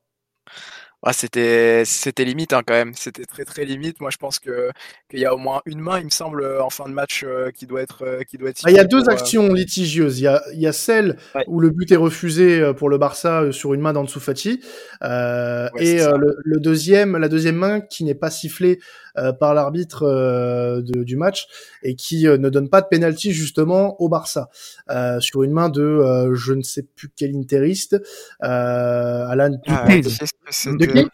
Ah, 1.04 1.12
c'était 1.12 1.84
c'était 1.84 2.24
limite 2.24 2.52
hein, 2.52 2.62
quand 2.66 2.74
même. 2.74 2.92
C'était 2.96 3.24
très 3.24 3.44
très 3.44 3.64
limite. 3.64 4.00
Moi, 4.00 4.10
je 4.10 4.16
pense 4.16 4.40
que 4.40 4.70
qu'il 5.08 5.20
y 5.20 5.24
a 5.24 5.32
au 5.32 5.38
moins 5.38 5.62
une 5.64 5.78
main, 5.78 5.98
il 6.00 6.06
me 6.06 6.10
semble, 6.10 6.44
en 6.60 6.70
fin 6.70 6.88
de 6.88 6.92
match 6.94 7.22
euh, 7.24 7.50
qui 7.52 7.66
doit 7.66 7.82
être 7.82 8.02
euh, 8.04 8.22
qui 8.24 8.36
doit 8.36 8.50
être. 8.50 8.60
Ah, 8.64 8.70
il 8.70 8.76
y 8.76 8.80
a 8.80 8.84
deux 8.84 9.08
actions 9.08 9.52
litigieuses. 9.52 10.18
Il 10.18 10.24
y 10.24 10.26
a 10.26 10.42
il 10.52 10.60
y 10.60 10.66
a 10.66 10.72
celle 10.72 11.16
Ouais. 11.36 11.44
où 11.46 11.60
le 11.60 11.70
but 11.70 11.92
est 11.92 11.96
refusé 11.96 12.60
euh, 12.60 12.72
pour 12.72 12.88
le 12.88 12.98
Barça 12.98 13.42
euh, 13.42 13.52
sur 13.52 13.74
une 13.74 13.80
main 13.80 13.92
d'Ansu 13.92 14.18
Fati 14.18 14.60
euh, 15.04 15.68
Ouais, 15.74 15.84
et 15.86 16.02
euh, 16.02 16.16
le, 16.18 16.36
le 16.44 16.58
deuxième 16.60 17.16
la 17.16 17.28
deuxième 17.28 17.56
main 17.56 17.80
qui 17.80 18.02
n'est 18.02 18.14
pas 18.16 18.30
sifflée 18.30 18.80
euh, 18.80 19.07
par 19.32 19.54
l'arbitre 19.54 20.02
euh, 20.04 20.80
de- 20.82 21.02
du 21.04 21.16
match 21.16 21.46
et 21.82 21.94
qui 21.94 22.26
euh, 22.26 22.38
ne 22.38 22.48
donne 22.50 22.68
pas 22.68 22.80
de 22.80 22.86
penalty 22.88 23.32
justement 23.32 24.00
au 24.00 24.08
Barça. 24.08 24.48
Euh, 24.90 25.20
sur 25.20 25.42
une 25.42 25.52
main 25.52 25.68
de 25.68 25.82
euh, 25.82 26.34
je 26.34 26.52
ne 26.52 26.62
sais 26.62 26.82
plus 26.82 27.08
quel 27.16 27.34
interiste 27.36 27.94
euh, 28.42 29.26
Alan 29.26 29.58
Ah, 29.66 29.86
de 29.96 30.86
qui? 30.86 31.06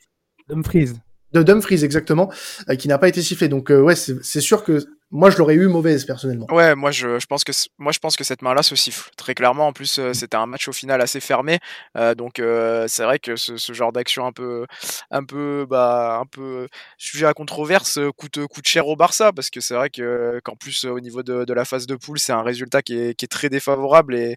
Dumfries. 0.49 0.91
de 1.33 1.43
Dumfries 1.43 1.85
exactement 1.85 2.31
euh, 2.69 2.75
qui 2.77 2.89
n'a 2.89 2.99
pas 2.99 3.09
été 3.09 3.23
sifflé. 3.23 3.49
Donc 3.49 3.71
euh, 3.71 3.81
ouais 3.81 3.97
c'est 3.97 4.23
c'est 4.23 4.41
sûr 4.41 4.65
que 4.65 4.85
moi 5.15 5.31
je 5.31 5.39
l'aurais 5.39 5.55
eu 5.55 5.69
mauvaise 5.69 6.05
personnellement 6.05 6.47
Ouais, 6.51 6.75
moi 6.75 6.91
je, 6.91 7.25
pense 7.27 7.45
que 7.45 7.53
moi 7.79 7.93
je 7.93 8.01
pense 8.01 8.17
que 8.17 8.25
cette 8.25 8.43
main-là 8.43 8.65
se 8.65 8.75
siffle 8.75 9.11
très 9.17 9.35
clairement. 9.35 9.69
En 9.69 9.73
plus, 9.73 9.99
euh, 9.99 10.13
c'était 10.13 10.37
un 10.37 10.47
match 10.47 10.67
au 10.67 10.73
final 10.73 11.01
assez 11.01 11.21
fermé, 11.21 11.61
euh, 11.97 12.17
donc 12.17 12.41
euh, 12.41 12.87
c'est 12.89 13.05
vrai 13.05 13.21
que 13.21 13.37
ce, 13.37 13.73
genre 13.73 13.93
d'action 13.93 14.27
un 14.27 14.33
peu, 14.33 14.67
un 15.13 15.25
peu, 15.25 15.67
bah, 15.71 16.19
un 16.21 16.27
peu 16.27 16.69
sujet 16.99 17.27
à 17.27 17.33
controverse 17.33 18.01
coûte 18.17 18.45
coûte 18.47 18.67
cher 18.67 18.89
au 18.89 18.97
Barça 18.97 19.33
parce 19.33 19.51
que 19.51 19.61
c'est 19.61 19.75
vrai 19.75 19.89
que 19.89 20.41
qu'en 20.45 20.57
plus 20.57 20.85
au 20.85 20.99
niveau 20.99 21.23
de, 21.23 21.53
la 21.53 21.65
phase 21.65 21.87
de 21.87 21.95
poule, 21.95 22.19
c'est 22.19 22.33
un 22.33 22.43
résultat 22.43 22.83
qui 22.83 22.99
est, 22.99 23.31
très 23.31 23.49
défavorable 23.49 24.15
et, 24.17 24.37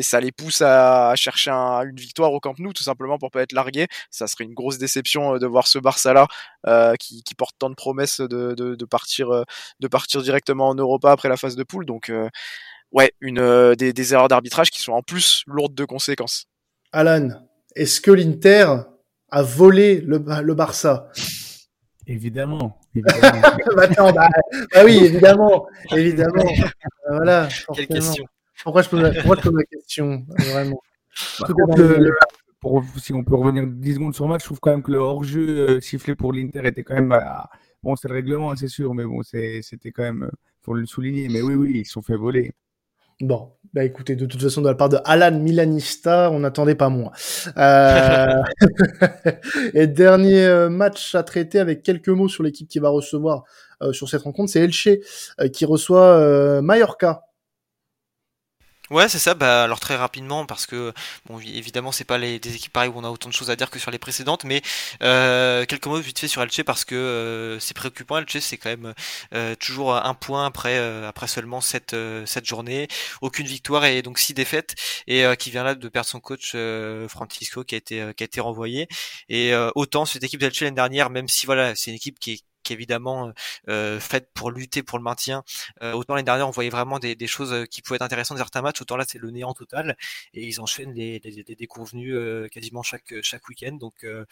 ça 0.00 0.20
les 0.20 0.32
pousse 0.32 0.60
à, 0.60 1.14
chercher 1.16 1.50
un- 1.50 1.82
une 1.82 1.96
victoire 1.96 2.32
au 2.32 2.40
Camp 2.40 2.58
Nou 2.58 2.72
tout 2.72 2.82
simplement 2.82 3.18
pour 3.18 3.30
pas 3.30 3.42
être 3.42 3.52
largué. 3.52 3.86
Ça 4.10 4.26
serait 4.26 4.44
une 4.44 4.54
grosse 4.54 4.78
déception 4.78 5.38
de 5.38 5.46
voir 5.46 5.68
ce 5.68 5.78
Barça-là 5.78 6.26
euh, 6.66 6.94
qui, 6.96 7.22
porte 7.36 7.54
tant 7.58 7.70
de 7.70 7.74
promesses 7.74 8.20
de, 8.20 8.84
partir. 8.84 9.44
de 9.80 9.88
partir 9.88 10.15
directement 10.22 10.68
en 10.68 10.74
Europa 10.74 11.10
après 11.12 11.28
la 11.28 11.36
phase 11.36 11.56
de 11.56 11.62
poule. 11.64 11.84
Donc, 11.86 12.10
euh, 12.10 12.28
ouais, 12.92 13.12
une, 13.20 13.38
euh, 13.38 13.74
des, 13.74 13.92
des 13.92 14.12
erreurs 14.14 14.28
d'arbitrage 14.28 14.70
qui 14.70 14.80
sont 14.80 14.92
en 14.92 15.02
plus 15.02 15.42
lourdes 15.46 15.74
de 15.74 15.84
conséquences. 15.84 16.46
Alan 16.92 17.30
est-ce 17.76 18.00
que 18.00 18.10
l'Inter 18.10 18.74
a 19.30 19.42
volé 19.42 20.00
le, 20.00 20.16
le 20.42 20.54
Barça? 20.54 21.10
Évidemment. 22.06 22.80
évidemment. 22.94 23.42
Bah, 23.76 23.82
attends, 23.82 24.12
bah, 24.12 24.28
bah 24.72 24.80
oui, 24.84 24.96
évidemment, 25.04 25.66
évidemment. 25.94 26.42
Euh, 27.10 27.16
voilà. 27.16 27.48
Quelle 27.74 27.88
question. 27.88 28.24
Pourquoi 28.64 28.80
je 28.80 28.88
pose 28.88 29.02
la, 29.02 29.10
pourquoi 29.12 29.36
je 29.36 29.42
pose 29.42 29.58
la 29.58 29.64
question 29.64 30.24
Vraiment? 30.38 30.80
Pour, 32.60 32.82
si 32.96 33.12
on 33.12 33.22
peut 33.22 33.34
revenir 33.34 33.66
10 33.66 33.94
secondes 33.94 34.14
sur 34.14 34.24
le 34.24 34.30
match, 34.30 34.40
je 34.40 34.46
trouve 34.46 34.60
quand 34.60 34.70
même 34.70 34.82
que 34.82 34.90
le 34.90 34.98
hors-jeu 34.98 35.46
euh, 35.76 35.80
sifflé 35.82 36.14
pour 36.14 36.32
l'Inter 36.32 36.62
était 36.64 36.82
quand 36.82 36.94
même. 36.94 37.12
à- 37.12 37.50
Bon, 37.86 37.94
c'est 37.94 38.08
le 38.08 38.14
règlement, 38.14 38.56
c'est 38.56 38.66
sûr, 38.66 38.94
mais 38.94 39.04
bon, 39.04 39.22
c'était 39.22 39.92
quand 39.92 40.02
même. 40.02 40.24
euh, 40.24 40.30
faut 40.62 40.74
le 40.74 40.86
souligner. 40.86 41.28
Mais 41.28 41.40
oui, 41.40 41.54
oui, 41.54 41.72
ils 41.76 41.86
se 41.86 41.92
sont 41.92 42.02
fait 42.02 42.16
voler. 42.16 42.52
Bon, 43.20 43.52
bah 43.72 43.84
écoutez, 43.84 44.16
de 44.16 44.26
toute 44.26 44.42
façon, 44.42 44.60
de 44.60 44.68
la 44.68 44.74
part 44.74 44.88
de 44.88 44.98
Alan 45.04 45.38
Milanista, 45.38 46.30
on 46.32 46.40
n'attendait 46.40 46.74
pas 46.74 46.88
moins. 46.88 47.12
Euh, 47.56 48.42
Et 49.74 49.86
dernier 49.86 50.44
euh, 50.44 50.68
match 50.68 51.14
à 51.14 51.22
traiter 51.22 51.60
avec 51.60 51.82
quelques 51.84 52.08
mots 52.08 52.28
sur 52.28 52.42
l'équipe 52.42 52.68
qui 52.68 52.80
va 52.80 52.88
recevoir 52.88 53.44
euh, 53.82 53.92
sur 53.92 54.08
cette 54.08 54.22
rencontre, 54.22 54.50
c'est 54.50 54.60
Elche 54.60 54.88
euh, 55.40 55.48
qui 55.48 55.64
reçoit 55.64 56.02
euh, 56.02 56.60
Mallorca. 56.62 57.25
Ouais, 58.90 59.08
c'est 59.08 59.18
ça. 59.18 59.34
Bah, 59.34 59.64
alors 59.64 59.80
très 59.80 59.96
rapidement, 59.96 60.46
parce 60.46 60.64
que 60.66 60.92
bon, 61.26 61.40
évidemment, 61.40 61.90
c'est 61.90 62.04
pas 62.04 62.18
les, 62.18 62.38
des 62.38 62.54
équipes 62.54 62.72
pareilles 62.72 62.90
où 62.90 62.96
on 62.96 63.02
a 63.04 63.10
autant 63.10 63.28
de 63.28 63.34
choses 63.34 63.50
à 63.50 63.56
dire 63.56 63.68
que 63.70 63.78
sur 63.80 63.90
les 63.90 63.98
précédentes, 63.98 64.44
mais 64.44 64.62
euh, 65.02 65.64
quelques 65.66 65.86
mots 65.86 65.98
vite 65.98 66.18
fait 66.20 66.28
sur 66.28 66.40
Elche 66.42 66.62
parce 66.62 66.84
que 66.84 66.94
euh, 66.94 67.58
c'est 67.58 67.74
préoccupant. 67.74 68.18
Elche, 68.18 68.38
c'est 68.38 68.56
quand 68.58 68.70
même 68.70 68.94
euh, 69.34 69.56
toujours 69.56 69.96
un 69.96 70.14
point 70.14 70.46
après 70.46 70.78
euh, 70.78 71.08
après 71.08 71.26
seulement 71.26 71.60
cette 71.60 71.94
euh, 71.94 72.24
cette 72.26 72.46
journée, 72.46 72.86
aucune 73.22 73.46
victoire 73.46 73.84
et 73.86 74.02
donc 74.02 74.18
six 74.20 74.34
défaites 74.34 74.74
et 75.08 75.24
euh, 75.24 75.34
qui 75.34 75.50
vient 75.50 75.64
là 75.64 75.74
de 75.74 75.88
perdre 75.88 76.08
son 76.08 76.20
coach 76.20 76.54
Francisco 77.08 77.64
qui 77.64 77.74
a 77.74 77.78
été 77.78 78.12
qui 78.16 78.22
a 78.22 78.26
été 78.26 78.40
renvoyé. 78.40 78.86
Et 79.28 79.52
autant 79.74 80.04
cette 80.06 80.22
équipe 80.22 80.40
d'Elche 80.40 80.60
l'année 80.60 80.74
dernière, 80.76 81.10
même 81.10 81.28
si 81.28 81.46
voilà, 81.46 81.74
c'est 81.74 81.90
une 81.90 81.96
équipe 81.96 82.18
qui 82.18 82.32
est 82.32 82.40
évidemment 82.70 83.32
euh, 83.68 84.00
faite 84.00 84.30
pour 84.34 84.50
lutter 84.50 84.82
pour 84.82 84.98
le 84.98 85.04
maintien. 85.04 85.44
Euh, 85.82 85.92
autant 85.92 86.14
l'année 86.14 86.24
dernière, 86.24 86.48
on 86.48 86.50
voyait 86.50 86.70
vraiment 86.70 86.98
des, 86.98 87.14
des 87.14 87.26
choses 87.26 87.52
euh, 87.52 87.64
qui 87.64 87.82
pouvaient 87.82 87.96
être 87.96 88.02
intéressantes 88.02 88.38
dans 88.38 88.44
certains 88.44 88.62
matchs. 88.62 88.80
Autant 88.82 88.96
là, 88.96 89.04
c'est 89.06 89.18
le 89.18 89.30
néant 89.30 89.54
total 89.54 89.96
et 90.34 90.46
ils 90.46 90.60
enchaînent 90.60 90.92
les, 90.94 91.20
les 91.20 91.54
déconvenus 91.56 92.14
euh, 92.14 92.48
quasiment 92.48 92.82
chaque 92.82 93.14
chaque 93.22 93.48
week-end. 93.48 93.72
Donc 93.72 94.04
euh, 94.04 94.24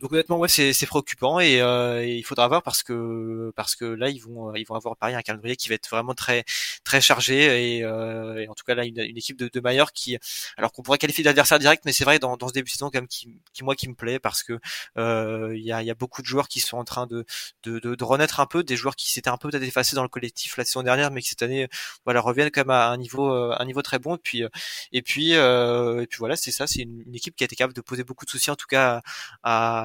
donc 0.00 0.12
honnêtement, 0.12 0.38
ouais, 0.38 0.48
c'est 0.48 0.72
c'est 0.72 0.86
préoccupant 0.86 1.40
et, 1.40 1.60
euh, 1.60 2.02
et 2.02 2.16
il 2.16 2.22
faudra 2.24 2.48
voir 2.48 2.62
parce 2.62 2.82
que 2.82 3.52
parce 3.56 3.74
que 3.76 3.84
là, 3.84 4.08
ils 4.08 4.20
vont 4.20 4.54
ils 4.54 4.64
vont 4.64 4.74
avoir 4.74 4.96
pareil 4.96 5.14
un 5.14 5.22
calendrier 5.22 5.56
qui 5.56 5.68
va 5.68 5.74
être 5.76 5.88
vraiment 5.88 6.14
très 6.14 6.44
très 6.84 7.00
chargé 7.00 7.78
et, 7.78 7.84
euh, 7.84 8.46
en 8.48 8.54
tout 8.54 8.64
cas 8.66 8.74
là 8.74 8.84
une, 8.84 8.98
équipe 8.98 9.38
de, 9.38 9.48
de 9.52 9.60
Maillard 9.60 9.92
qui 9.92 10.18
alors 10.56 10.72
qu'on 10.72 10.82
pourrait 10.82 10.98
qualifier 10.98 11.24
d'adversaire 11.24 11.58
direct, 11.58 11.84
mais 11.84 11.92
c'est 11.92 12.04
vrai 12.04 12.18
dans, 12.18 12.36
dans 12.36 12.48
ce 12.48 12.52
début 12.52 12.66
de 12.66 12.72
saison 12.72 12.90
quand 12.90 12.98
même 12.98 13.08
qui, 13.08 13.28
qui 13.52 13.64
moi 13.64 13.74
qui 13.76 13.88
me 13.88 13.94
plaît 13.94 14.18
parce 14.18 14.42
que 14.42 14.58
euh, 14.98 15.52
il 15.56 15.64
y 15.64 15.72
a 15.72 15.82
y 15.82 15.90
a 15.90 15.94
beaucoup 15.94 16.22
de 16.22 16.26
joueurs 16.26 16.48
qui 16.48 16.60
sont 16.60 16.76
en 16.78 16.84
train 16.84 17.06
de 17.06 17.24
de, 17.64 17.78
de, 17.78 18.04
renaître 18.04 18.40
un 18.40 18.46
peu, 18.46 18.62
des 18.62 18.76
joueurs 18.76 18.96
qui 18.96 19.10
s'étaient 19.10 19.30
un 19.30 19.36
peu 19.36 19.48
peut-être 19.50 19.62
effacés 19.62 19.96
dans 19.96 20.02
le 20.02 20.08
collectif 20.08 20.56
la 20.56 20.64
saison 20.64 20.82
dernière, 20.82 21.10
mais 21.10 21.22
qui 21.22 21.28
cette 21.30 21.42
année 21.42 21.68
voilà 22.04 22.20
reviennent 22.20 22.50
quand 22.50 22.62
même 22.62 22.70
à 22.70 22.88
un 22.88 22.96
niveau 22.96 23.32
euh, 23.32 23.54
un 23.58 23.64
niveau 23.64 23.82
très 23.82 23.98
bon. 23.98 24.16
Et 24.16 24.18
puis 24.22 24.42
euh, 24.44 24.48
et 24.92 25.02
puis 25.02 25.34
euh, 25.34 26.02
et 26.02 26.06
puis 26.06 26.18
voilà, 26.18 26.36
c'est 26.36 26.52
ça, 26.52 26.66
c'est 26.66 26.82
une, 26.82 27.14
équipe 27.14 27.36
qui 27.36 27.44
a 27.44 27.46
été 27.46 27.56
capable 27.56 27.74
de 27.74 27.80
poser 27.80 28.04
beaucoup 28.04 28.24
de 28.24 28.30
soucis 28.30 28.50
en 28.50 28.56
tout 28.56 28.66
cas 28.66 29.00
à 29.42 29.83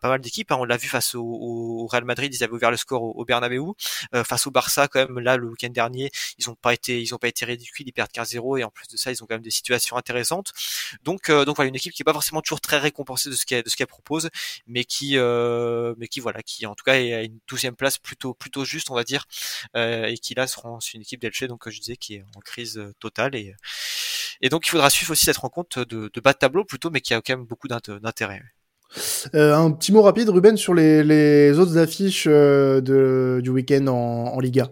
pas 0.00 0.08
mal 0.08 0.20
d'équipes. 0.20 0.50
hein. 0.52 0.56
On 0.58 0.64
l'a 0.64 0.76
vu 0.76 0.88
face 0.88 1.14
au, 1.14 1.86
Real 1.90 2.04
Madrid, 2.04 2.32
ils 2.34 2.42
avaient 2.44 2.52
ouvert 2.52 2.70
le 2.70 2.76
score 2.76 3.02
au, 3.02 3.12
au 3.12 3.24
Bernabeu. 3.24 3.60
Euh, 4.14 4.24
face 4.24 4.46
au 4.46 4.50
Barça, 4.50 4.88
quand 4.88 5.00
même 5.00 5.18
là 5.18 5.36
le 5.36 5.48
week-end 5.48 5.68
dernier, 5.70 6.10
ils 6.38 6.48
ont 6.50 6.54
pas 6.54 6.72
été 6.74 7.00
ils 7.02 7.14
ont 7.14 7.18
pas 7.18 7.28
été 7.28 7.44
ridicules, 7.44 7.86
ils 7.88 7.92
perdent 7.92 8.10
15-0 8.12 8.58
et 8.58 8.64
en 8.64 8.70
plus 8.70 8.86
de 8.88 8.96
ça, 8.96 9.10
ils 9.10 9.22
ont 9.22 9.26
quand 9.26 9.34
même 9.34 9.42
des 9.42 9.50
situations 9.50 9.96
intéressantes. 9.96 10.52
Donc 11.04 11.30
euh, 11.30 11.44
donc 11.44 11.56
voilà 11.56 11.68
une 11.68 11.74
équipe 11.76 11.92
qui 11.92 12.02
est 12.02 12.04
pas 12.04 12.12
forcément 12.12 12.42
toujours 12.42 12.60
très 12.60 12.78
récompensée 12.78 13.30
de 13.30 13.34
ce 13.34 13.44
qu'elle 13.46 13.86
propose, 13.86 14.30
mais 14.66 14.84
qui 14.84 15.16
euh, 15.16 15.94
mais 15.98 16.08
qui 16.08 16.20
voilà 16.20 16.42
qui 16.42 16.66
en 16.66 16.74
tout 16.74 16.84
cas 16.84 16.94
est 16.94 17.12
à 17.14 17.22
une 17.22 17.38
douzième 17.48 17.76
place 17.76 17.98
plutôt 17.98 18.34
plutôt 18.34 18.64
juste 18.64 18.90
on 18.90 18.94
va 18.94 19.04
dire 19.04 19.26
et 19.74 20.14
qui 20.20 20.34
là 20.34 20.46
seront 20.46 20.78
une 20.94 21.02
équipe 21.02 21.20
d'Elche 21.20 21.44
donc 21.44 21.68
je 21.68 21.78
disais 21.80 21.96
qui 21.96 22.14
est 22.16 22.24
en 22.36 22.40
crise 22.40 22.80
totale 23.00 23.34
et 24.40 24.48
donc 24.48 24.66
il 24.66 24.70
faudra 24.70 24.90
suivre 24.90 25.12
aussi 25.12 25.24
cette 25.26 25.36
rencontre 25.36 25.84
de, 25.84 26.10
de 26.12 26.20
bas 26.20 26.32
de 26.32 26.38
tableau 26.38 26.64
plutôt 26.64 26.90
mais 26.90 27.00
qui 27.00 27.14
a 27.14 27.20
quand 27.22 27.36
même 27.36 27.46
beaucoup 27.46 27.68
d'int- 27.68 27.98
d'intérêt. 28.00 28.42
Euh, 29.34 29.54
un 29.54 29.70
petit 29.70 29.92
mot 29.92 30.02
rapide, 30.02 30.28
Ruben, 30.28 30.56
sur 30.56 30.74
les, 30.74 31.58
autres 31.58 31.78
affiches 31.78 32.26
euh, 32.28 33.40
du 33.40 33.50
week-end 33.50 33.86
en, 33.86 34.34
en 34.34 34.40
Liga. 34.40 34.70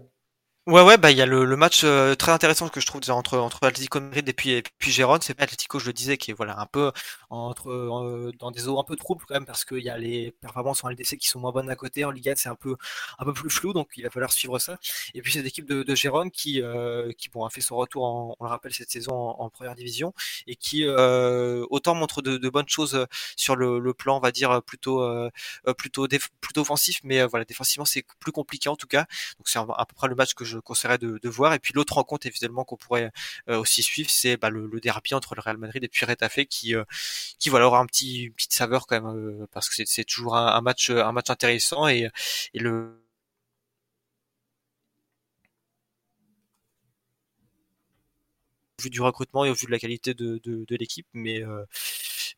Ouais 0.69 0.83
ouais 0.83 0.99
bah 0.99 1.11
il 1.11 1.17
y 1.17 1.23
a 1.23 1.25
le, 1.27 1.57
match 1.57 1.81
euh, 1.85 2.15
très 2.15 2.31
intéressant 2.31 2.69
que 2.69 2.79
je 2.79 2.85
trouve 2.85 3.01
déjà 3.01 3.15
entre 3.15 3.39
entre 3.39 3.67
Atlético 3.67 4.01
Madrid 4.01 4.29
et 4.29 4.35
puis 4.35 4.51
et 4.51 4.63
puis 4.77 4.91
Gérone. 4.91 5.23
C'est 5.23 5.33
pas 5.33 5.45
Atlético 5.45 5.79
je 5.79 5.87
le 5.87 5.95
disais 5.95 6.19
qui 6.19 6.31
est 6.31 6.35
voilà 6.35 6.61
un 6.61 6.67
peu 6.67 6.93
entre 7.31 7.71
euh, 7.71 8.33
dans 8.39 8.51
des 8.51 8.69
eaux 8.69 8.79
un 8.79 8.85
peu 8.85 8.95
troubles 8.95 9.25
quand 9.27 9.33
même 9.33 9.47
parce 9.47 9.65
qu'il 9.65 9.79
y 9.79 9.89
a 9.89 9.97
les 9.97 10.33
performances 10.43 10.85
en 10.85 10.91
LDC 10.91 11.17
qui 11.17 11.27
sont 11.27 11.41
moins 11.41 11.53
bonnes 11.53 11.71
à 11.71 11.75
côté. 11.75 12.05
En 12.05 12.11
Liga 12.11 12.35
c'est 12.37 12.51
un 12.51 12.55
peu 12.55 12.77
un 13.19 13.25
peu 13.25 13.33
plus 13.33 13.49
flou 13.49 13.73
donc 13.73 13.89
il 13.97 14.03
va 14.05 14.11
falloir 14.11 14.31
suivre 14.31 14.59
ça. 14.59 14.77
Et 15.15 15.23
puis 15.23 15.33
cette 15.33 15.47
équipe 15.47 15.67
de, 15.67 15.83
de 15.83 15.95
Gérone 15.95 16.31
qui 16.31 16.61
euh, 16.61 17.13
qui 17.17 17.31
bon 17.31 17.47
a 17.47 17.51
fait 17.51 17.63
son 17.63 17.77
retour 17.77 18.37
on 18.39 18.45
le 18.45 18.51
rappelle 18.51 18.75
cette 18.75 18.91
saison 18.91 19.15
en, 19.15 19.49
première 19.49 19.75
division 19.75 20.13
et 20.47 20.55
qui 20.55 20.85
euh, 20.85 21.65
autant 21.71 21.95
montre 21.95 22.21
de, 22.21 22.37
de 22.37 22.49
bonnes 22.51 22.69
choses 22.69 23.07
sur 23.37 23.57
le, 23.57 23.79
le 23.79 23.95
plan 23.95 24.19
on 24.19 24.21
va 24.21 24.33
dire 24.33 24.63
plutôt 24.65 25.01
euh, 25.03 25.31
plutôt 25.79 26.07
plutôt 26.43 26.61
offensif 26.61 27.01
mais 27.05 27.25
voilà 27.25 27.47
défensivement 27.47 27.87
c'est 27.87 28.05
plus 28.21 28.33
compliqué 28.33 28.69
en 28.69 28.77
tout 28.77 28.87
cas. 28.87 29.07
Donc 29.39 29.49
c'est 29.49 29.59
à 29.59 29.87
peu 29.87 29.95
près 29.95 30.09
le 30.09 30.15
match 30.15 30.35
que 30.35 30.45
je 30.45 30.58
de, 30.99 31.29
voir. 31.29 31.55
Et 31.55 31.59
puis 31.59 31.73
l'autre 31.75 31.95
rencontre 31.95 32.27
évidemment 32.27 32.65
qu'on 32.65 32.77
pourrait 32.77 33.11
euh, 33.49 33.59
aussi 33.59 33.83
suivre, 33.83 34.11
c'est 34.11 34.37
bah, 34.37 34.51
le, 34.51 34.67
le 34.67 34.81
derby 34.81 35.15
entre 35.15 35.35
le 35.35 35.41
Real 35.41 35.59
Madrid 35.59 35.83
et 35.85 35.89
puis 35.89 36.07
Retafe 36.07 36.41
qui 36.49 36.75
euh, 36.75 36.85
qui 37.39 37.51
voilà 37.51 37.67
aura 37.67 37.79
un 37.81 37.87
petit 37.87 38.25
une 38.25 38.33
petite 38.33 38.53
saveur 38.53 38.87
quand 38.87 39.01
même 39.01 39.43
euh, 39.43 39.47
parce 39.53 39.69
que 39.69 39.85
c'est 39.85 40.05
toujours 40.05 40.37
un, 40.37 40.61
match 40.61 40.91
un 40.91 41.13
match 41.13 41.31
intéressant 41.31 41.89
et 41.89 42.09
et 42.55 42.59
le 42.59 43.01
vu 48.81 48.91
du 48.91 49.01
recrutement 49.01 49.45
et 49.45 49.51
au 49.51 49.55
vu 49.55 49.67
de 49.67 49.73
la 49.73 49.79
qualité 49.79 50.15
de, 50.15 50.41
de, 50.45 50.77
l'équipe, 50.77 51.07
mais 51.13 51.43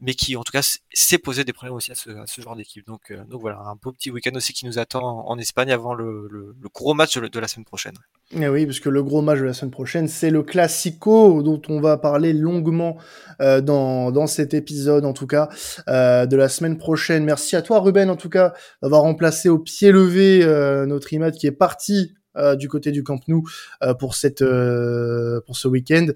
mais 0.01 0.15
qui 0.15 0.37
en 0.37 0.43
tout 0.43 0.53
cas 0.53 0.63
s'est 0.93 1.19
posé 1.19 1.45
des 1.45 1.53
problèmes 1.53 1.75
aussi 1.75 1.93
à 1.93 1.95
ce, 1.95 2.11
à 2.11 2.27
ce 2.27 2.41
genre 2.41 2.57
d'équipe. 2.57 2.87
Donc, 2.87 3.11
euh, 3.11 3.25
donc 3.25 3.41
voilà, 3.41 3.59
un 3.59 3.75
beau 3.75 3.93
petit 3.93 4.11
week-end 4.11 4.35
aussi 4.35 4.53
qui 4.53 4.67
nous 4.67 4.79
attend 4.79 5.29
en, 5.29 5.39
Espagne 5.39 5.73
avant 5.73 5.95
le, 5.95 6.29
le, 6.31 6.55
le, 6.61 6.69
gros 6.69 6.93
match 6.93 7.17
de, 7.17 7.41
la 7.41 7.49
semaine 7.49 7.65
prochaine. 7.65 7.95
Et 8.39 8.47
oui, 8.49 8.67
parce 8.67 8.79
que 8.79 8.91
le 8.91 9.03
gros 9.03 9.23
match 9.23 9.39
de 9.39 9.45
la 9.45 9.55
semaine 9.55 9.71
prochaine, 9.71 10.07
c'est 10.07 10.31
le 10.31 10.43
Classico 10.43 11.43
dont 11.43 11.61
on 11.69 11.81
va 11.81 11.97
parler 11.97 12.33
longuement 12.33 12.99
euh, 13.41 13.61
dans, 13.61 14.13
dans 14.13 14.27
cet 14.27 14.55
épisode, 14.55 15.05
en 15.05 15.13
tout 15.13 15.27
cas, 15.27 15.49
euh, 15.89 16.27
de 16.27 16.37
la 16.37 16.49
semaine 16.49 16.77
prochaine. 16.77 17.25
Merci 17.25 17.57
à 17.57 17.63
toi, 17.63 17.81
Ruben, 17.81 18.11
en 18.11 18.17
tout 18.17 18.29
cas, 18.29 18.53
d'avoir 18.83 19.03
remplacé 19.03 19.49
au 19.49 19.59
pied 19.59 19.91
levé 19.93 20.43
euh, 20.43 20.87
notre 20.87 21.13
imad 21.13 21.35
qui 21.35 21.47
est 21.47 21.53
parti 21.53 22.15
euh, 22.37 22.55
du 22.55 22.69
côté 22.69 22.93
du 22.93 23.03
Camp 23.03 23.21
Nou 23.27 23.43
euh, 23.83 23.93
pour 23.95 24.15
cette 24.15 24.43
euh, 24.43 25.41
pour 25.47 25.57
ce 25.57 25.67
week-end. 25.67 26.07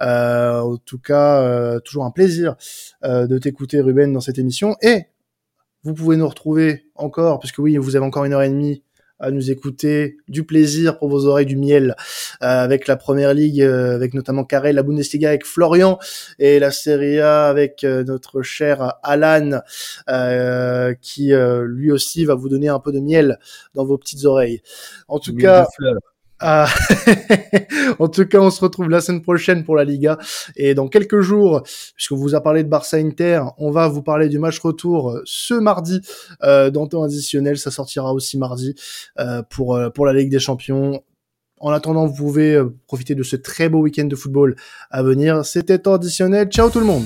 En 0.00 0.76
tout 0.76 0.98
cas, 0.98 1.80
toujours 1.80 2.04
un 2.04 2.10
plaisir 2.10 2.56
de 3.02 3.38
t'écouter, 3.38 3.80
Ruben, 3.80 4.12
dans 4.12 4.20
cette 4.20 4.38
émission. 4.38 4.76
Et 4.82 5.06
vous 5.84 5.94
pouvez 5.94 6.16
nous 6.16 6.28
retrouver 6.28 6.84
encore, 6.94 7.40
puisque 7.40 7.58
oui, 7.58 7.76
vous 7.76 7.96
avez 7.96 8.04
encore 8.04 8.24
une 8.24 8.32
heure 8.32 8.42
et 8.42 8.48
demie 8.48 8.82
à 9.22 9.30
nous 9.30 9.50
écouter, 9.50 10.18
du 10.28 10.44
plaisir 10.44 10.98
pour 10.98 11.08
vos 11.08 11.26
oreilles, 11.26 11.46
du 11.46 11.56
miel, 11.56 11.94
euh, 12.42 12.46
avec 12.46 12.88
la 12.88 12.96
Première 12.96 13.32
Ligue, 13.32 13.62
euh, 13.62 13.94
avec 13.94 14.14
notamment 14.14 14.44
Carré, 14.44 14.72
la 14.72 14.82
Bundesliga 14.82 15.28
avec 15.28 15.46
Florian, 15.46 15.98
et 16.38 16.58
la 16.58 16.72
Serie 16.72 17.20
A 17.20 17.46
avec 17.46 17.84
euh, 17.84 18.04
notre 18.04 18.42
cher 18.42 18.94
Alan, 19.02 19.62
qui 21.00 21.32
lui 21.32 21.92
aussi 21.92 22.24
va 22.24 22.34
vous 22.34 22.48
donner 22.48 22.68
un 22.68 22.80
peu 22.80 22.92
de 22.92 23.00
miel 23.00 23.38
dans 23.74 23.84
vos 23.84 23.96
petites 23.96 24.24
oreilles. 24.24 24.60
En 25.08 25.18
tout 25.18 25.34
cas... 25.34 25.66
Ah. 26.44 26.68
en 27.98 28.08
tout 28.08 28.26
cas, 28.26 28.38
on 28.38 28.50
se 28.50 28.60
retrouve 28.60 28.90
la 28.90 29.00
semaine 29.00 29.22
prochaine 29.22 29.62
pour 29.62 29.76
la 29.76 29.84
Liga. 29.84 30.18
Et 30.56 30.74
dans 30.74 30.88
quelques 30.88 31.20
jours, 31.20 31.62
puisqu'on 31.94 32.16
vous 32.16 32.34
a 32.34 32.40
parlé 32.40 32.64
de 32.64 32.68
Barça 32.68 32.96
Inter, 32.96 33.42
on 33.58 33.70
va 33.70 33.88
vous 33.88 34.02
parler 34.02 34.28
du 34.28 34.38
match 34.38 34.58
retour 34.58 35.20
ce 35.24 35.54
mardi 35.54 36.00
euh, 36.42 36.70
dans 36.70 36.86
temps 36.88 37.04
additionnel. 37.04 37.58
Ça 37.58 37.70
sortira 37.70 38.12
aussi 38.12 38.38
mardi 38.38 38.74
euh, 39.20 39.42
pour, 39.48 39.76
euh, 39.76 39.88
pour 39.88 40.04
la 40.04 40.12
Ligue 40.12 40.30
des 40.30 40.40
Champions. 40.40 41.02
En 41.60 41.70
attendant, 41.70 42.06
vous 42.06 42.14
pouvez 42.14 42.56
euh, 42.56 42.74
profiter 42.88 43.14
de 43.14 43.22
ce 43.22 43.36
très 43.36 43.68
beau 43.68 43.78
week-end 43.78 44.06
de 44.06 44.16
football 44.16 44.56
à 44.90 45.04
venir. 45.04 45.44
C'était 45.44 45.78
temps 45.78 45.94
additionnel. 45.94 46.48
Ciao 46.48 46.70
tout 46.70 46.80
le 46.80 46.86
monde 46.86 47.04